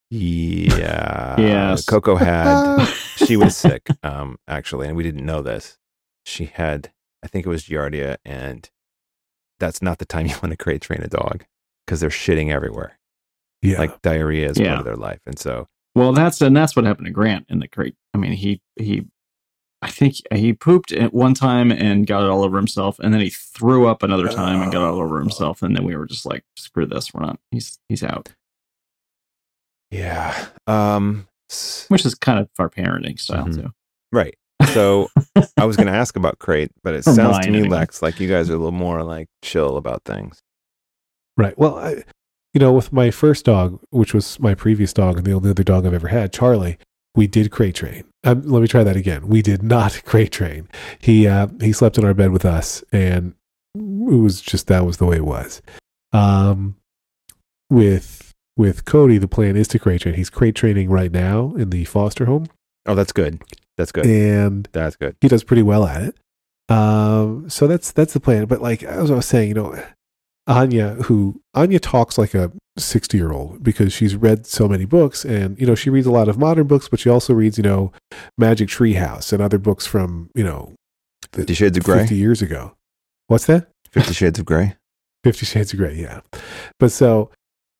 yeah. 0.09 1.35
Yes. 1.39 1.85
Coco 1.85 2.15
had 2.15 2.85
she 3.15 3.35
was 3.35 3.57
sick, 3.57 3.87
um, 4.03 4.37
actually, 4.47 4.87
and 4.87 4.95
we 4.95 5.01
didn't 5.03 5.25
know 5.25 5.41
this. 5.41 5.77
She 6.25 6.45
had, 6.45 6.91
I 7.23 7.27
think 7.27 7.45
it 7.45 7.49
was 7.49 7.63
Giardia, 7.65 8.17
and 8.23 8.69
that's 9.59 9.81
not 9.81 9.97
the 9.97 10.05
time 10.05 10.27
you 10.27 10.35
want 10.43 10.51
to 10.51 10.57
crate 10.57 10.81
train 10.81 11.01
a 11.01 11.07
dog 11.07 11.45
because 11.85 11.99
they're 11.99 12.09
shitting 12.09 12.51
everywhere. 12.51 12.99
Yeah. 13.63 13.79
Like 13.79 14.01
diarrhea 14.03 14.49
is 14.49 14.59
Yeah. 14.59 14.67
part 14.69 14.79
of 14.79 14.85
their 14.85 14.95
life, 14.97 15.19
and 15.25 15.37
so 15.39 15.67
Well, 15.95 16.13
that's 16.13 16.41
and 16.41 16.55
that's 16.55 16.75
what 16.75 16.85
happened 16.85 17.07
to 17.07 17.11
Grant 17.13 17.47
in 17.49 17.59
the 17.59 17.67
crate. 17.67 17.95
I 18.13 18.17
mean, 18.19 18.33
he 18.33 18.61
he, 18.77 19.05
I 19.83 19.89
think 19.89 20.15
he 20.33 20.53
pooped 20.53 20.91
at 20.93 21.13
one 21.13 21.33
time 21.33 21.71
and 21.71 22.07
got 22.07 22.23
it 22.23 22.29
all 22.29 22.43
over 22.43 22.57
himself, 22.57 22.97
and 22.99 23.13
then 23.13 23.21
he 23.21 23.29
threw 23.29 23.85
up 23.87 24.01
another 24.01 24.27
time 24.29 24.61
and 24.61 24.71
got 24.71 24.83
it 24.83 24.91
all 24.93 24.99
over 25.01 25.19
himself, 25.19 25.61
and 25.61 25.75
then 25.75 25.83
we 25.83 25.95
were 25.95 26.05
just 26.05 26.25
like, 26.25 26.43
screw 26.55 26.85
this, 26.85 27.13
we're 27.13 27.21
not. 27.25 27.37
He's 27.51 27.77
he's 27.89 28.01
out, 28.03 28.29
yeah, 29.91 30.47
um, 30.67 31.27
which 31.89 32.05
is 32.05 32.15
kind 32.15 32.39
of 32.39 32.49
our 32.57 32.69
parenting 32.69 33.19
style 33.19 33.45
Mhm. 33.45 33.55
too. 33.55 33.73
right. 34.11 34.35
So 34.73 35.09
I 35.57 35.65
was 35.65 35.75
going 35.75 35.87
to 35.87 35.93
ask 35.93 36.15
about 36.15 36.39
crate, 36.39 36.71
but 36.83 36.93
it 36.93 36.99
Or 37.05 37.13
sounds 37.13 37.39
to 37.39 37.51
me, 37.51 37.59
anyway. 37.59 37.77
Lex, 37.77 38.01
like 38.01 38.19
you 38.19 38.29
guys 38.29 38.49
are 38.49 38.53
a 38.53 38.57
little 38.57 38.71
more 38.71 39.03
like 39.03 39.27
chill 39.41 39.75
about 39.77 40.03
things. 40.05 40.41
Right. 41.35 41.57
Well, 41.57 41.77
I, 41.77 42.03
you 42.53 42.59
know, 42.59 42.71
with 42.71 42.93
my 42.93 43.11
first 43.11 43.43
dog, 43.45 43.79
which 43.89 44.13
was 44.13 44.39
my 44.39 44.55
previous 44.55 44.93
dog 44.93 45.17
and 45.17 45.25
the 45.25 45.33
only 45.33 45.49
other 45.49 45.63
dog 45.63 45.85
I've 45.85 45.93
ever 45.93 46.07
had, 46.07 46.31
Charlie, 46.31 46.77
we 47.15 47.27
did 47.27 47.51
crate 47.51 47.75
train. 47.75 48.03
Um, 48.23 48.41
let 48.43 48.61
me 48.61 48.67
try 48.67 48.83
that 48.83 48.95
again. 48.95 49.27
We 49.27 49.41
did 49.41 49.61
not 49.63 50.01
crate 50.05 50.31
train. 50.31 50.67
He 50.99 51.27
uh, 51.27 51.47
he 51.61 51.71
slept 51.73 51.97
in 51.97 52.05
our 52.05 52.13
bed 52.13 52.31
with 52.31 52.45
us, 52.45 52.83
and 52.91 53.33
it 53.75 53.81
was 54.19 54.41
just 54.41 54.67
that 54.67 54.85
was 54.85 54.97
the 54.97 55.05
way 55.05 55.17
it 55.17 55.25
was. 55.25 55.61
Um, 56.11 56.75
with 57.69 58.33
with 58.55 58.85
Cody, 58.85 59.17
the 59.17 59.27
plan 59.27 59.55
is 59.57 59.67
to 59.69 59.79
crate 59.79 60.01
train. 60.01 60.15
He's 60.15 60.29
crate 60.29 60.55
training 60.55 60.89
right 60.89 61.11
now 61.11 61.53
in 61.55 61.69
the 61.71 61.85
foster 61.85 62.25
home, 62.25 62.45
Oh, 62.85 62.93
that's 62.95 63.11
good. 63.11 63.41
That's 63.77 63.91
good. 63.91 64.05
and 64.05 64.67
That's 64.73 64.95
good. 64.95 65.15
he 65.21 65.27
does 65.27 65.43
pretty 65.43 65.63
well 65.63 65.85
at 65.85 66.03
it. 66.03 66.15
Um, 66.69 67.49
so 67.49 67.65
that's 67.67 67.91
that's 67.91 68.13
the 68.13 68.19
plan. 68.19 68.45
But 68.45 68.61
like 68.61 68.83
as 68.83 69.09
I 69.09 69.15
was 69.15 69.25
saying, 69.25 69.49
you 69.49 69.53
know, 69.55 69.83
Anya, 70.47 70.95
who 71.05 71.41
Anya 71.53 71.79
talks 71.79 72.17
like 72.17 72.33
a 72.33 72.51
sixty 72.77 73.17
year 73.17 73.31
old 73.31 73.63
because 73.63 73.93
she's 73.93 74.15
read 74.15 74.45
so 74.45 74.67
many 74.67 74.85
books, 74.85 75.23
and 75.23 75.59
you 75.59 75.65
know 75.65 75.75
she 75.75 75.89
reads 75.89 76.07
a 76.07 76.11
lot 76.11 76.27
of 76.27 76.37
modern 76.37 76.67
books, 76.67 76.87
but 76.89 76.99
she 76.99 77.09
also 77.09 77.33
reads 77.33 77.57
you 77.57 77.63
know 77.63 77.91
Magic 78.37 78.67
Tree 78.69 78.93
House 78.93 79.31
and 79.31 79.41
other 79.41 79.57
books 79.57 79.85
from 79.85 80.29
you 80.35 80.43
know 80.43 80.73
Fifty 81.31 81.53
Shades 81.53 81.77
of 81.77 81.83
Grey. 81.83 81.99
fifty 81.99 82.15
years 82.15 82.41
ago. 82.41 82.73
What's 83.27 83.45
that? 83.45 83.69
Fifty 83.89 84.13
Shades 84.13 84.37
of 84.39 84.45
Grey. 84.45 84.75
Fifty 85.23 85.45
Shades 85.45 85.71
of 85.71 85.79
Grey, 85.79 85.95
yeah. 85.95 86.19
But 86.79 86.91
so 86.91 87.31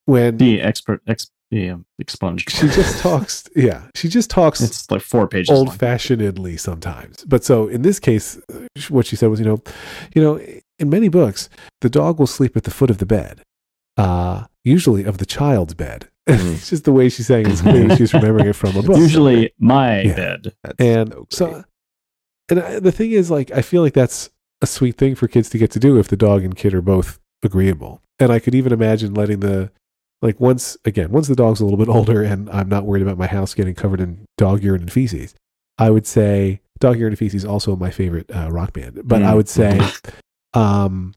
when 0.05 0.37
The 0.37 0.61
expert 0.61 1.01
ex, 1.07 1.29
yeah, 1.51 1.75
expunged. 1.99 2.49
she 2.49 2.67
just 2.67 2.99
talks, 2.99 3.47
yeah, 3.55 3.83
she 3.95 4.07
just 4.07 4.29
talks 4.29 4.61
It's 4.61 4.89
like 4.89 5.01
four 5.01 5.27
pages. 5.27 5.49
Old 5.49 5.69
fashionedly 5.77 6.57
sometimes. 6.57 7.23
But 7.25 7.43
so 7.43 7.67
in 7.67 7.81
this 7.81 7.99
case, 7.99 8.39
uh, 8.53 8.67
what 8.89 9.05
she 9.05 9.15
said 9.17 9.29
was, 9.29 9.39
you 9.39 9.45
know, 9.45 9.61
you 10.15 10.21
know, 10.21 10.39
in 10.79 10.89
many 10.89 11.07
books, 11.09 11.49
the 11.81 11.89
dog 11.89 12.19
will 12.19 12.27
sleep 12.27 12.55
at 12.57 12.63
the 12.63 12.71
foot 12.71 12.89
of 12.89 12.97
the 12.97 13.05
bed, 13.05 13.41
uh, 13.97 14.45
usually 14.63 15.03
of 15.03 15.17
the 15.17 15.25
child's 15.25 15.73
bed. 15.73 16.09
Mm. 16.25 16.53
it's 16.55 16.69
just 16.69 16.85
the 16.85 16.93
way 16.93 17.09
she's 17.09 17.27
saying 17.27 17.47
it. 17.47 17.51
It's 17.51 17.61
clear 17.61 17.93
she's 17.97 18.13
remembering 18.19 18.47
it 18.47 18.55
from 18.55 18.77
a 18.77 18.81
book. 18.81 18.95
Usually 18.97 19.51
my 19.59 20.03
Yeah. 20.03 20.15
bed. 20.15 20.53
That's 20.63 20.75
and 20.79 21.11
so 21.11 21.25
so, 21.31 21.63
and 22.49 22.59
I, 22.61 22.79
the 22.79 22.93
thing 22.93 23.11
is, 23.11 23.29
like, 23.29 23.51
I 23.51 23.61
feel 23.61 23.81
like 23.81 23.91
that's 23.93 24.29
a 24.61 24.65
sweet 24.65 24.97
thing 24.97 25.15
for 25.15 25.27
kids 25.27 25.49
to 25.49 25.57
get 25.57 25.69
to 25.71 25.79
do 25.79 25.99
if 25.99 26.07
the 26.07 26.15
dog 26.15 26.45
and 26.45 26.55
kid 26.55 26.73
are 26.73 26.81
both 26.81 27.19
agreeable. 27.43 28.01
And 28.19 28.31
I 28.31 28.39
could 28.39 28.55
even 28.55 28.71
imagine 28.71 29.13
letting 29.13 29.41
the, 29.41 29.69
like, 30.21 30.39
once 30.39 30.77
again, 30.85 31.11
once 31.11 31.27
the 31.27 31.35
dog's 31.35 31.59
a 31.59 31.65
little 31.65 31.77
bit 31.77 31.89
older 31.89 32.23
and 32.23 32.49
I'm 32.51 32.69
not 32.69 32.85
worried 32.85 33.01
about 33.03 33.17
my 33.17 33.27
house 33.27 33.53
getting 33.53 33.75
covered 33.75 33.99
in 33.99 34.23
dog 34.37 34.63
urine 34.63 34.83
and 34.83 34.93
feces, 34.93 35.35
I 35.77 35.89
would 35.89 36.07
say 36.07 36.61
dog 36.79 36.97
urine 36.99 37.11
and 37.11 37.19
feces 37.19 37.43
also 37.43 37.75
my 37.75 37.91
favorite 37.91 38.31
uh, 38.33 38.49
rock 38.49 38.71
band. 38.71 39.01
But 39.03 39.23
I 39.23 39.33
Mm. 39.33 39.35
would 39.35 39.49
say, 39.49 39.81
um, 40.53 41.13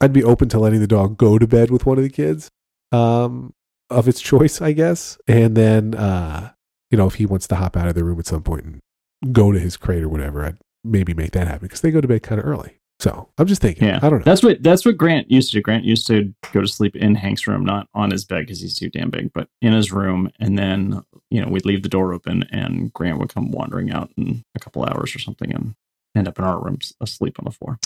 I'd 0.00 0.12
be 0.12 0.24
open 0.24 0.48
to 0.50 0.58
letting 0.58 0.80
the 0.80 0.86
dog 0.86 1.16
go 1.16 1.38
to 1.38 1.46
bed 1.46 1.70
with 1.70 1.86
one 1.86 1.98
of 1.98 2.04
the 2.04 2.10
kids, 2.10 2.50
um, 2.92 3.54
of 3.90 4.08
its 4.08 4.20
choice, 4.20 4.60
I 4.60 4.72
guess, 4.72 5.18
and 5.26 5.56
then, 5.56 5.94
uh, 5.94 6.52
you 6.90 6.98
know, 6.98 7.06
if 7.06 7.14
he 7.14 7.26
wants 7.26 7.46
to 7.48 7.56
hop 7.56 7.76
out 7.76 7.88
of 7.88 7.94
the 7.94 8.04
room 8.04 8.18
at 8.18 8.26
some 8.26 8.42
point 8.42 8.64
and 8.64 9.32
go 9.32 9.52
to 9.52 9.58
his 9.58 9.76
crate 9.76 10.02
or 10.02 10.08
whatever, 10.08 10.44
I'd 10.44 10.58
maybe 10.84 11.14
make 11.14 11.32
that 11.32 11.46
happen 11.46 11.66
because 11.66 11.80
they 11.80 11.90
go 11.90 12.00
to 12.00 12.08
bed 12.08 12.22
kind 12.22 12.40
of 12.40 12.46
early. 12.46 12.78
So 12.98 13.28
I'm 13.36 13.46
just 13.46 13.60
thinking. 13.60 13.86
Yeah, 13.88 13.98
I 14.02 14.08
don't 14.08 14.20
know. 14.20 14.24
That's 14.24 14.42
what 14.42 14.62
that's 14.62 14.86
what 14.86 14.96
Grant 14.96 15.30
used 15.30 15.50
to 15.50 15.58
do. 15.58 15.62
Grant 15.62 15.84
used 15.84 16.06
to 16.06 16.32
go 16.52 16.62
to 16.62 16.66
sleep 16.66 16.96
in 16.96 17.14
Hank's 17.14 17.46
room, 17.46 17.62
not 17.62 17.88
on 17.92 18.10
his 18.10 18.24
bed 18.24 18.40
because 18.40 18.62
he's 18.62 18.74
too 18.74 18.88
damn 18.88 19.10
big, 19.10 19.34
but 19.34 19.48
in 19.60 19.74
his 19.74 19.92
room. 19.92 20.30
And 20.40 20.58
then 20.58 21.02
you 21.30 21.42
know 21.42 21.48
we'd 21.48 21.66
leave 21.66 21.82
the 21.82 21.90
door 21.90 22.14
open, 22.14 22.44
and 22.50 22.90
Grant 22.94 23.18
would 23.18 23.34
come 23.34 23.50
wandering 23.50 23.90
out 23.90 24.10
in 24.16 24.42
a 24.54 24.60
couple 24.60 24.82
hours 24.82 25.14
or 25.14 25.18
something, 25.18 25.54
and 25.54 25.74
end 26.16 26.26
up 26.26 26.38
in 26.38 26.44
our 26.46 26.58
room 26.58 26.78
asleep 27.02 27.38
on 27.38 27.44
the 27.44 27.50
floor 27.50 27.78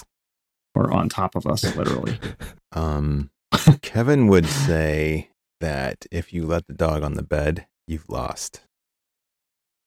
or 0.74 0.92
on 0.92 1.08
top 1.08 1.34
of 1.34 1.46
us, 1.46 1.74
literally. 1.76 2.18
Um, 2.72 3.30
Kevin 3.82 4.28
would 4.28 4.46
say 4.46 5.30
that 5.60 6.06
if 6.12 6.32
you 6.32 6.46
let 6.46 6.68
the 6.68 6.72
dog 6.72 7.02
on 7.02 7.14
the 7.14 7.22
bed, 7.24 7.66
you've 7.88 8.08
lost. 8.08 8.60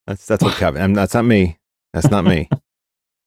That's 0.05 0.25
that's 0.25 0.43
what 0.43 0.57
Kevin. 0.57 0.81
I'm, 0.81 0.93
that's 0.93 1.13
not 1.13 1.23
me. 1.23 1.59
That's 1.93 2.09
not 2.11 2.25
me. 2.25 2.49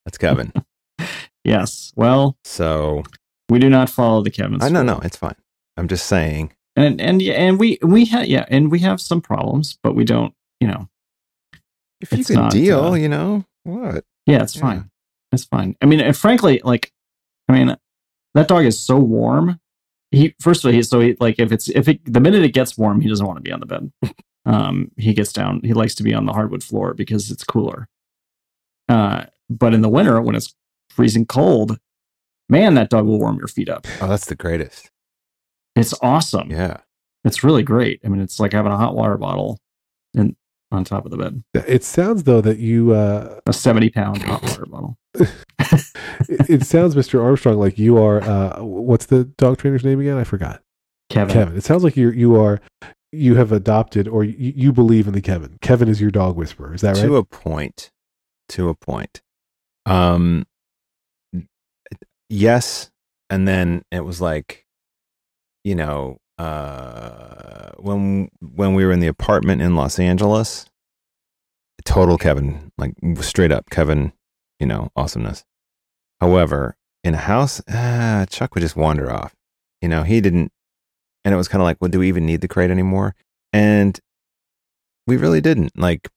That's 0.05 0.19
Kevin. 0.19 0.53
yes. 1.45 1.91
Well, 1.97 2.37
So 2.45 3.03
we 3.49 3.59
do 3.59 3.71
not 3.71 3.89
follow 3.89 4.23
the 4.23 4.31
Kevin's. 4.31 4.63
I 4.63 4.69
no 4.69 4.83
no, 4.83 4.99
it's 5.03 5.17
fine. 5.17 5.37
I'm 5.79 5.89
just 5.89 6.07
saying. 6.07 6.53
and 6.77 7.01
and 7.01 7.23
yeah, 7.23 7.35
and 7.35 7.59
we 7.59 7.79
we 7.83 8.05
have 8.05 8.27
yeah, 8.27 8.45
and 8.51 8.71
we 8.71 8.81
have 8.81 9.01
some 9.01 9.23
problems, 9.23 9.79
but 9.83 9.95
we 9.95 10.05
don't. 10.05 10.35
You 10.61 10.69
know, 10.69 10.89
If 12.03 12.13
you 12.13 12.19
It's 12.19 12.27
can 12.29 12.37
not, 12.37 12.53
deal, 12.53 12.85
uh, 12.89 12.95
you 12.95 13.09
know 13.09 13.47
what? 13.65 14.05
Yeah, 14.27 14.43
it's 14.43 14.55
Yeah. 14.57 14.61
fine. 14.63 14.91
It's 15.33 15.45
fine. 15.45 15.77
I 15.81 15.87
mean, 15.87 16.01
and 16.01 16.15
frankly, 16.17 16.61
like, 16.63 16.93
I 17.49 17.53
mean, 17.53 17.77
that 18.35 18.49
dog 18.49 18.65
is 18.65 18.79
so 18.79 18.99
warm. 18.99 19.61
He 20.11 20.35
first 20.41 20.65
of 20.65 20.69
all, 20.69 20.73
he 20.73 20.83
so 20.83 21.01
he 21.01 21.17
like 21.21 21.39
if 21.39 21.53
it's 21.53 21.69
if 21.69 21.89
it 21.89 22.01
the 22.05 22.21
minute 22.21 22.43
it 22.43 22.55
gets 22.55 22.79
warm, 22.79 23.01
he 23.01 23.09
doesn't 23.09 23.27
want 23.27 23.39
to 23.39 23.43
be 23.43 23.53
on 23.53 23.61
the 23.61 23.67
bed. 23.67 23.93
Um, 24.47 24.93
he 24.97 25.13
gets 25.13 25.33
down. 25.33 25.61
He 25.65 25.75
likes 25.75 25.97
to 25.97 26.05
be 26.05 26.15
on 26.15 26.25
the 26.25 26.33
hardwood 26.33 26.63
floor 26.63 26.95
because 26.95 27.33
it's 27.33 27.43
cooler. 27.43 27.89
Uh, 28.89 29.25
but 29.51 29.75
in 29.75 29.81
the 29.81 29.89
winter 29.89 30.21
when 30.21 30.37
it's 30.37 30.55
freezing 30.89 31.27
cold, 31.27 31.79
man, 32.49 32.75
that 32.75 32.89
dog 32.89 33.07
will 33.07 33.19
warm 33.19 33.39
your 33.39 33.49
feet 33.49 33.69
up. 33.69 33.89
Oh, 34.01 34.07
that's 34.07 34.27
the 34.27 34.37
greatest. 34.37 34.89
It's 35.75 35.93
awesome. 36.01 36.53
Yeah. 36.53 36.77
It's 37.25 37.43
really 37.43 37.65
great. 37.65 38.01
I 38.05 38.09
mean, 38.09 38.21
it's 38.21 38.39
like 38.39 38.53
having 38.53 38.71
a 38.71 38.77
hot 38.77 38.95
water 38.95 39.19
bottle 39.19 39.59
on 40.77 40.85
top 40.85 41.05
of 41.05 41.11
the 41.11 41.17
bed. 41.17 41.43
It 41.55 41.83
sounds 41.83 42.23
though 42.25 42.41
that 42.43 42.59
you. 42.59 42.93
Uh, 42.95 43.41
A 43.47 43.53
seventy 43.53 43.91
pound 43.91 44.23
hot 44.23 44.43
water 44.43 44.67
bottle. 44.67 44.97
it, 45.15 45.31
it 46.49 46.67
sounds, 46.67 46.95
Mr. 46.95 47.23
Armstrong, 47.23 47.59
like 47.59 47.79
you 47.79 47.99
are. 47.99 48.23
Uh, 48.23 48.63
what's 48.63 49.07
the 49.07 49.25
dog 49.25 49.59
trainer's 49.59 49.85
name 49.85 50.01
again? 50.01 50.17
I 50.17 50.25
forgot. 50.25 50.63
Kevin. 51.11 51.33
Kevin. 51.35 51.57
It 51.57 51.65
sounds 51.65 51.83
like 51.85 51.97
you 51.97 52.11
you 52.11 52.37
are. 52.41 52.61
You 53.13 53.37
have 53.37 53.51
adopted, 53.53 54.09
or 54.09 54.25
you, 54.25 54.53
you 54.55 54.73
believe 54.73 55.07
in 55.07 55.15
the 55.15 55.21
Kevin. 55.23 55.57
Kevin 55.63 55.89
is 55.89 56.01
your 56.01 56.11
dog 56.11 56.37
whisperer. 56.37 56.75
Is 56.75 56.83
that 56.83 56.97
right? 56.97 57.07
To 57.07 57.17
a 57.17 57.25
point. 57.25 57.91
To 58.51 58.69
a 58.69 58.75
point. 58.75 59.23
Um. 59.87 60.47
Yes, 62.29 62.91
and 63.31 63.47
then 63.47 63.83
it 63.93 64.05
was 64.05 64.21
like, 64.21 64.67
you 65.63 65.77
know, 65.77 66.19
uh, 66.39 67.71
when 67.79 68.29
when 68.41 68.75
we 68.75 68.85
were 68.85 68.93
in 68.93 69.01
the 69.01 69.07
apartment 69.07 69.63
in 69.63 69.77
Los 69.77 69.99
Angeles, 69.99 70.67
total 71.85 72.19
Kevin, 72.19 72.73
like 72.79 72.95
straight 73.21 73.53
up 73.53 73.71
Kevin, 73.71 74.13
you 74.61 74.67
know, 74.67 74.91
awesomeness. 74.97 75.45
However, 76.21 76.77
in 77.05 77.15
a 77.15 77.19
house, 77.19 77.63
ah, 77.69 78.27
Chuck 78.29 78.55
would 78.55 78.63
just 78.63 78.77
wander 78.77 79.11
off. 79.11 79.35
You 79.81 79.89
know, 79.89 80.03
he 80.03 80.21
didn't, 80.21 80.53
and 81.25 81.33
it 81.35 81.37
was 81.37 81.49
kind 81.49 81.63
of 81.63 81.65
like, 81.65 81.79
well, 81.81 81.91
do 81.91 82.01
we 82.01 82.09
even 82.09 82.27
need 82.27 82.41
the 82.41 82.49
crate 82.49 82.71
anymore? 82.71 83.15
And 83.53 83.99
we 85.07 85.17
really 85.17 85.41
didn't. 85.41 85.79
Like, 85.79 86.09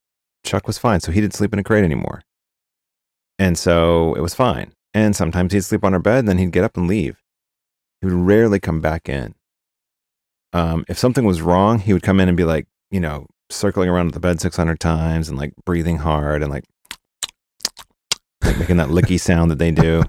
Chuck 0.44 0.68
was 0.68 0.78
fine, 0.78 1.00
so 1.00 1.12
he 1.12 1.22
didn't 1.22 1.36
sleep 1.36 1.54
in 1.54 1.60
a 1.60 1.64
crate 1.64 1.84
anymore. 1.84 2.24
And 3.38 3.58
so 3.58 4.16
it 4.16 4.22
was 4.22 4.34
fine. 4.34 4.74
And 4.94 5.16
sometimes 5.16 5.54
he'd 5.54 5.64
sleep 5.64 5.84
on 5.84 5.94
our 5.94 6.00
bed, 6.00 6.20
and 6.20 6.28
then 6.28 6.38
he'd 6.40 6.52
get 6.52 6.64
up 6.64 6.76
and 6.76 6.88
leave. 6.88 7.22
He 8.02 8.08
would 8.08 8.16
rarely 8.16 8.60
come 8.60 8.82
back 8.82 9.08
in. 9.08 9.36
Um, 10.54 10.86
if 10.88 10.98
something 10.98 11.26
was 11.26 11.42
wrong, 11.42 11.80
he 11.80 11.94
would 11.94 12.02
come 12.04 12.20
in 12.20 12.28
and 12.28 12.38
be 12.38 12.44
like, 12.46 12.68
you 12.92 13.00
know, 13.00 13.28
circling 13.52 13.90
around 13.90 14.12
the 14.14 14.20
bed 14.20 14.40
600 14.42 14.80
times 14.80 15.30
and 15.30 15.38
like 15.38 15.54
breathing 15.66 15.98
hard 15.98 16.42
and 16.44 16.52
like, 16.52 16.66
like 18.44 18.58
making 18.58 18.78
that 18.78 18.90
licky 18.90 19.20
sound 19.20 19.52
that 19.52 19.60
they 19.60 19.72
do. 19.72 20.04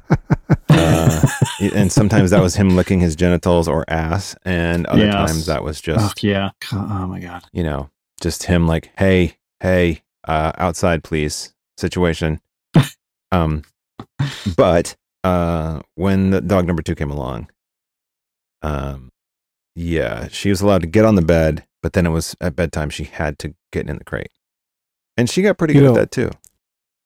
Uh, 0.69 1.27
and 1.75 1.91
sometimes 1.93 2.31
that 2.31 2.41
was 2.43 2.57
him 2.57 2.71
licking 2.77 3.01
his 3.01 3.17
genitals 3.17 3.69
or 3.69 3.85
ass, 3.89 4.35
and 4.45 4.87
other 4.87 5.05
Yes. 5.05 5.15
times 5.15 5.47
that 5.47 5.63
was 5.65 5.81
just 5.81 6.19
oh 6.25 6.27
yeah. 6.27 6.51
Oh 6.73 7.07
my 7.07 7.21
god. 7.21 7.43
you 7.53 7.63
know, 7.63 7.91
just 8.21 8.45
him 8.45 8.67
like, 8.67 8.91
hey, 8.99 9.37
hey, 9.61 10.03
uh, 10.27 10.53
outside, 10.57 11.03
please, 11.05 11.53
situation. 11.77 12.41
um, 13.33 13.63
but 14.57 14.97
uh, 15.25 15.81
when 15.97 16.31
the 16.31 16.41
dog 16.41 16.67
number 16.67 16.83
two 16.83 16.95
came 16.95 17.11
along, 17.11 17.51
um, 18.63 19.11
yeah, 19.75 20.29
she 20.29 20.51
was 20.51 20.61
allowed 20.61 20.83
to 20.83 20.87
get 20.89 21.05
on 21.05 21.15
the 21.15 21.23
bed, 21.23 21.65
but 21.83 21.93
then 21.93 22.07
it 22.07 22.11
was 22.11 22.37
at 22.41 22.57
bedtime 22.57 22.91
she 22.91 23.05
had 23.05 23.39
to 23.41 23.55
get 23.73 23.89
in 23.89 23.99
the 23.99 24.05
crate, 24.05 24.31
and 25.17 25.29
she 25.31 25.43
got 25.43 25.59
pretty 25.59 25.75
You 25.75 25.81
good 25.81 25.87
know, 25.87 25.93
at 25.93 26.01
that 26.01 26.11
too. 26.11 26.31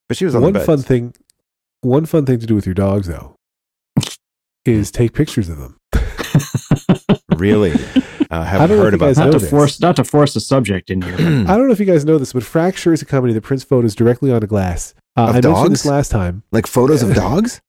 But 0.09 0.17
she 0.17 0.25
was 0.25 0.35
on 0.35 0.43
one 0.43 0.53
the 0.53 0.59
bed. 0.61 0.67
fun 0.67 0.83
thing. 0.83 1.15
One 1.83 2.07
fun 2.07 2.25
thing 2.27 2.39
to 2.41 2.47
do 2.47 2.55
with 2.55 2.67
your 2.67 2.75
dogs, 2.75 3.07
though, 3.09 3.37
is 4.65 4.91
take 4.91 5.13
pictures 5.13 5.49
of 5.49 5.59
them. 5.59 5.79
really, 7.37 7.73
uh, 7.75 7.79
I 8.31 8.45
haven't 8.45 8.69
don't 8.69 8.79
know 8.79 8.85
if 8.85 8.85
heard 8.85 8.93
you 8.93 8.97
about 8.97 9.07
guys 9.07 9.17
that. 9.17 9.25
not 9.27 9.33
to 9.33 9.39
this. 9.39 9.51
force 9.51 9.81
not 9.81 9.97
to 9.97 10.05
force 10.05 10.37
a 10.37 10.41
subject 10.41 10.91
in 10.91 11.03
here. 11.03 11.15
I 11.19 11.57
don't 11.57 11.67
know 11.67 11.73
if 11.73 11.81
you 11.81 11.87
guys 11.87 12.05
know 12.05 12.19
this, 12.19 12.33
but 12.33 12.43
Fracture 12.43 12.93
is 12.93 13.03
a 13.03 13.07
company 13.07 13.33
that 13.35 13.43
prints 13.43 13.65
photos 13.65 13.95
directly 13.95 14.33
onto 14.33 14.47
glass. 14.47 14.95
Uh, 15.17 15.23
Of 15.29 15.37
I 15.37 15.41
mentioned 15.41 15.73
this 15.73 15.87
last 15.87 16.11
time. 16.11 16.43
like 16.53 16.67
photos 16.67 17.03
of 17.03 17.15
dogs. 17.15 17.61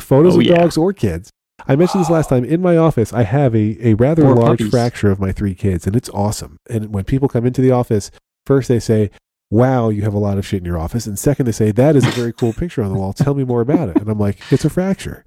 Photos 0.00 0.34
Oh, 0.36 0.40
of 0.40 0.46
yeah. 0.46 0.56
dogs 0.56 0.76
or 0.76 0.92
kids. 0.92 1.30
I 1.66 1.76
mentioned 1.76 2.02
this 2.02 2.10
last 2.10 2.28
time. 2.28 2.44
In 2.44 2.60
my 2.60 2.76
office, 2.76 3.12
I 3.12 3.22
have 3.22 3.54
a, 3.54 3.76
a 3.88 3.94
rather 3.94 4.24
large 4.24 4.58
puppies. 4.58 4.70
fracture 4.70 5.10
of 5.10 5.20
my 5.20 5.32
three 5.32 5.54
kids, 5.54 5.86
and 5.86 5.94
it's 5.96 6.08
awesome. 6.10 6.58
And 6.68 6.92
when 6.92 7.04
people 7.04 7.28
come 7.28 7.46
into 7.46 7.60
the 7.60 7.70
office, 7.70 8.10
first 8.46 8.68
they 8.68 8.80
say, 8.80 9.10
Wow, 9.52 9.88
you 9.88 10.02
have 10.02 10.14
a 10.14 10.18
lot 10.18 10.38
of 10.38 10.46
shit 10.46 10.60
in 10.60 10.64
your 10.64 10.78
office. 10.78 11.08
And 11.08 11.18
second, 11.18 11.46
they 11.46 11.52
say, 11.52 11.72
That 11.72 11.96
is 11.96 12.06
a 12.06 12.10
very 12.10 12.32
cool 12.32 12.52
picture 12.52 12.82
on 12.82 12.92
the 12.92 12.98
wall. 12.98 13.12
Tell 13.12 13.34
me 13.34 13.44
more 13.44 13.60
about 13.60 13.88
it. 13.88 13.96
And 13.96 14.08
I'm 14.08 14.18
like, 14.18 14.38
It's 14.52 14.64
a 14.64 14.70
fracture. 14.70 15.24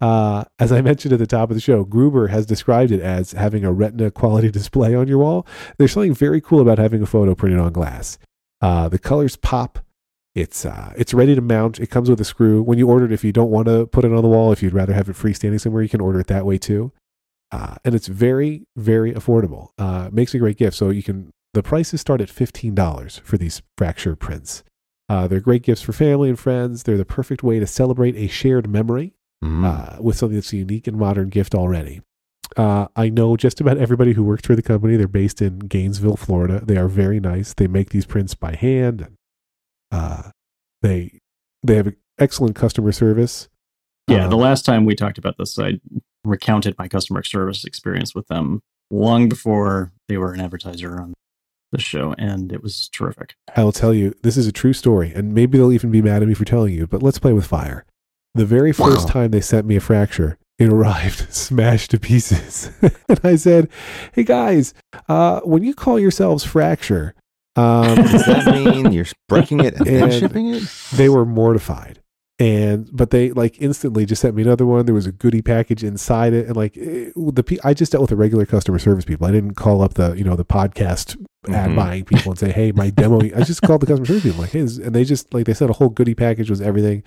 Uh, 0.00 0.44
as 0.58 0.70
I 0.70 0.80
mentioned 0.80 1.12
at 1.12 1.18
the 1.18 1.26
top 1.26 1.50
of 1.50 1.56
the 1.56 1.60
show, 1.60 1.84
Gruber 1.84 2.28
has 2.28 2.46
described 2.46 2.92
it 2.92 3.00
as 3.00 3.32
having 3.32 3.64
a 3.64 3.72
retina 3.72 4.10
quality 4.10 4.50
display 4.52 4.94
on 4.94 5.08
your 5.08 5.18
wall. 5.18 5.46
There's 5.78 5.92
something 5.92 6.14
very 6.14 6.40
cool 6.40 6.60
about 6.60 6.78
having 6.78 7.02
a 7.02 7.06
photo 7.06 7.34
printed 7.34 7.60
on 7.60 7.72
glass. 7.72 8.18
Uh, 8.60 8.88
the 8.88 8.98
colors 8.98 9.36
pop. 9.36 9.83
It's 10.34 10.64
uh, 10.66 10.92
it's 10.96 11.14
ready 11.14 11.34
to 11.34 11.40
mount. 11.40 11.78
It 11.78 11.90
comes 11.90 12.10
with 12.10 12.20
a 12.20 12.24
screw. 12.24 12.62
When 12.62 12.78
you 12.78 12.88
order 12.88 13.04
it, 13.06 13.12
if 13.12 13.22
you 13.22 13.32
don't 13.32 13.50
want 13.50 13.68
to 13.68 13.86
put 13.86 14.04
it 14.04 14.12
on 14.12 14.22
the 14.22 14.28
wall, 14.28 14.50
if 14.52 14.62
you'd 14.62 14.72
rather 14.74 14.92
have 14.92 15.08
it 15.08 15.16
freestanding 15.16 15.60
somewhere, 15.60 15.82
you 15.82 15.88
can 15.88 16.00
order 16.00 16.18
it 16.20 16.26
that 16.26 16.44
way 16.46 16.58
too. 16.58 16.92
Uh, 17.52 17.76
and 17.84 17.94
it's 17.94 18.08
very 18.08 18.66
very 18.76 19.12
affordable. 19.12 19.68
Uh, 19.78 20.08
makes 20.12 20.34
a 20.34 20.38
great 20.38 20.56
gift. 20.56 20.76
So 20.76 20.90
you 20.90 21.02
can 21.04 21.30
the 21.52 21.62
prices 21.62 22.00
start 22.00 22.20
at 22.20 22.30
fifteen 22.30 22.74
dollars 22.74 23.20
for 23.24 23.38
these 23.38 23.62
fracture 23.78 24.16
prints. 24.16 24.64
Uh, 25.08 25.28
they're 25.28 25.40
great 25.40 25.62
gifts 25.62 25.82
for 25.82 25.92
family 25.92 26.28
and 26.30 26.38
friends. 26.38 26.82
They're 26.82 26.96
the 26.96 27.04
perfect 27.04 27.42
way 27.44 27.60
to 27.60 27.66
celebrate 27.66 28.16
a 28.16 28.26
shared 28.26 28.68
memory 28.68 29.14
Mm. 29.44 29.62
uh, 29.64 30.02
with 30.02 30.16
something 30.16 30.36
that's 30.36 30.52
a 30.54 30.56
unique 30.56 30.86
and 30.86 30.96
modern 30.96 31.28
gift 31.28 31.54
already. 31.54 32.00
Uh, 32.56 32.86
I 32.96 33.10
know 33.10 33.36
just 33.36 33.60
about 33.60 33.76
everybody 33.76 34.14
who 34.14 34.24
works 34.24 34.46
for 34.46 34.56
the 34.56 34.62
company. 34.62 34.96
They're 34.96 35.06
based 35.06 35.42
in 35.42 35.58
Gainesville, 35.58 36.16
Florida. 36.16 36.62
They 36.64 36.78
are 36.78 36.88
very 36.88 37.20
nice. 37.20 37.52
They 37.52 37.66
make 37.66 37.90
these 37.90 38.06
prints 38.06 38.34
by 38.34 38.54
hand. 38.54 39.02
And, 39.02 39.16
uh, 39.92 40.30
they 40.82 41.18
they 41.62 41.76
have 41.76 41.92
excellent 42.18 42.54
customer 42.56 42.92
service. 42.92 43.48
yeah, 44.08 44.24
Um, 44.24 44.30
the 44.30 44.36
last 44.36 44.64
time 44.64 44.84
we 44.84 44.94
talked 44.94 45.18
about 45.18 45.36
this, 45.38 45.58
I 45.58 45.80
recounted 46.24 46.74
my 46.78 46.88
customer 46.88 47.22
service 47.22 47.64
experience 47.64 48.14
with 48.14 48.26
them 48.28 48.60
long 48.90 49.28
before 49.28 49.92
they 50.08 50.16
were 50.18 50.32
an 50.32 50.40
advertiser 50.40 51.00
on 51.00 51.14
the 51.72 51.80
show, 51.80 52.14
and 52.18 52.52
it 52.52 52.62
was 52.62 52.88
terrific. 52.90 53.34
I'll 53.56 53.72
tell 53.72 53.92
you, 53.94 54.14
this 54.22 54.36
is 54.36 54.46
a 54.46 54.52
true 54.52 54.72
story, 54.74 55.12
and 55.14 55.34
maybe 55.34 55.58
they'll 55.58 55.72
even 55.72 55.90
be 55.90 56.02
mad 56.02 56.22
at 56.22 56.28
me 56.28 56.34
for 56.34 56.44
telling 56.44 56.72
you, 56.74 56.86
but 56.86 57.02
let's 57.02 57.18
play 57.18 57.32
with 57.32 57.46
fire. 57.46 57.84
The 58.34 58.44
very 58.46 58.72
first 58.72 59.06
Wow. 59.06 59.12
time 59.12 59.30
they 59.30 59.40
sent 59.40 59.66
me 59.66 59.76
a 59.76 59.80
fracture, 59.80 60.38
it 60.58 60.68
arrived 60.72 61.32
smashed 61.34 61.90
to 61.92 61.98
pieces. 61.98 62.70
and 63.08 63.20
I 63.24 63.36
said, 63.36 63.68
Hey 64.12 64.22
guys, 64.24 64.72
uh, 65.08 65.40
when 65.40 65.64
you 65.64 65.74
call 65.74 65.98
yourselves 65.98 66.44
fracture, 66.44 67.14
um, 67.56 67.94
Does 67.96 68.26
that 68.26 68.46
mean 68.66 68.92
you're 68.92 69.06
breaking 69.28 69.60
it 69.60 69.74
and, 69.78 69.88
And- 69.88 70.12
shipping 70.12 70.54
it? 70.54 70.62
they 70.94 71.08
were 71.08 71.24
mortified. 71.24 72.00
And 72.40 72.90
but 72.92 73.10
they 73.10 73.30
like 73.30 73.62
instantly 73.62 74.04
just 74.04 74.20
sent 74.20 74.34
me 74.34 74.42
another 74.42 74.66
one. 74.66 74.86
There 74.86 74.94
was 74.94 75.06
a 75.06 75.12
goodie 75.12 75.40
package 75.40 75.84
inside 75.84 76.32
it, 76.32 76.48
and 76.48 76.56
like 76.56 76.76
it, 76.76 77.12
the 77.16 77.44
pe- 77.44 77.58
I 77.62 77.74
just 77.74 77.92
dealt 77.92 78.00
with 78.02 78.10
the 78.10 78.16
regular 78.16 78.44
customer 78.44 78.80
service 78.80 79.04
people. 79.04 79.24
I 79.28 79.30
didn't 79.30 79.54
call 79.54 79.82
up 79.82 79.94
the 79.94 80.14
you 80.14 80.24
know 80.24 80.34
the 80.34 80.44
podcast 80.44 81.14
ad 81.48 81.70
Mhm. 81.70 81.76
buying 81.76 82.04
people 82.04 82.32
and 82.32 82.38
say, 82.40 82.50
"Hey, 82.50 82.72
my 82.72 82.90
demo." 82.90 83.20
I 83.20 83.44
just 83.44 83.62
called 83.62 83.82
the 83.82 83.86
customer 83.86 84.04
service 84.06 84.24
people 84.24 84.40
like, 84.40 84.50
"Hey," 84.50 84.58
and 84.62 84.92
they 84.92 85.04
just 85.04 85.32
like 85.32 85.46
they 85.46 85.54
said 85.54 85.70
a 85.70 85.74
whole 85.74 85.90
goodie 85.90 86.16
package 86.16 86.50
was 86.50 86.60
everything. 86.60 87.04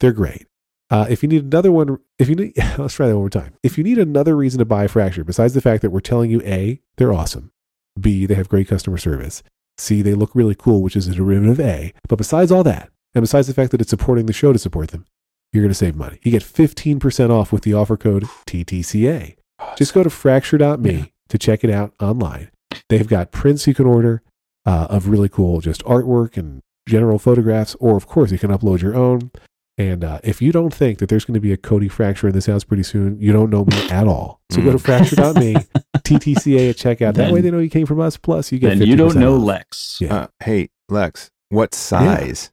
They're 0.00 0.12
great. 0.12 0.46
Uh, 0.90 1.06
if 1.08 1.22
you 1.22 1.28
need 1.30 1.44
another 1.44 1.72
one, 1.72 1.96
if 2.18 2.28
you 2.28 2.34
need, 2.34 2.52
let's 2.76 2.92
try 2.92 3.06
that 3.08 3.14
one 3.14 3.22
more 3.22 3.30
time. 3.30 3.54
If 3.62 3.78
you 3.78 3.82
need 3.82 3.96
another 3.96 4.36
reason 4.36 4.58
to 4.58 4.66
buy 4.66 4.88
fracture, 4.88 5.24
besides 5.24 5.54
the 5.54 5.62
fact 5.62 5.80
that 5.82 5.90
we're 5.90 6.00
telling 6.00 6.30
you 6.30 6.42
a 6.42 6.82
they're 6.98 7.14
awesome, 7.14 7.50
b 7.98 8.26
they 8.26 8.34
have 8.34 8.50
great 8.50 8.68
customer 8.68 8.98
service, 8.98 9.42
c 9.78 10.02
they 10.02 10.14
look 10.14 10.30
really 10.34 10.54
cool, 10.54 10.82
which 10.82 10.96
is 10.96 11.08
a 11.08 11.14
derivative 11.14 11.58
of 11.58 11.66
a. 11.66 11.92
But 12.08 12.16
besides 12.16 12.50
all 12.52 12.64
that, 12.64 12.90
and 13.14 13.22
besides 13.22 13.46
the 13.46 13.54
fact 13.54 13.70
that 13.72 13.80
it's 13.80 13.90
supporting 13.90 14.26
the 14.26 14.32
show 14.32 14.52
to 14.52 14.58
support 14.58 14.88
them, 14.90 15.04
you're 15.52 15.62
going 15.62 15.70
to 15.70 15.74
save 15.74 15.96
money. 15.96 16.18
You 16.22 16.30
get 16.32 16.42
15% 16.42 17.30
off 17.30 17.52
with 17.52 17.62
the 17.62 17.72
offer 17.74 17.96
code 17.96 18.24
TTCA. 18.46 19.36
Just 19.76 19.94
go 19.94 20.02
to 20.02 20.10
fracture.me 20.10 20.90
Yeah. 20.92 21.04
to 21.28 21.38
check 21.38 21.64
it 21.64 21.70
out 21.70 21.94
online. 22.00 22.50
They've 22.88 23.06
got 23.08 23.30
prints 23.32 23.66
you 23.66 23.74
can 23.74 23.86
order 23.86 24.22
uh, 24.66 24.86
of 24.90 25.08
really 25.08 25.28
cool 25.28 25.60
just 25.60 25.82
artwork 25.84 26.36
and 26.36 26.60
general 26.88 27.18
photographs, 27.18 27.74
or 27.80 27.96
of 27.96 28.06
course, 28.06 28.30
you 28.32 28.38
can 28.38 28.50
upload 28.50 28.82
your 28.82 28.94
own. 28.94 29.30
And 29.78 30.02
uh, 30.04 30.20
if 30.24 30.40
you 30.40 30.52
don't 30.52 30.72
think 30.72 30.98
that 31.00 31.08
there's 31.10 31.24
going 31.26 31.34
to 31.34 31.40
be 31.40 31.52
a 31.52 31.56
Cody 31.58 31.88
fracture 31.88 32.28
in 32.28 32.34
this 32.34 32.46
house 32.46 32.64
pretty 32.64 32.82
soon, 32.82 33.20
you 33.20 33.30
don't 33.32 33.50
know 33.50 33.64
me 33.66 33.76
at 33.90 34.06
all. 34.06 34.40
So 34.50 34.62
go 34.62 34.72
to 34.72 34.78
Mm. 34.78 34.80
fracture.me, 34.80 35.54
TTCA 35.98 36.70
at 36.70 36.76
checkout. 36.76 37.14
That 37.14 37.32
way 37.32 37.40
they 37.42 37.50
know 37.50 37.58
you 37.58 37.68
came 37.68 37.84
from 37.86 38.00
us. 38.00 38.16
Plus, 38.16 38.50
you 38.52 38.58
get 38.58 38.72
And 38.72 38.86
you 38.86 38.96
don't 38.96 39.16
know 39.16 39.36
off. 39.36 39.42
Lex. 39.44 39.98
Yeah. 40.00 40.14
Uh, 40.14 40.26
hey, 40.42 40.70
Lex, 40.88 41.30
what 41.50 41.74
size? 41.74 42.50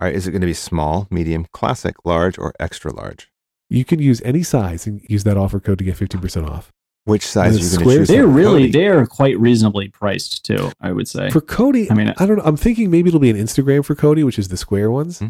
All 0.00 0.08
right, 0.08 0.14
is 0.14 0.26
it 0.26 0.32
going 0.32 0.40
to 0.40 0.46
be 0.48 0.54
small, 0.54 1.06
medium, 1.10 1.46
classic, 1.52 1.94
large, 2.04 2.38
or 2.38 2.52
extra 2.58 2.92
large? 2.92 3.30
You 3.70 3.84
can 3.84 4.00
use 4.00 4.20
any 4.24 4.42
size 4.42 4.86
and 4.86 5.00
use 5.08 5.22
that 5.24 5.36
offer 5.36 5.60
code 5.60 5.78
to 5.78 5.84
get 5.84 5.96
50% 5.96 6.48
off. 6.48 6.72
Which 7.04 7.24
size 7.26 7.54
are 7.56 7.58
you 7.58 7.58
going 7.58 7.70
to 7.70 7.74
square- 7.80 7.98
choose? 7.98 8.08
They're 8.08 8.26
really 8.26 8.62
Cody? 8.62 8.72
they 8.72 8.86
are 8.86 9.06
quite 9.06 9.38
reasonably 9.38 9.88
priced 9.88 10.44
too. 10.44 10.72
I 10.80 10.90
would 10.92 11.06
say. 11.08 11.30
For 11.30 11.40
Cody, 11.40 11.88
I 11.90 11.94
mean, 11.94 12.12
I 12.16 12.26
don't 12.26 12.36
know. 12.38 12.44
I'm 12.44 12.56
thinking 12.56 12.90
maybe 12.90 13.08
it'll 13.08 13.20
be 13.20 13.30
an 13.30 13.36
Instagram 13.36 13.84
for 13.84 13.94
Cody, 13.94 14.24
which 14.24 14.38
is 14.38 14.48
the 14.48 14.56
square 14.56 14.90
ones. 14.90 15.20
Hmm. 15.20 15.28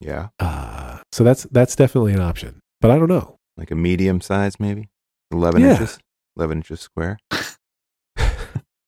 Yeah, 0.00 0.28
Uh, 0.38 0.98
so 1.12 1.24
that's 1.24 1.44
that's 1.44 1.74
definitely 1.76 2.12
an 2.12 2.20
option. 2.20 2.60
But 2.80 2.90
I 2.90 2.98
don't 2.98 3.08
know. 3.08 3.38
like 3.56 3.70
a 3.70 3.74
medium 3.74 4.20
size, 4.20 4.60
maybe 4.60 4.88
eleven 5.30 5.62
Yeah. 5.62 5.72
inches, 5.72 5.98
eleven 6.36 6.58
inches 6.58 6.80
square. 6.80 7.18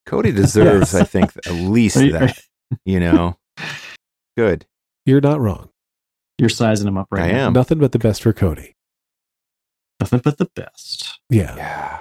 Cody 0.06 0.32
deserves, 0.32 0.92
Yes. 0.92 1.02
I 1.02 1.04
think, 1.04 1.36
at 1.46 1.52
least 1.52 1.96
you- 1.96 2.12
that. 2.12 2.38
You 2.84 3.00
know, 3.00 3.38
good. 4.36 4.66
You're 5.06 5.20
not 5.22 5.40
wrong. 5.40 5.70
you're 6.38 6.50
sizing 6.50 6.84
them 6.84 6.98
up 6.98 7.08
right 7.10 7.22
I 7.24 7.32
now. 7.32 7.46
am. 7.46 7.52
Nothing 7.54 7.78
but 7.78 7.92
the 7.92 7.98
best 7.98 8.22
for 8.22 8.32
Cody. 8.34 8.74
Nothing 10.00 10.20
but 10.22 10.36
the 10.38 10.48
best 10.54 11.18
Yeah. 11.30 11.56
Yeah, 11.56 12.00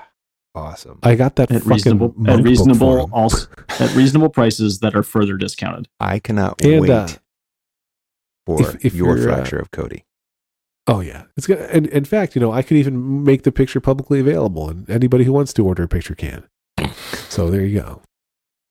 awesome. 0.54 1.00
I 1.04 1.16
got 1.16 1.38
that 1.38 1.52
at 1.52 1.66
reasonable 1.66 2.14
at 2.28 2.44
reasonable 2.44 3.10
also 3.14 3.48
at 3.80 3.96
reasonable 3.96 4.30
prices 4.30 4.80
that 4.80 4.94
are 4.94 5.04
further 5.04 5.38
discounted. 5.38 5.88
I 6.02 6.20
cannot 6.20 6.62
And, 6.64 6.82
wait 6.82 6.90
uh, 6.92 7.08
for 8.48 8.62
if- 8.76 8.86
if 8.86 8.94
your 8.96 9.18
uh, 9.18 9.22
fracture 9.24 9.58
of 9.60 9.70
Cody. 9.72 10.06
Oh 10.88 11.02
yeah, 11.02 11.24
it's 11.36 11.46
gonna. 11.48 11.62
And 11.64 11.86
in 11.88 12.06
fact, 12.06 12.34
you 12.36 12.40
know, 12.42 12.52
I 12.54 12.62
could 12.62 12.78
even 12.78 13.24
make 13.24 13.44
the 13.44 13.52
picture 13.52 13.82
publicly 13.82 14.20
available, 14.22 14.70
and 14.70 14.90
anybody 14.90 15.26
who 15.26 15.34
wants 15.34 15.52
to 15.54 15.66
order 15.66 15.84
a 15.84 15.88
picture 15.88 16.16
can. 16.16 16.44
So 17.30 17.52
there 17.52 17.64
you 17.66 17.80
go. 17.82 18.02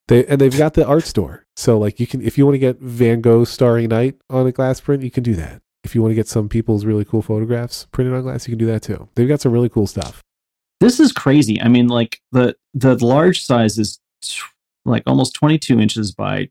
They 0.08 0.24
and 0.26 0.40
they've 0.40 0.56
got 0.56 0.74
the 0.74 0.84
art 0.86 1.04
store. 1.04 1.44
So 1.56 1.78
like 1.78 2.00
you 2.00 2.06
can, 2.06 2.20
if 2.22 2.36
you 2.38 2.44
want 2.46 2.54
to 2.54 2.58
get 2.58 2.80
Van 2.80 3.20
Gogh 3.20 3.44
Starry 3.44 3.86
Night 3.86 4.16
on 4.30 4.46
a 4.46 4.50
glass 4.52 4.80
print, 4.80 5.02
you 5.02 5.10
can 5.10 5.22
do 5.22 5.34
that. 5.36 5.60
If 5.84 5.94
you 5.94 6.02
want 6.02 6.10
to 6.10 6.16
get 6.16 6.26
some 6.26 6.48
people's 6.48 6.84
really 6.84 7.04
cool 7.04 7.22
photographs 7.22 7.86
printed 7.92 8.14
on 8.14 8.22
glass, 8.22 8.48
you 8.48 8.52
can 8.52 8.58
do 8.58 8.66
that 8.66 8.82
too. 8.82 9.08
They've 9.14 9.28
got 9.28 9.40
some 9.40 9.52
really 9.52 9.68
cool 9.68 9.86
stuff. 9.86 10.22
This 10.80 10.98
is 10.98 11.12
crazy. 11.12 11.60
I 11.62 11.68
mean, 11.68 11.86
like 11.88 12.18
the 12.32 12.56
the 12.74 12.96
large 13.04 13.42
size 13.44 13.78
is 13.78 14.00
t- 14.22 14.40
like 14.84 15.02
almost 15.06 15.34
22 15.34 15.78
inches 15.78 16.12
by 16.12 16.48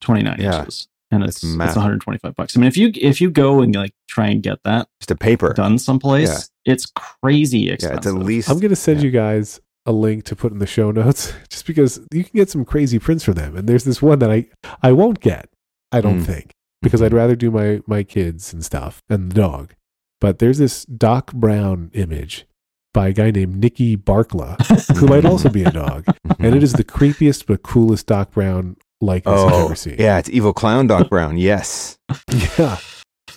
29 0.00 0.36
Yeah. 0.40 0.60
inches, 0.60 0.88
and 1.14 1.22
That's 1.24 1.36
it's 1.42 1.44
it's 1.44 1.76
125 1.76 2.34
bucks. 2.34 2.56
I 2.56 2.60
mean, 2.60 2.68
if 2.68 2.76
you 2.76 2.90
if 2.94 3.20
you 3.20 3.30
go 3.30 3.60
and 3.60 3.74
like 3.74 3.94
try 4.08 4.26
and 4.28 4.42
get 4.42 4.62
that 4.64 4.88
Just 5.00 5.10
a 5.10 5.16
paper. 5.16 5.52
done 5.52 5.78
someplace, 5.78 6.50
Yeah. 6.66 6.72
it's 6.72 6.86
crazy 6.86 7.60
Yeah, 7.60 7.72
expensive. 7.74 7.98
it's 7.98 8.06
at 8.06 8.14
least. 8.14 8.50
I'm 8.50 8.58
gonna 8.60 8.76
send 8.76 9.00
yeah. 9.00 9.04
you 9.06 9.10
guys 9.10 9.60
a 9.86 9.92
link 9.92 10.24
to 10.24 10.34
put 10.36 10.50
in 10.52 10.58
the 10.58 10.66
show 10.66 10.90
notes, 10.90 11.32
just 11.50 11.66
because 11.66 12.00
you 12.12 12.24
can 12.24 12.32
get 12.34 12.50
some 12.50 12.64
crazy 12.64 12.98
prints 12.98 13.22
for 13.24 13.34
them. 13.34 13.56
And 13.56 13.68
there's 13.68 13.84
this 13.84 14.00
one 14.02 14.18
that 14.20 14.30
I 14.30 14.46
I 14.82 14.92
won't 14.92 15.20
get. 15.20 15.48
I 15.92 16.00
don't 16.00 16.20
Mm. 16.20 16.26
think 16.26 16.50
because 16.82 17.00
I'd 17.02 17.12
rather 17.14 17.36
do 17.36 17.50
my 17.50 17.80
my 17.86 18.02
kids 18.02 18.52
and 18.52 18.64
stuff 18.64 19.02
and 19.08 19.30
the 19.30 19.34
dog. 19.34 19.74
But 20.20 20.38
there's 20.38 20.58
this 20.58 20.84
Doc 20.86 21.32
Brown 21.34 21.90
image 21.92 22.46
by 22.94 23.08
a 23.08 23.12
guy 23.12 23.30
named 23.30 23.56
Nicky 23.56 23.96
Barkla, 23.96 24.56
who 24.98 25.06
might 25.08 25.24
also 25.30 25.48
be 25.50 25.64
a 25.64 25.70
dog, 25.70 26.04
and 26.38 26.54
it 26.54 26.62
is 26.62 26.72
the 26.74 26.84
creepiest 26.84 27.44
but 27.46 27.62
coolest 27.62 28.06
Doc 28.06 28.30
Brown 28.30 28.76
likeness 29.04 29.40
I've 29.40 29.52
Oh, 29.52 29.64
ever 29.66 29.74
seen. 29.76 29.96
yeah, 29.98 30.18
it's 30.18 30.28
evil 30.30 30.52
clown 30.52 30.86
Doc 30.86 31.08
Brown. 31.10 31.36
Yes, 31.38 31.98
yeah, 32.58 32.78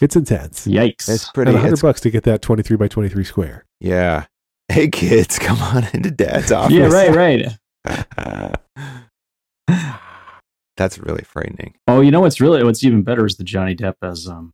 it's 0.01 0.15
intense. 0.15 0.65
Yikes! 0.67 1.07
it's 1.09 1.29
pretty. 1.31 1.49
and 1.49 1.57
a 1.57 1.61
hundred 1.61 1.73
It's, 1.73 1.81
bucks 1.81 2.01
to 2.01 2.09
get 2.09 2.23
that 2.23 2.41
twenty 2.41 2.63
three 2.63 2.77
by 2.77 2.87
twenty 2.87 3.09
three 3.09 3.23
square. 3.23 3.65
yeah. 3.79 4.25
Hey 4.69 4.89
kids, 4.89 5.39
come 5.47 5.59
on 5.61 5.85
into 5.93 6.11
Dad's 6.11 6.51
office. 6.51 6.73
yeah, 6.73 6.87
right, 6.87 7.15
right. 7.15 8.57
That's 10.77 10.99
really 10.99 11.23
frightening. 11.23 11.73
Oh, 11.87 12.01
you 12.01 12.11
know 12.11 12.19
what's 12.21 12.39
really 12.39 12.63
what's 12.63 12.83
even 12.83 13.01
better 13.01 13.25
is 13.25 13.37
the 13.37 13.43
Johnny 13.43 13.75
Depp 13.75 13.95
as 14.03 14.27
um 14.27 14.53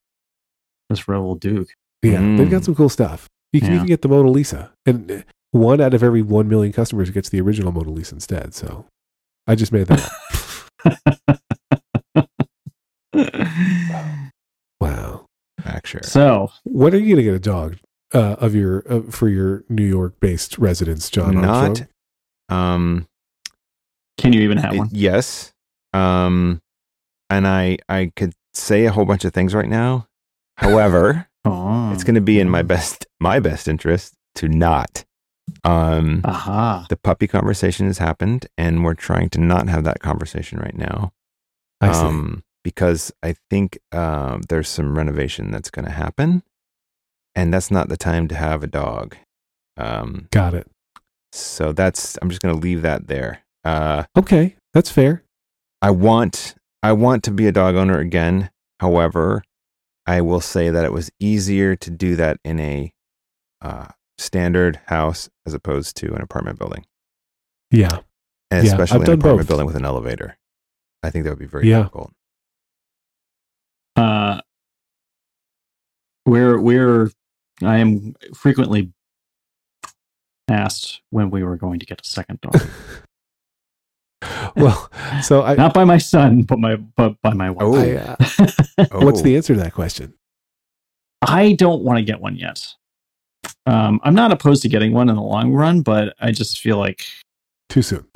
as 0.90 1.08
Raoul 1.08 1.36
Duke. 1.36 1.70
Yeah, 2.02 2.20
they've 2.38 2.50
got 2.50 2.62
Mm. 2.62 2.66
some 2.66 2.76
cool 2.76 2.90
stuff. 2.90 3.28
You 3.52 3.60
can 3.60 3.70
Yeah. 3.72 3.76
even 3.76 3.88
get 3.88 4.02
the 4.04 4.08
Mona 4.08 4.30
Lisa, 4.30 4.72
and 4.86 5.12
uh, 5.12 5.22
one 5.52 5.82
out 5.82 5.94
of 5.94 6.02
every 6.04 6.22
one 6.22 6.48
million 6.48 6.72
customers 6.74 7.10
gets 7.10 7.30
the 7.30 7.42
original 7.42 7.72
Mona 7.72 7.90
Lisa 7.92 8.16
instead. 8.16 8.54
So 8.54 8.86
I 9.48 9.56
just 9.56 9.72
made 9.72 9.88
that 9.88 10.02
up. 10.04 10.12
Wow. 14.82 15.26
Fracture. 15.62 16.02
so 16.04 16.52
When 16.66 16.94
are 16.94 16.98
you 16.98 17.16
gonna 17.16 17.24
get 17.24 17.34
a 17.34 17.40
dog 17.40 17.78
uh, 18.14 18.36
of 18.40 18.54
your 18.56 18.84
uh, 18.92 19.02
for 19.12 19.30
your 19.30 19.64
New 19.70 19.86
York 19.88 20.16
based 20.20 20.58
residence, 20.58 21.10
John? 21.10 21.40
Not. 21.42 21.84
Um. 22.50 23.08
can 24.18 24.34
you 24.34 24.42
even 24.42 24.58
have 24.58 24.74
it- 24.76 24.80
one? 24.80 24.90
yes. 24.92 25.54
Um. 25.94 26.62
And 27.30 27.48
I 27.48 27.78
I 27.88 28.12
could 28.16 28.34
say 28.54 28.86
a 28.86 28.92
whole 28.92 29.06
bunch 29.06 29.24
of 29.26 29.34
things 29.34 29.54
right 29.56 29.70
now. 29.70 30.08
However, 30.58 31.28
Oh, 31.46 31.92
it's 31.94 32.04
going 32.06 32.16
to 32.16 32.22
be 32.22 32.40
in 32.40 32.50
my 32.50 32.62
best 32.62 33.06
my 33.20 33.40
best 33.40 33.68
interest 33.68 34.14
to 34.36 34.48
not. 34.48 35.04
Um. 35.64 36.22
aha. 36.24 36.86
the 36.90 36.98
puppy 36.98 37.28
conversation 37.28 37.88
has 37.88 37.98
happened 37.98 38.48
and 38.58 38.84
we're 38.84 38.94
trying 38.94 39.30
to 39.32 39.40
not 39.42 39.68
have 39.70 39.84
that 39.84 40.00
conversation 40.00 40.60
right 40.60 40.76
now 40.78 41.12
I 41.82 41.92
see. 41.92 42.00
um, 42.00 42.44
because 42.64 43.12
i 43.22 43.36
think 43.50 43.78
um, 43.92 44.42
there's 44.50 44.70
some 44.70 44.98
renovation 44.98 45.52
that's 45.52 45.70
going 45.70 45.86
to 45.86 45.92
happen 45.92 46.44
and 47.36 47.54
that's 47.54 47.70
not 47.72 47.90
the 47.90 47.98
time 47.98 48.28
to 48.30 48.36
have 48.36 48.64
a 48.64 48.68
dog 48.68 49.18
um, 49.78 50.28
Got 50.32 50.54
it. 50.54 50.68
so 51.32 51.74
that's 51.74 52.18
i'm 52.22 52.30
just 52.30 52.42
going 52.42 52.56
to 52.56 52.62
leave 52.62 52.82
that 52.84 53.08
there 53.08 53.40
uh, 53.66 54.04
Okay, 54.18 54.56
that's 54.74 54.92
fair. 54.92 55.24
i 55.82 55.90
want 55.92 56.56
i 56.82 56.92
want 56.94 57.24
to 57.26 57.32
be 57.32 57.48
a 57.48 57.52
dog 57.52 57.76
owner 57.76 58.00
again 58.00 58.50
however 58.80 59.44
i 60.06 60.22
will 60.22 60.42
say 60.42 60.70
that 60.70 60.86
it 60.86 60.92
was 60.94 61.12
easier 61.20 61.76
to 61.76 61.90
do 61.90 62.16
that 62.16 62.38
in 62.46 62.60
a 62.60 62.94
uh, 63.62 63.88
standard 64.24 64.80
house 64.88 65.30
as 65.46 65.54
opposed 65.54 65.96
to 65.98 66.14
an 66.14 66.22
apartment 66.22 66.58
building 66.60 66.86
Yeah, 67.72 68.00
and 68.52 68.66
Yeah, 68.66 68.72
especially 68.72 68.96
I've 68.96 69.02
an 69.02 69.06
done 69.08 69.20
apartment 69.20 69.40
both. 69.42 69.48
building 69.50 69.66
with 69.68 69.76
an 69.76 69.86
elevator. 69.86 70.38
I 71.04 71.10
think 71.10 71.24
that 71.26 71.32
would 71.32 71.40
be 71.40 71.46
very 71.46 71.68
Yeah. 71.70 71.80
difficult. 71.80 72.14
Uh, 73.96 74.42
we're 76.26 76.60
we're 76.60 77.12
I 77.62 77.78
am 77.78 78.16
frequently 78.34 78.92
asked 80.50 81.02
when 81.12 81.30
we 81.30 81.44
were 81.44 81.58
going 81.58 81.80
to 81.80 81.86
get 81.86 82.02
a 82.02 82.06
second 82.06 82.40
dog. 82.42 82.60
well, 84.56 84.90
so 85.22 85.44
I, 85.44 85.56
Not 85.56 85.74
by 85.74 85.84
my 85.84 85.98
son, 85.98 86.42
but 86.44 86.60
my 86.60 86.76
but 86.78 87.22
by 87.22 87.34
my 87.34 87.50
wife. 87.50 87.64
Oh. 87.66 87.76
I 87.76 87.96
uh, 87.98 88.16
what's 89.04 89.20
Oh, 89.20 89.24
the 89.24 89.36
answer 89.36 89.54
to 89.54 89.60
that 89.62 89.74
question? 89.74 90.14
I 91.22 91.54
don't 91.54 91.84
want 91.84 91.98
to 92.00 92.04
get 92.04 92.20
one 92.20 92.36
yet. 92.36 92.74
Um, 93.66 94.00
I'm 94.04 94.16
not 94.16 94.32
opposed 94.32 94.62
to 94.64 94.70
getting 94.70 94.94
one 94.94 95.10
in 95.10 95.16
the 95.16 95.22
long 95.22 95.54
run, 95.54 95.82
but 95.82 96.16
I 96.20 96.32
just 96.32 96.60
feel 96.60 96.78
like 96.78 97.06
Too 97.70 97.82
soon. 97.82 98.06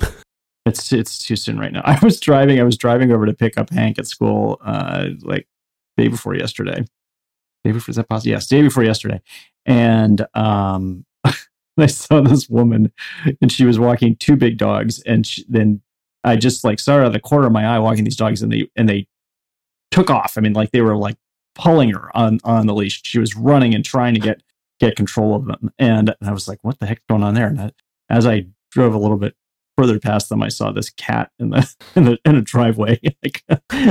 It's 0.68 0.92
it's 0.92 1.24
too 1.24 1.36
soon 1.36 1.58
right 1.58 1.72
now. 1.72 1.82
I 1.86 1.98
was 2.02 2.20
driving. 2.20 2.60
I 2.60 2.62
was 2.62 2.76
driving 2.76 3.10
over 3.10 3.26
to 3.26 3.32
pick 3.34 3.58
up 3.58 3.70
Hank 3.70 3.98
at 3.98 4.06
school, 4.06 4.60
uh, 4.64 5.08
like 5.22 5.48
day 5.96 6.08
before 6.08 6.34
yesterday. 6.34 6.84
Day 7.64 7.72
before 7.72 7.90
is 7.90 7.96
that 7.96 8.08
possible? 8.08 8.30
Yes, 8.30 8.46
day 8.46 8.62
before 8.62 8.84
yesterday, 8.84 9.20
and 9.66 10.26
um, 10.34 11.04
I 11.78 11.86
saw 11.86 12.20
this 12.20 12.48
woman, 12.48 12.92
and 13.40 13.50
she 13.50 13.64
was 13.64 13.78
walking 13.78 14.16
two 14.16 14.36
big 14.36 14.58
dogs, 14.58 15.00
and 15.02 15.26
she, 15.26 15.44
then 15.48 15.80
I 16.22 16.36
just 16.36 16.64
like 16.64 16.78
saw 16.78 16.96
her 16.96 17.00
out 17.00 17.08
of 17.08 17.12
the 17.12 17.20
corner 17.20 17.46
of 17.46 17.52
my 17.52 17.64
eye 17.66 17.78
walking 17.78 18.04
these 18.04 18.16
dogs, 18.16 18.42
and 18.42 18.52
they 18.52 18.68
and 18.76 18.88
they 18.88 19.08
took 19.90 20.10
off. 20.10 20.34
I 20.36 20.40
mean, 20.40 20.52
like 20.52 20.70
they 20.70 20.82
were 20.82 20.96
like 20.96 21.16
pulling 21.54 21.90
her 21.90 22.16
on 22.16 22.38
on 22.44 22.66
the 22.66 22.74
leash. 22.74 23.00
She 23.04 23.18
was 23.18 23.34
running 23.34 23.74
and 23.74 23.84
trying 23.84 24.14
to 24.14 24.20
get 24.20 24.42
get 24.80 24.96
control 24.96 25.34
of 25.34 25.46
them, 25.46 25.70
and, 25.78 26.14
and 26.20 26.28
I 26.28 26.32
was 26.32 26.48
like, 26.48 26.58
"What 26.62 26.78
the 26.78 26.86
heck's 26.86 27.02
going 27.08 27.22
on 27.22 27.34
there?" 27.34 27.46
And 27.48 27.60
I, 27.60 27.70
as 28.10 28.26
I 28.26 28.46
drove 28.70 28.94
a 28.94 28.98
little 28.98 29.16
bit 29.16 29.34
further 29.76 29.98
past 30.00 30.28
them, 30.28 30.42
I 30.42 30.48
saw 30.48 30.72
this 30.72 30.90
cat 30.90 31.30
in 31.38 31.50
the 31.50 31.74
in 31.96 32.04
the 32.04 32.18
in 32.24 32.36
a 32.36 32.42
driveway, 32.42 33.00
like 33.22 33.42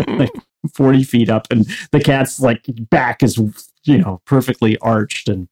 like 0.07 0.31
forty 0.73 1.03
feet 1.03 1.29
up, 1.29 1.47
and 1.51 1.65
the 1.91 1.99
cat's 1.99 2.39
like 2.39 2.63
back 2.89 3.23
is 3.23 3.37
you 3.83 3.97
know 3.97 4.21
perfectly 4.25 4.77
arched, 4.79 5.29
and 5.29 5.47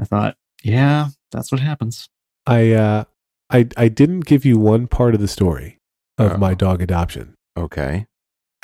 I 0.00 0.04
thought, 0.04 0.36
yeah, 0.62 1.08
that's 1.32 1.50
what 1.52 1.60
happens. 1.60 2.08
I 2.46 2.72
uh, 2.72 3.04
I 3.50 3.68
I 3.76 3.88
didn't 3.88 4.24
give 4.26 4.44
you 4.44 4.58
one 4.58 4.86
part 4.86 5.14
of 5.14 5.20
the 5.20 5.28
story 5.28 5.78
of 6.18 6.32
Oh. 6.32 6.36
my 6.36 6.54
dog 6.54 6.82
adoption. 6.82 7.34
Okay. 7.56 8.06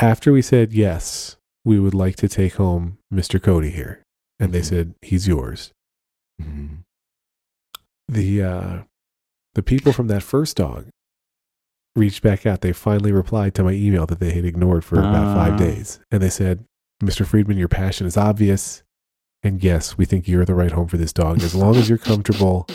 After 0.00 0.32
we 0.32 0.42
said 0.42 0.72
yes, 0.72 1.36
we 1.64 1.78
would 1.78 1.94
like 1.94 2.16
to 2.16 2.28
take 2.28 2.54
home 2.54 2.98
Mr. 3.12 3.40
Cody 3.40 3.70
here, 3.70 4.02
and 4.40 4.52
they 4.52 4.60
Mhm. 4.60 4.64
said 4.64 4.94
he's 5.02 5.28
yours. 5.28 5.70
Mhm. 6.42 6.78
The 8.08 8.42
uh, 8.42 8.78
the 9.54 9.62
people 9.62 9.92
from 9.92 10.08
that 10.08 10.22
first 10.22 10.56
dog 10.56 10.86
reached 11.96 12.22
back 12.22 12.44
out. 12.46 12.60
They 12.60 12.72
finally 12.72 13.12
replied 13.12 13.54
to 13.54 13.64
my 13.64 13.72
email 13.72 14.06
that 14.06 14.20
they 14.20 14.32
had 14.32 14.44
ignored 14.44 14.84
for 14.84 14.98
about 14.98 15.34
five 15.36 15.54
Ah. 15.54 15.56
days, 15.56 16.00
and 16.10 16.22
they 16.22 16.30
said, 16.30 16.64
"Mr. 17.02 17.24
Friedman, 17.26 17.56
your 17.56 17.68
passion 17.68 18.06
is 18.06 18.16
obvious, 18.16 18.82
and 19.42 19.62
yes, 19.62 19.96
we 19.96 20.04
think 20.04 20.28
you're 20.28 20.44
the 20.44 20.54
right 20.54 20.72
home 20.72 20.88
for 20.88 20.96
this 20.96 21.12
dog. 21.12 21.42
As 21.42 21.54
long 21.54 21.76
as 21.76 21.88
you're 21.88 21.98
comfortable." 22.12 22.66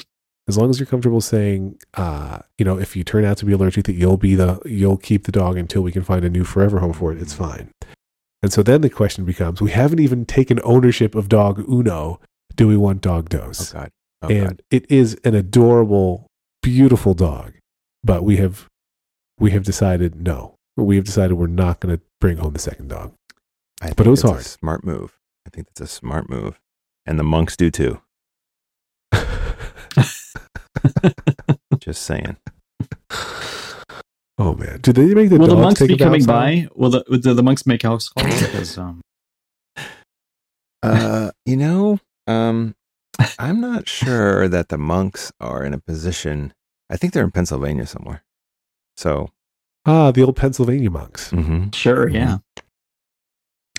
As 0.48 0.58
long 0.58 0.72
as 0.72 0.80
you're 0.80 0.88
comfortable 0.88 1.22
saying, 1.22 1.78
uh, 1.94 2.40
you 2.58 2.66
know, 2.66 2.80
if 2.80 2.96
you 2.96 3.04
turn 3.04 3.24
out 3.24 3.38
to 3.38 3.46
be 3.46 3.54
allergic, 3.54 3.86
that 3.86 3.94
you'll 3.94 4.18
be 4.18 4.34
the 4.34 4.60
you'll 4.66 4.98
keep 4.98 5.26
the 5.26 5.32
dog 5.32 5.58
until 5.58 5.84
we 5.84 5.92
can 5.92 6.02
find 6.04 6.26
a 6.26 6.30
new 6.30 6.44
forever 6.44 6.80
home 6.80 6.94
for 6.94 7.12
it. 7.12 7.22
It's 7.22 7.36
fine. 7.36 7.70
And 8.42 8.52
so 8.52 8.64
then 8.64 8.82
the 8.82 8.90
question 8.90 9.26
becomes: 9.26 9.62
We 9.62 9.70
haven't 9.70 10.00
even 10.00 10.26
taken 10.26 10.60
ownership 10.64 11.14
of 11.14 11.30
dog 11.30 11.64
Uno. 11.70 12.20
Do 12.60 12.68
we 12.68 12.76
want 12.76 13.00
dog 13.00 13.34
Oh 13.34 13.54
God. 13.72 13.90
Oh 14.22 14.28
and 14.28 14.48
God. 14.50 14.62
it 14.70 14.92
is 14.92 15.18
an 15.24 15.34
adorable, 15.34 16.28
beautiful 16.62 17.14
dog. 17.14 17.54
But 18.04 18.26
we 18.26 18.36
have 18.36 18.68
we 19.40 19.52
have 19.52 19.64
decided 19.64 20.22
no. 20.22 20.56
We 20.76 20.98
have 20.98 21.06
decided 21.06 21.36
we're 21.36 21.48
not 21.48 21.80
going 21.80 21.96
to 21.96 22.04
bring 22.20 22.36
home 22.36 22.52
the 22.52 22.60
second 22.60 22.90
dog. 22.90 23.14
I 23.82 23.94
but 23.94 24.06
it 24.06 24.10
was 24.10 24.24
that's 24.24 24.30
a 24.30 24.34
hard. 24.34 24.46
smart 24.46 24.84
move. 24.84 25.18
I 25.48 25.52
think 25.52 25.68
that's 25.68 25.80
a 25.80 25.88
smart 25.88 26.30
move, 26.30 26.60
and 27.06 27.18
the 27.18 27.24
monks 27.24 27.56
do 27.56 27.72
too. 27.72 28.02
Just 31.80 32.02
saying. 32.02 32.36
oh 34.38 34.54
man, 34.56 34.80
do 34.82 34.92
they 34.92 35.14
make 35.14 35.30
the 35.30 35.38
Will 35.38 35.48
the 35.48 35.56
monks 35.56 35.80
take 35.80 35.88
be 35.88 35.94
a 35.94 35.98
coming 35.98 36.26
bounce 36.26 36.68
by? 36.68 36.68
Will 36.76 36.90
the 36.90 37.06
will 37.08 37.36
the 37.36 37.42
monks 37.42 37.66
make 37.66 37.84
house 37.84 38.10
calls? 38.10 38.42
Because 38.42 38.78
um, 38.78 39.00
Uh, 40.84 41.32
you 41.46 41.58
know, 41.58 42.00
um, 42.30 42.76
I'm 43.40 43.60
not 43.60 43.88
sure 43.90 44.48
that 44.48 44.70
the 44.70 44.78
monks 44.78 45.32
are 45.40 45.64
in 45.66 45.74
a 45.74 45.80
position. 45.80 46.54
I 46.90 46.98
think 46.98 47.14
they're 47.14 47.24
in 47.24 47.32
Pennsylvania 47.32 47.86
somewhere. 47.86 48.24
So, 48.98 49.30
Ah, 49.86 50.12
the 50.12 50.24
old 50.24 50.36
Pennsylvania 50.36 50.90
monks. 50.92 51.32
mhm. 51.32 51.74
Sure, 51.74 52.08
yeah. 52.10 52.38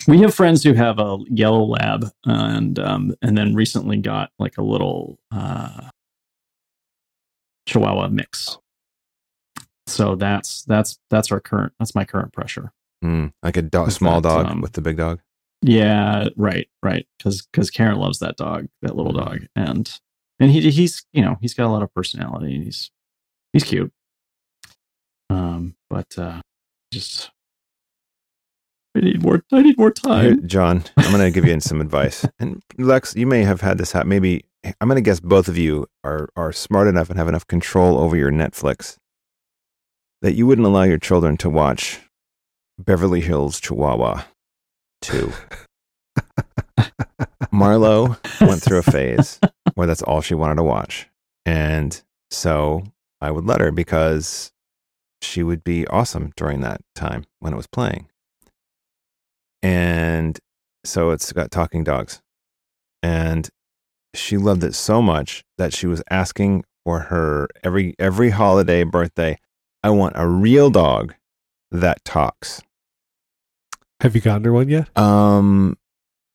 We 0.09 0.19
have 0.21 0.35
friends 0.35 0.65
who 0.65 0.73
have 0.73 0.99
a 0.99 1.19
yellow 1.29 1.63
lab, 1.65 2.07
and 2.25 2.79
um, 2.79 3.15
and 3.23 3.37
then 3.37 3.55
recently 3.55 3.99
got 3.99 4.31
like 4.39 4.57
a 4.57 4.63
little 4.63 5.19
uh, 5.31 5.91
Chihuahua 7.67 8.09
mix. 8.09 8.59
So 9.87 10.15
that's 10.17 10.65
that's 10.65 10.99
that's 11.11 11.31
our 11.31 11.41
current 11.41 11.73
that's 11.79 11.95
my 11.95 12.05
current 12.05 12.33
pressure. 12.33 12.73
Mm, 13.05 13.33
like 13.43 13.57
a 13.59 13.63
dog, 13.63 13.89
Is 13.89 13.95
small 13.97 14.21
that, 14.21 14.29
dog 14.29 14.47
um, 14.47 14.61
with 14.63 14.73
the 14.73 14.81
big 14.81 14.97
dog. 14.97 15.21
Yeah, 15.63 16.29
right, 16.37 16.69
right. 16.83 17.07
Because 17.19 17.47
because 17.53 17.71
Karen 17.71 17.99
loves 17.99 18.19
that 18.21 18.37
dog, 18.37 18.69
that 18.83 18.97
little 18.97 19.13
dog, 19.13 19.47
and 19.55 19.91
and 20.39 20.51
he 20.51 20.71
he's 20.71 21.05
you 21.13 21.23
know 21.23 21.37
he's 21.41 21.55
got 21.55 21.67
a 21.67 21.73
lot 21.73 21.83
of 21.83 21.93
personality. 21.95 22.55
And 22.55 22.65
he's 22.65 22.91
he's 23.53 23.65
cute. 23.65 23.93
Um, 25.29 25.77
but 25.91 26.19
uh, 26.19 26.41
just 26.93 27.31
I 28.97 29.01
need 29.01 29.23
more. 29.23 29.43
I 29.53 29.63
need 29.63 29.79
more 29.79 29.91
time. 29.91 30.47
John, 30.49 30.83
I'm 30.97 31.13
going 31.13 31.23
to 31.23 31.31
give 31.31 31.47
you 31.47 31.61
some 31.61 31.81
advice. 31.81 32.27
And 32.41 32.63
Lex, 32.79 33.15
you 33.15 33.27
may 33.27 33.43
have 33.43 33.61
had 33.61 33.79
this 33.79 33.93
happen. 33.93 34.09
Maybe 34.09 34.45
I'm 34.81 34.89
going 34.89 34.97
to 34.97 35.03
guess 35.03 35.21
both 35.21 35.47
of 35.49 35.59
you 35.59 35.87
are 36.05 36.29
are 36.37 36.53
smart 36.53 36.89
enough 36.89 37.11
and 37.11 37.19
have 37.19 37.29
enough 37.29 37.47
control 37.47 37.99
over 37.99 38.17
your 38.17 38.33
Netflix 38.33 38.97
that 40.23 40.35
you 40.35 40.47
wouldn't 40.47 40.67
allow 40.67 40.83
your 40.83 40.99
children 40.99 41.37
to 41.39 41.51
watch 41.51 42.01
Beverly 42.79 43.21
Hills 43.21 43.61
Chihuahua 43.61 44.25
2. 45.03 45.33
Marlo 47.53 48.17
went 48.47 48.63
through 48.63 48.79
a 48.79 48.83
phase 48.83 49.41
where 49.75 49.87
that's 49.87 50.03
all 50.03 50.21
she 50.21 50.35
wanted 50.35 50.57
to 50.57 50.63
watch. 50.63 51.09
And 51.45 52.01
so 52.31 52.85
I 53.21 53.31
would 53.31 53.47
let 53.47 53.61
her 53.61 53.71
because 53.71 54.53
she 55.23 55.43
would 55.43 55.65
be 55.65 55.87
awesome 55.89 56.33
during 56.37 56.61
that 56.61 56.81
time 56.95 57.25
when 57.41 57.53
it 57.53 57.57
was 57.57 57.67
playing. 57.67 58.09
And 59.63 60.39
so 60.85 61.11
it's 61.11 61.33
got 61.33 61.51
talking 61.51 61.85
dogs. 61.85 62.23
And 63.03 63.49
she 64.15 64.37
loved 64.37 64.65
it 64.65 64.75
so 64.75 65.03
much 65.03 65.45
that 65.59 65.73
she 65.75 65.87
was 65.87 66.03
asking 66.11 66.65
for 66.85 67.01
her 67.01 67.49
every 67.63 67.95
every 67.99 68.31
holiday, 68.31 68.85
birthday, 68.85 69.39
I 69.83 69.91
want 69.91 70.15
a 70.17 70.27
real 70.27 70.71
dog 70.71 71.15
that 71.71 72.05
talks. 72.05 72.63
Have 74.01 74.15
you 74.15 74.21
gotten 74.21 74.45
her 74.45 74.53
one 74.53 74.69
yet? 74.69 74.97
Um, 74.97 75.77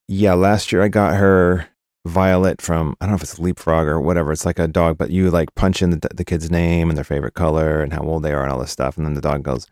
yeah, 0.07 0.33
last 0.33 0.71
year 0.71 0.83
I 0.83 0.87
got 0.87 1.15
her 1.15 1.67
Violet 2.05 2.61
from 2.61 2.95
I 3.01 3.05
don't 3.05 3.13
know 3.13 3.15
if 3.15 3.23
it's 3.23 3.39
Leapfrog 3.39 3.87
or 3.87 3.99
whatever. 3.99 4.31
It's 4.31 4.45
like 4.45 4.59
a 4.59 4.67
dog, 4.67 4.97
but 4.97 5.09
you 5.09 5.31
like 5.31 5.55
punch 5.55 5.81
in 5.81 5.89
the, 5.89 6.07
the 6.13 6.23
kid's 6.23 6.51
name 6.51 6.89
and 6.89 6.95
their 6.95 7.03
favorite 7.03 7.33
color 7.33 7.81
and 7.81 7.91
how 7.91 8.03
old 8.03 8.21
they 8.21 8.31
are 8.31 8.43
and 8.43 8.51
all 8.51 8.59
this 8.59 8.69
stuff, 8.69 8.95
and 8.95 9.05
then 9.07 9.15
the 9.15 9.21
dog 9.21 9.41
goes, 9.41 9.65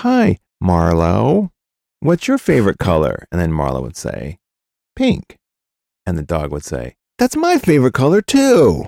"Hi, 0.00 0.38
Marlo, 0.62 1.50
what's 2.00 2.26
your 2.26 2.38
favorite 2.38 2.78
color?" 2.78 3.28
And 3.30 3.38
then 3.38 3.52
Marlo 3.52 3.82
would 3.82 3.98
say, 3.98 4.38
"Pink," 4.96 5.36
and 6.06 6.16
the 6.16 6.22
dog 6.22 6.50
would 6.52 6.64
say, 6.64 6.96
"That's 7.18 7.36
my 7.36 7.58
favorite 7.58 7.92
color 7.92 8.22
too." 8.22 8.86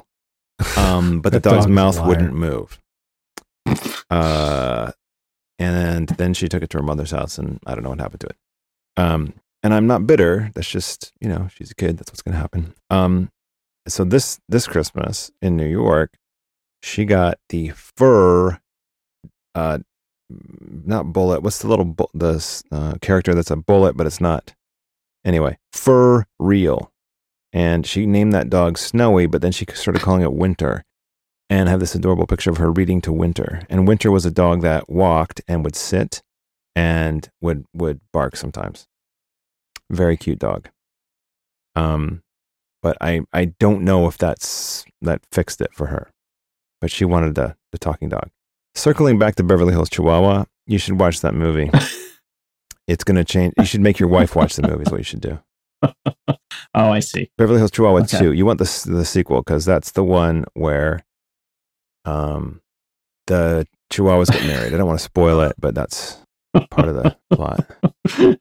Um, 0.78 1.20
but 1.20 1.32
the 1.34 1.40
dog's 1.40 1.66
dog 1.66 1.74
mouth 1.74 2.06
wouldn't 2.06 2.32
move. 2.32 2.80
Uh, 4.08 4.92
and 5.58 6.08
then 6.08 6.32
she 6.32 6.48
took 6.48 6.62
it 6.62 6.70
to 6.70 6.78
her 6.78 6.82
mother's 6.82 7.10
house, 7.10 7.36
and 7.36 7.60
I 7.66 7.74
don't 7.74 7.84
know 7.84 7.90
what 7.90 8.00
happened 8.00 8.20
to 8.20 8.28
it. 8.28 8.36
Um, 8.96 9.34
and 9.62 9.74
I'm 9.74 9.86
not 9.86 10.06
bitter. 10.06 10.50
That's 10.54 10.70
just 10.70 11.12
you 11.20 11.28
know 11.28 11.48
she's 11.54 11.70
a 11.70 11.74
kid. 11.74 11.98
That's 11.98 12.10
what's 12.10 12.22
going 12.22 12.34
to 12.34 12.40
happen. 12.40 12.74
Um, 12.90 13.30
so 13.88 14.04
this 14.04 14.40
this 14.48 14.66
Christmas 14.66 15.30
in 15.42 15.56
New 15.56 15.66
York, 15.66 16.16
she 16.82 17.04
got 17.04 17.38
the 17.48 17.70
fur, 17.70 18.60
uh, 19.54 19.78
not 20.30 21.12
bullet. 21.12 21.42
What's 21.42 21.58
the 21.58 21.68
little 21.68 21.84
bu- 21.84 22.06
the 22.14 22.64
uh, 22.70 22.94
character 23.00 23.34
that's 23.34 23.50
a 23.50 23.56
bullet, 23.56 23.96
but 23.96 24.06
it's 24.06 24.20
not. 24.20 24.54
Anyway, 25.24 25.58
fur 25.72 26.24
real, 26.38 26.92
and 27.52 27.84
she 27.84 28.06
named 28.06 28.32
that 28.32 28.48
dog 28.48 28.78
Snowy. 28.78 29.26
But 29.26 29.42
then 29.42 29.52
she 29.52 29.66
started 29.74 30.02
calling 30.02 30.22
it 30.22 30.32
Winter, 30.32 30.84
and 31.50 31.68
I 31.68 31.72
have 31.72 31.80
this 31.80 31.94
adorable 31.96 32.26
picture 32.26 32.50
of 32.50 32.58
her 32.58 32.70
reading 32.70 33.00
to 33.02 33.12
Winter. 33.12 33.62
And 33.68 33.88
Winter 33.88 34.10
was 34.10 34.24
a 34.24 34.30
dog 34.30 34.62
that 34.62 34.88
walked 34.88 35.40
and 35.48 35.64
would 35.64 35.74
sit 35.74 36.22
and 36.76 37.28
would 37.40 37.64
would 37.74 38.00
bark 38.12 38.36
sometimes. 38.36 38.86
Very 39.90 40.16
cute 40.16 40.38
dog. 40.38 40.68
Um, 41.74 42.22
but 42.82 42.96
I 43.00 43.22
I 43.32 43.46
don't 43.58 43.82
know 43.82 44.06
if 44.06 44.16
that's 44.18 44.84
that 45.00 45.22
fixed 45.32 45.60
it 45.60 45.70
for 45.74 45.86
her. 45.86 46.10
But 46.80 46.90
she 46.92 47.04
wanted 47.04 47.34
the 47.34 47.56
the 47.72 47.78
talking 47.78 48.08
dog. 48.08 48.28
Circling 48.74 49.18
back 49.18 49.34
to 49.36 49.42
Beverly 49.42 49.72
Hills 49.72 49.88
Chihuahua, 49.88 50.44
you 50.66 50.78
should 50.78 51.00
watch 51.00 51.22
that 51.22 51.34
movie. 51.34 51.70
It's 52.88 53.02
gonna 53.02 53.24
change. 53.24 53.52
You 53.58 53.64
should 53.64 53.80
make 53.80 53.98
your 53.98 54.08
wife 54.08 54.36
watch 54.36 54.54
the 54.54 54.62
movie. 54.62 54.84
Is 54.84 54.92
what 54.92 54.98
you 54.98 55.02
should 55.04 55.20
do. 55.20 55.40
Oh, 56.72 56.90
I 56.92 57.00
see. 57.00 57.30
Beverly 57.36 57.58
Hills 57.58 57.72
Chihuahua 57.72 58.02
Okay. 58.02 58.18
two. 58.18 58.32
You 58.32 58.46
want 58.46 58.58
the 58.60 58.82
the 58.86 59.04
sequel 59.04 59.40
because 59.42 59.64
that's 59.64 59.90
the 59.92 60.04
one 60.04 60.44
where, 60.54 61.04
um, 62.04 62.60
the 63.26 63.66
Chihuahuas 63.92 64.30
get 64.30 64.44
married. 64.44 64.72
I 64.72 64.76
don't 64.76 64.86
want 64.86 64.98
to 65.00 65.04
spoil 65.04 65.40
it, 65.40 65.54
but 65.58 65.74
that's 65.74 66.18
part 66.70 66.88
of 66.88 66.94
the 66.96 67.16
plot. 67.30 67.66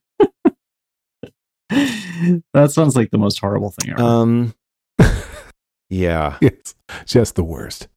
that 2.53 2.71
sounds 2.71 2.95
like 2.95 3.11
the 3.11 3.17
most 3.17 3.39
horrible 3.39 3.71
thing 3.71 3.91
ever. 3.93 4.01
Um, 4.01 4.53
yeah. 5.89 6.37
It's 6.41 6.75
just 7.05 7.35
the 7.35 7.43
worst. 7.43 7.87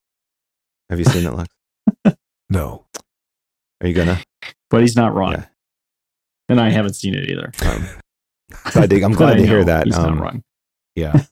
Have 0.91 0.99
you 0.99 1.05
seen 1.05 1.27
it, 1.27 1.33
Lex? 1.35 1.49
No. 2.51 2.87
Are 3.81 3.87
you 3.87 3.95
gonna? 3.95 4.19
but 4.71 4.81
he's 4.81 4.97
not 4.97 5.15
wrong. 5.15 5.33
Yeah. 5.33 5.45
And 6.49 6.61
I 6.61 6.71
haven't 6.71 6.95
seen 6.95 7.15
it 7.15 7.29
either. 7.29 7.53
Um, 7.63 7.87
so 8.71 8.81
I 8.83 8.87
dig, 8.87 9.03
I'm 9.03 9.13
glad 9.13 9.35
I 9.35 9.41
to 9.41 9.47
hear 9.47 9.65
that. 9.65 9.87
He's 9.87 9.97
Um, 9.97 10.17
not 10.17 10.23
wrong. 10.25 10.43
yeah. 10.95 11.25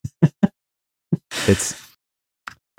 it's 1.48 1.74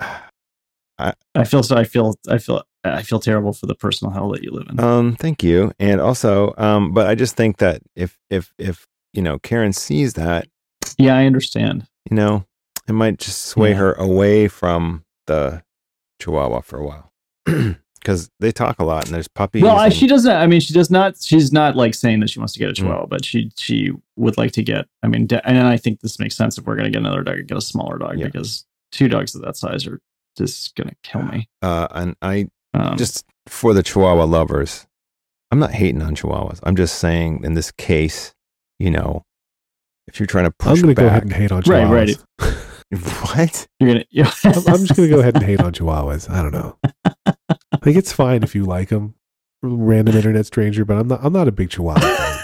I, 0.00 1.14
I 1.34 1.44
feel 1.44 1.62
so. 1.62 1.76
I 1.76 1.84
feel. 1.84 2.14
I 2.28 2.38
feel. 2.38 2.62
I 2.94 3.02
feel 3.02 3.20
terrible 3.20 3.52
for 3.52 3.66
the 3.66 3.74
personal 3.74 4.12
hell 4.12 4.30
that 4.30 4.42
you 4.42 4.50
live 4.50 4.66
in. 4.70 4.78
um 4.80 5.16
thank 5.16 5.42
you. 5.42 5.72
And 5.78 6.00
also, 6.00 6.54
um, 6.58 6.92
but 6.92 7.06
I 7.06 7.14
just 7.14 7.36
think 7.36 7.58
that 7.58 7.82
if 7.96 8.18
if 8.30 8.52
if 8.58 8.86
you 9.12 9.22
know 9.22 9.38
Karen 9.38 9.72
sees 9.72 10.14
that, 10.14 10.46
yeah, 10.98 11.16
I 11.16 11.26
understand. 11.26 11.86
you 12.10 12.16
know, 12.16 12.44
it 12.88 12.92
might 12.92 13.18
just 13.18 13.42
sway 13.46 13.70
Yeah. 13.70 13.76
her 13.76 13.92
away 13.94 14.48
from 14.48 15.04
the 15.26 15.62
Chihuahua 16.20 16.60
for 16.62 16.78
a 16.78 16.86
while. 16.86 17.12
Because 18.00 18.30
they 18.38 18.52
talk 18.52 18.78
a 18.78 18.84
lot 18.84 19.06
and 19.06 19.12
there's 19.14 19.26
puppies. 19.26 19.64
Well, 19.64 19.76
I, 19.76 19.86
and- 19.86 19.92
she 19.94 20.06
doesn't. 20.06 20.30
I 20.30 20.46
mean, 20.46 20.60
she 20.60 20.72
does 20.72 20.88
not. 20.88 21.20
She's 21.20 21.52
not 21.52 21.74
like 21.74 21.94
saying 21.94 22.20
that 22.20 22.30
she 22.30 22.38
wants 22.38 22.52
to 22.54 22.58
Mm. 22.58 22.62
get 22.62 22.70
a 22.70 22.72
Chihuahua, 22.74 23.06
but 23.06 23.24
she 23.24 23.50
she 23.58 23.90
would 24.16 24.38
like 24.38 24.52
to 24.52 24.62
get. 24.62 24.86
I 25.02 25.08
mean, 25.08 25.26
de- 25.26 25.46
and 25.46 25.58
I 25.66 25.76
think 25.78 26.00
this 26.00 26.18
makes 26.20 26.36
sense 26.36 26.56
if 26.56 26.64
we're 26.64 26.76
going 26.76 26.84
to 26.84 26.90
get 26.96 27.00
another 27.04 27.24
dog, 27.24 27.48
get 27.48 27.58
a 27.58 27.60
smaller 27.60 27.98
dog 27.98 28.18
Yeah. 28.20 28.26
because 28.26 28.64
two 28.92 29.08
dogs 29.08 29.34
of 29.34 29.42
that 29.42 29.56
size 29.56 29.84
are 29.88 29.98
just 30.38 30.76
going 30.76 30.88
to 30.88 30.94
kill 31.02 31.22
me. 31.24 31.48
uh, 31.60 31.88
and 31.90 32.14
I 32.22 32.46
Um, 32.74 32.96
just 32.96 33.24
for 33.46 33.72
the 33.74 33.82
Chihuahua 33.82 34.24
lovers, 34.24 34.86
I'm 35.50 35.58
not 35.58 35.72
hating 35.72 36.02
on 36.02 36.14
Chihuahuas. 36.14 36.60
I'm 36.62 36.76
just 36.76 36.98
saying 36.98 37.42
in 37.44 37.54
this 37.54 37.70
case, 37.72 38.34
you 38.78 38.90
know, 38.90 39.24
if 40.06 40.20
you're 40.20 40.26
trying 40.26 40.46
to 40.46 40.52
I'm 40.60 40.74
going 40.76 40.88
to 40.88 40.94
go 40.94 41.06
ahead 41.06 41.22
and 41.22 41.32
hate 41.32 41.50
on 41.52 41.62
Right, 41.66 41.86
chihuahuas. 41.86 42.24
right. 42.40 42.54
what? 43.36 43.66
you're 43.80 43.94
gonna. 43.94 44.04
I'm, 44.44 44.66
I'm 44.74 44.84
just 44.86 44.96
going 44.96 45.08
to 45.08 45.14
go 45.14 45.20
ahead 45.20 45.34
and 45.36 45.44
hate 45.44 45.60
on 45.60 45.72
chihuahuas. 45.72 46.30
I 46.30 46.42
don't 46.42 46.52
know. 46.52 46.76
I 47.26 47.76
think 47.82 47.96
it's 47.96 48.12
fine 48.12 48.42
if 48.42 48.54
you 48.54 48.64
like 48.64 48.88
them, 48.90 49.14
random 49.62 50.16
internet 50.16 50.46
stranger, 50.46 50.84
but 50.84 50.96
I'm 50.98 51.08
not. 51.08 51.20
I'm 51.22 51.32
not 51.32 51.48
a 51.48 51.52
big 51.52 51.70
chihuahua. 51.70 52.00
fan. 52.00 52.38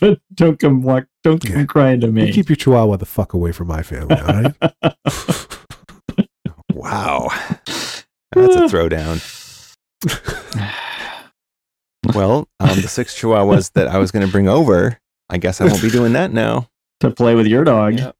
but 0.00 0.20
don't 0.34 0.58
come 0.58 0.82
walk. 0.82 1.06
Don't 1.22 1.44
come 1.44 1.56
Yeah. 1.60 1.64
crying 1.66 2.00
to 2.00 2.06
You 2.08 2.12
me. 2.12 2.32
keep 2.32 2.48
your 2.48 2.56
chihuahua 2.56 2.96
the 2.96 3.06
fuck 3.06 3.32
away 3.34 3.52
from 3.52 3.68
my 3.68 3.82
family, 3.82 4.16
all 4.16 4.26
right? 4.26 4.54
Wow, 6.72 7.28
that's 8.34 8.56
a 8.56 8.60
throwdown. 8.76 9.20
Well, 12.14 12.48
um, 12.58 12.80
the 12.80 12.88
six 12.88 13.14
Chihuahuas 13.20 13.72
that 13.74 13.86
I 13.86 13.98
was 13.98 14.10
going 14.10 14.24
to 14.26 14.32
bring 14.32 14.48
over, 14.48 14.98
I 15.28 15.36
guess 15.38 15.60
I 15.60 15.66
won't 15.66 15.82
be 15.82 15.90
doing 15.90 16.14
that 16.14 16.32
now. 16.32 16.68
to 17.00 17.10
play 17.10 17.34
with 17.34 17.46
your 17.46 17.62
dog. 17.62 17.98
Yeah. 17.98 18.12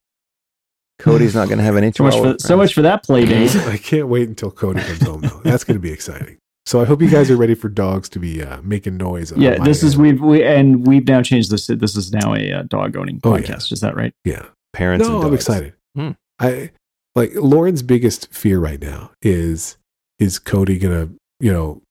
Cody's 1.00 1.34
not 1.34 1.48
going 1.48 1.58
to 1.58 1.64
have 1.64 1.76
any 1.76 1.90
So 1.90 2.04
much 2.04 2.12
Chihuahua. 2.14 2.32
for 2.34 2.38
so 2.38 2.56
much 2.56 2.74
for 2.74 2.82
that 2.82 3.02
play 3.02 3.24
date. 3.24 3.56
I 3.66 3.78
can't 3.78 4.06
wait 4.08 4.28
until 4.28 4.50
Cody 4.50 4.80
comes 4.82 5.02
home, 5.02 5.22
though. 5.22 5.40
That's 5.42 5.64
going 5.64 5.76
to 5.76 5.80
be 5.80 5.90
exciting. 5.90 6.36
So 6.66 6.80
I 6.80 6.84
hope 6.84 7.00
you 7.02 7.08
guys 7.08 7.30
are 7.30 7.36
ready 7.36 7.54
for 7.54 7.68
dogs 7.68 8.08
to 8.10 8.18
be 8.20 8.42
uh, 8.42 8.60
making 8.62 8.96
noise. 8.98 9.32
on 9.32 9.40
yeah, 9.40 9.56
my 9.56 9.64
this 9.64 9.82
is 9.82 9.94
end. 9.94 10.02
we've 10.02 10.20
we 10.20 10.44
and 10.44 10.86
we've 10.86 11.08
now 11.08 11.22
changed 11.22 11.50
this. 11.50 11.66
This 11.66 11.96
is 11.96 12.12
now 12.12 12.34
a 12.34 12.52
uh, 12.52 12.62
dog 12.64 12.96
owning 12.96 13.18
Oh, 13.24 13.34
yeah. 13.34 13.42
podcast. 13.42 13.72
Is 13.72 13.80
that 13.80 13.96
right? 13.96 14.12
Yeah. 14.24 14.44
Parents 14.74 15.08
no, 15.08 15.16
and 15.16 15.24
I'm 15.24 15.30
dogs. 15.30 15.42
excited. 15.42 15.72
Hmm. 15.96 16.10
I 16.38 16.70
like 17.16 17.32
Lauren's 17.34 17.82
biggest 17.82 18.32
fear 18.32 18.60
right 18.60 18.80
now 18.80 19.10
is 19.22 19.78
is 20.20 20.38
Cody 20.38 20.78
gonna 20.78 21.08
you 21.40 21.52
know 21.52 21.82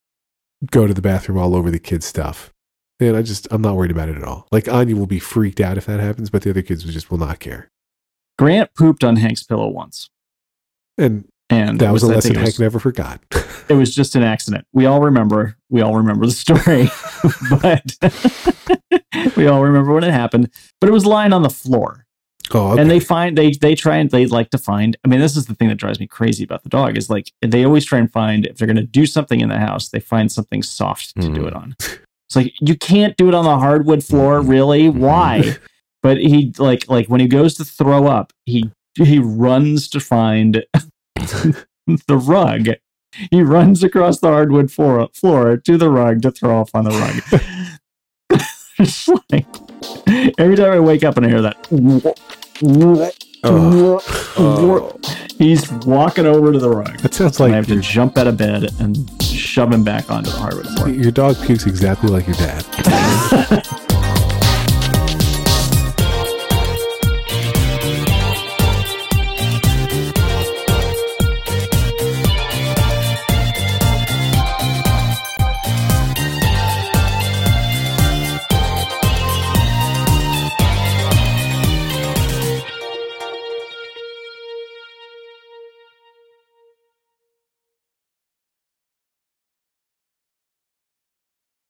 go 0.72 0.88
to 0.88 0.94
the 0.94 1.02
bathroom 1.02 1.38
all 1.38 1.56
over 1.56 1.70
the 1.70 1.80
kids' 1.80 2.06
stuff, 2.06 2.52
and 3.02 3.18
I 3.18 3.22
just 3.22 3.48
I'm 3.52 3.62
not 3.62 3.76
worried 3.76 3.92
about 3.92 4.08
it 4.10 4.16
at 4.18 4.24
all. 4.24 4.48
Like 4.52 4.68
Anya 4.70 4.96
will 4.96 5.08
be 5.08 5.20
freaked 5.20 5.60
out 5.60 5.78
if 5.78 5.86
that 5.88 6.00
happens, 6.00 6.30
but 6.30 6.44
the 6.44 6.52
other 6.52 6.62
kids 6.62 6.86
will 6.86 6.94
just 6.94 7.12
will 7.12 7.18
not 7.18 7.40
care. 7.40 7.70
Grant 8.38 8.74
pooped 8.76 9.04
on 9.04 9.18
Hank's 9.18 9.44
pillow 9.44 9.68
once, 9.68 10.10
And 10.98 11.28
and 11.50 11.80
that 11.80 11.90
it 11.90 11.92
was 11.92 12.04
a 12.04 12.08
lesson 12.08 12.32
it 12.36 12.38
was- 12.38 12.48
Hank 12.50 12.60
never 12.60 12.80
forgot. 12.80 13.20
it 13.68 13.74
was 13.74 13.94
just 13.94 14.16
an 14.16 14.24
accident. 14.24 14.66
We 14.72 14.86
all 14.86 15.02
remember. 15.02 15.58
We 15.70 15.82
all 15.82 15.96
remember 15.98 16.26
the 16.26 16.32
story, 16.32 16.90
but 17.62 19.36
we 19.36 19.48
all 19.48 19.62
remember 19.64 19.94
when 19.94 20.04
it 20.04 20.12
happened. 20.14 20.50
But 20.80 20.90
it 20.90 20.94
was 20.94 21.06
lying 21.06 21.34
on 21.34 21.42
the 21.42 21.50
floor, 21.50 22.06
oh, 22.56 22.72
okay. 22.74 22.82
and 22.82 22.90
they 22.92 23.00
find 23.00 23.38
they 23.38 23.52
they 23.52 23.76
try 23.76 23.98
and 23.98 24.10
they 24.12 24.26
like 24.26 24.50
to 24.52 24.58
find. 24.58 24.98
I 25.06 25.08
mean, 25.08 25.20
this 25.20 25.36
is 25.38 25.46
the 25.48 25.56
thing 25.56 25.68
that 25.70 25.76
drives 25.76 26.00
me 26.00 26.08
crazy 26.08 26.44
about 26.44 26.64
the 26.64 26.70
dog 26.70 26.98
is 26.98 27.10
like 27.10 27.32
they 27.42 27.64
always 27.66 27.86
try 27.86 28.00
and 28.00 28.12
find 28.12 28.46
if 28.46 28.58
they're 28.58 28.68
going 28.68 28.76
to 28.78 28.84
do 28.84 29.06
something 29.06 29.42
in 29.42 29.50
the 29.50 29.58
house, 29.60 29.90
they 29.90 30.00
find 30.00 30.32
something 30.32 30.64
soft 30.64 31.14
to 31.22 31.28
do 31.30 31.42
Mhm. 31.42 31.48
it 31.48 31.54
on. 31.54 31.76
It's 31.80 32.36
like 32.36 32.54
you 32.62 32.76
can't 32.76 33.18
do 33.18 33.28
it 33.28 33.34
on 33.34 33.44
the 33.46 33.58
hardwood 33.58 34.04
floor, 34.04 34.40
Mm-hmm. 34.40 34.50
really? 34.50 34.90
Why? 34.90 35.56
but 36.04 36.18
he 36.18 36.54
like 36.58 36.88
like 36.90 37.08
when 37.08 37.20
he 37.22 37.28
goes 37.28 37.56
to 37.56 37.66
throw 37.66 38.08
up, 38.08 38.34
he 38.46 38.70
he 38.98 39.20
runs 39.20 39.88
to 39.90 40.00
find 40.00 40.64
the 41.16 42.18
rug. 42.18 42.68
He 43.32 43.42
runs 43.42 43.84
across 43.84 44.20
the 44.20 44.28
hardwood 44.28 44.72
floor, 44.72 45.10
floor 45.14 45.58
to 45.58 45.78
the 45.78 45.90
rug 45.90 46.22
to 46.22 46.32
throw 46.32 46.60
off 46.60 46.70
on 46.76 46.84
the 46.86 46.92
rug. 46.92 47.42
It's 48.82 49.10
like, 49.30 49.46
every 50.40 50.56
time 50.56 50.72
I 50.72 50.80
wake 50.80 51.04
up 51.04 51.18
and 51.18 51.26
I 51.26 51.30
hear 51.30 51.42
that, 51.42 51.58
Oh. 52.62 54.02
He's 55.38 55.72
walking 55.72 56.26
over 56.26 56.52
to 56.52 56.60
the 56.60 56.70
rug. 56.70 57.00
that 57.00 57.14
sounds 57.14 57.40
like 57.40 57.48
I 57.48 57.52
like 57.52 57.56
have 57.56 57.68
to 57.68 57.74
your, 57.76 57.82
jump 57.82 58.18
out 58.18 58.28
of 58.28 58.38
bed 58.38 58.70
and 58.80 59.10
shove 59.24 59.72
him 59.72 59.84
back 59.84 60.12
onto 60.12 60.30
the 60.30 60.38
hardwood 60.38 60.68
floor. 60.68 60.90
your 60.90 61.12
dog 61.12 61.42
pukes 61.44 61.66
exactly 61.66 62.10
like 62.10 62.28
your 62.28 62.36
dad. 62.36 63.66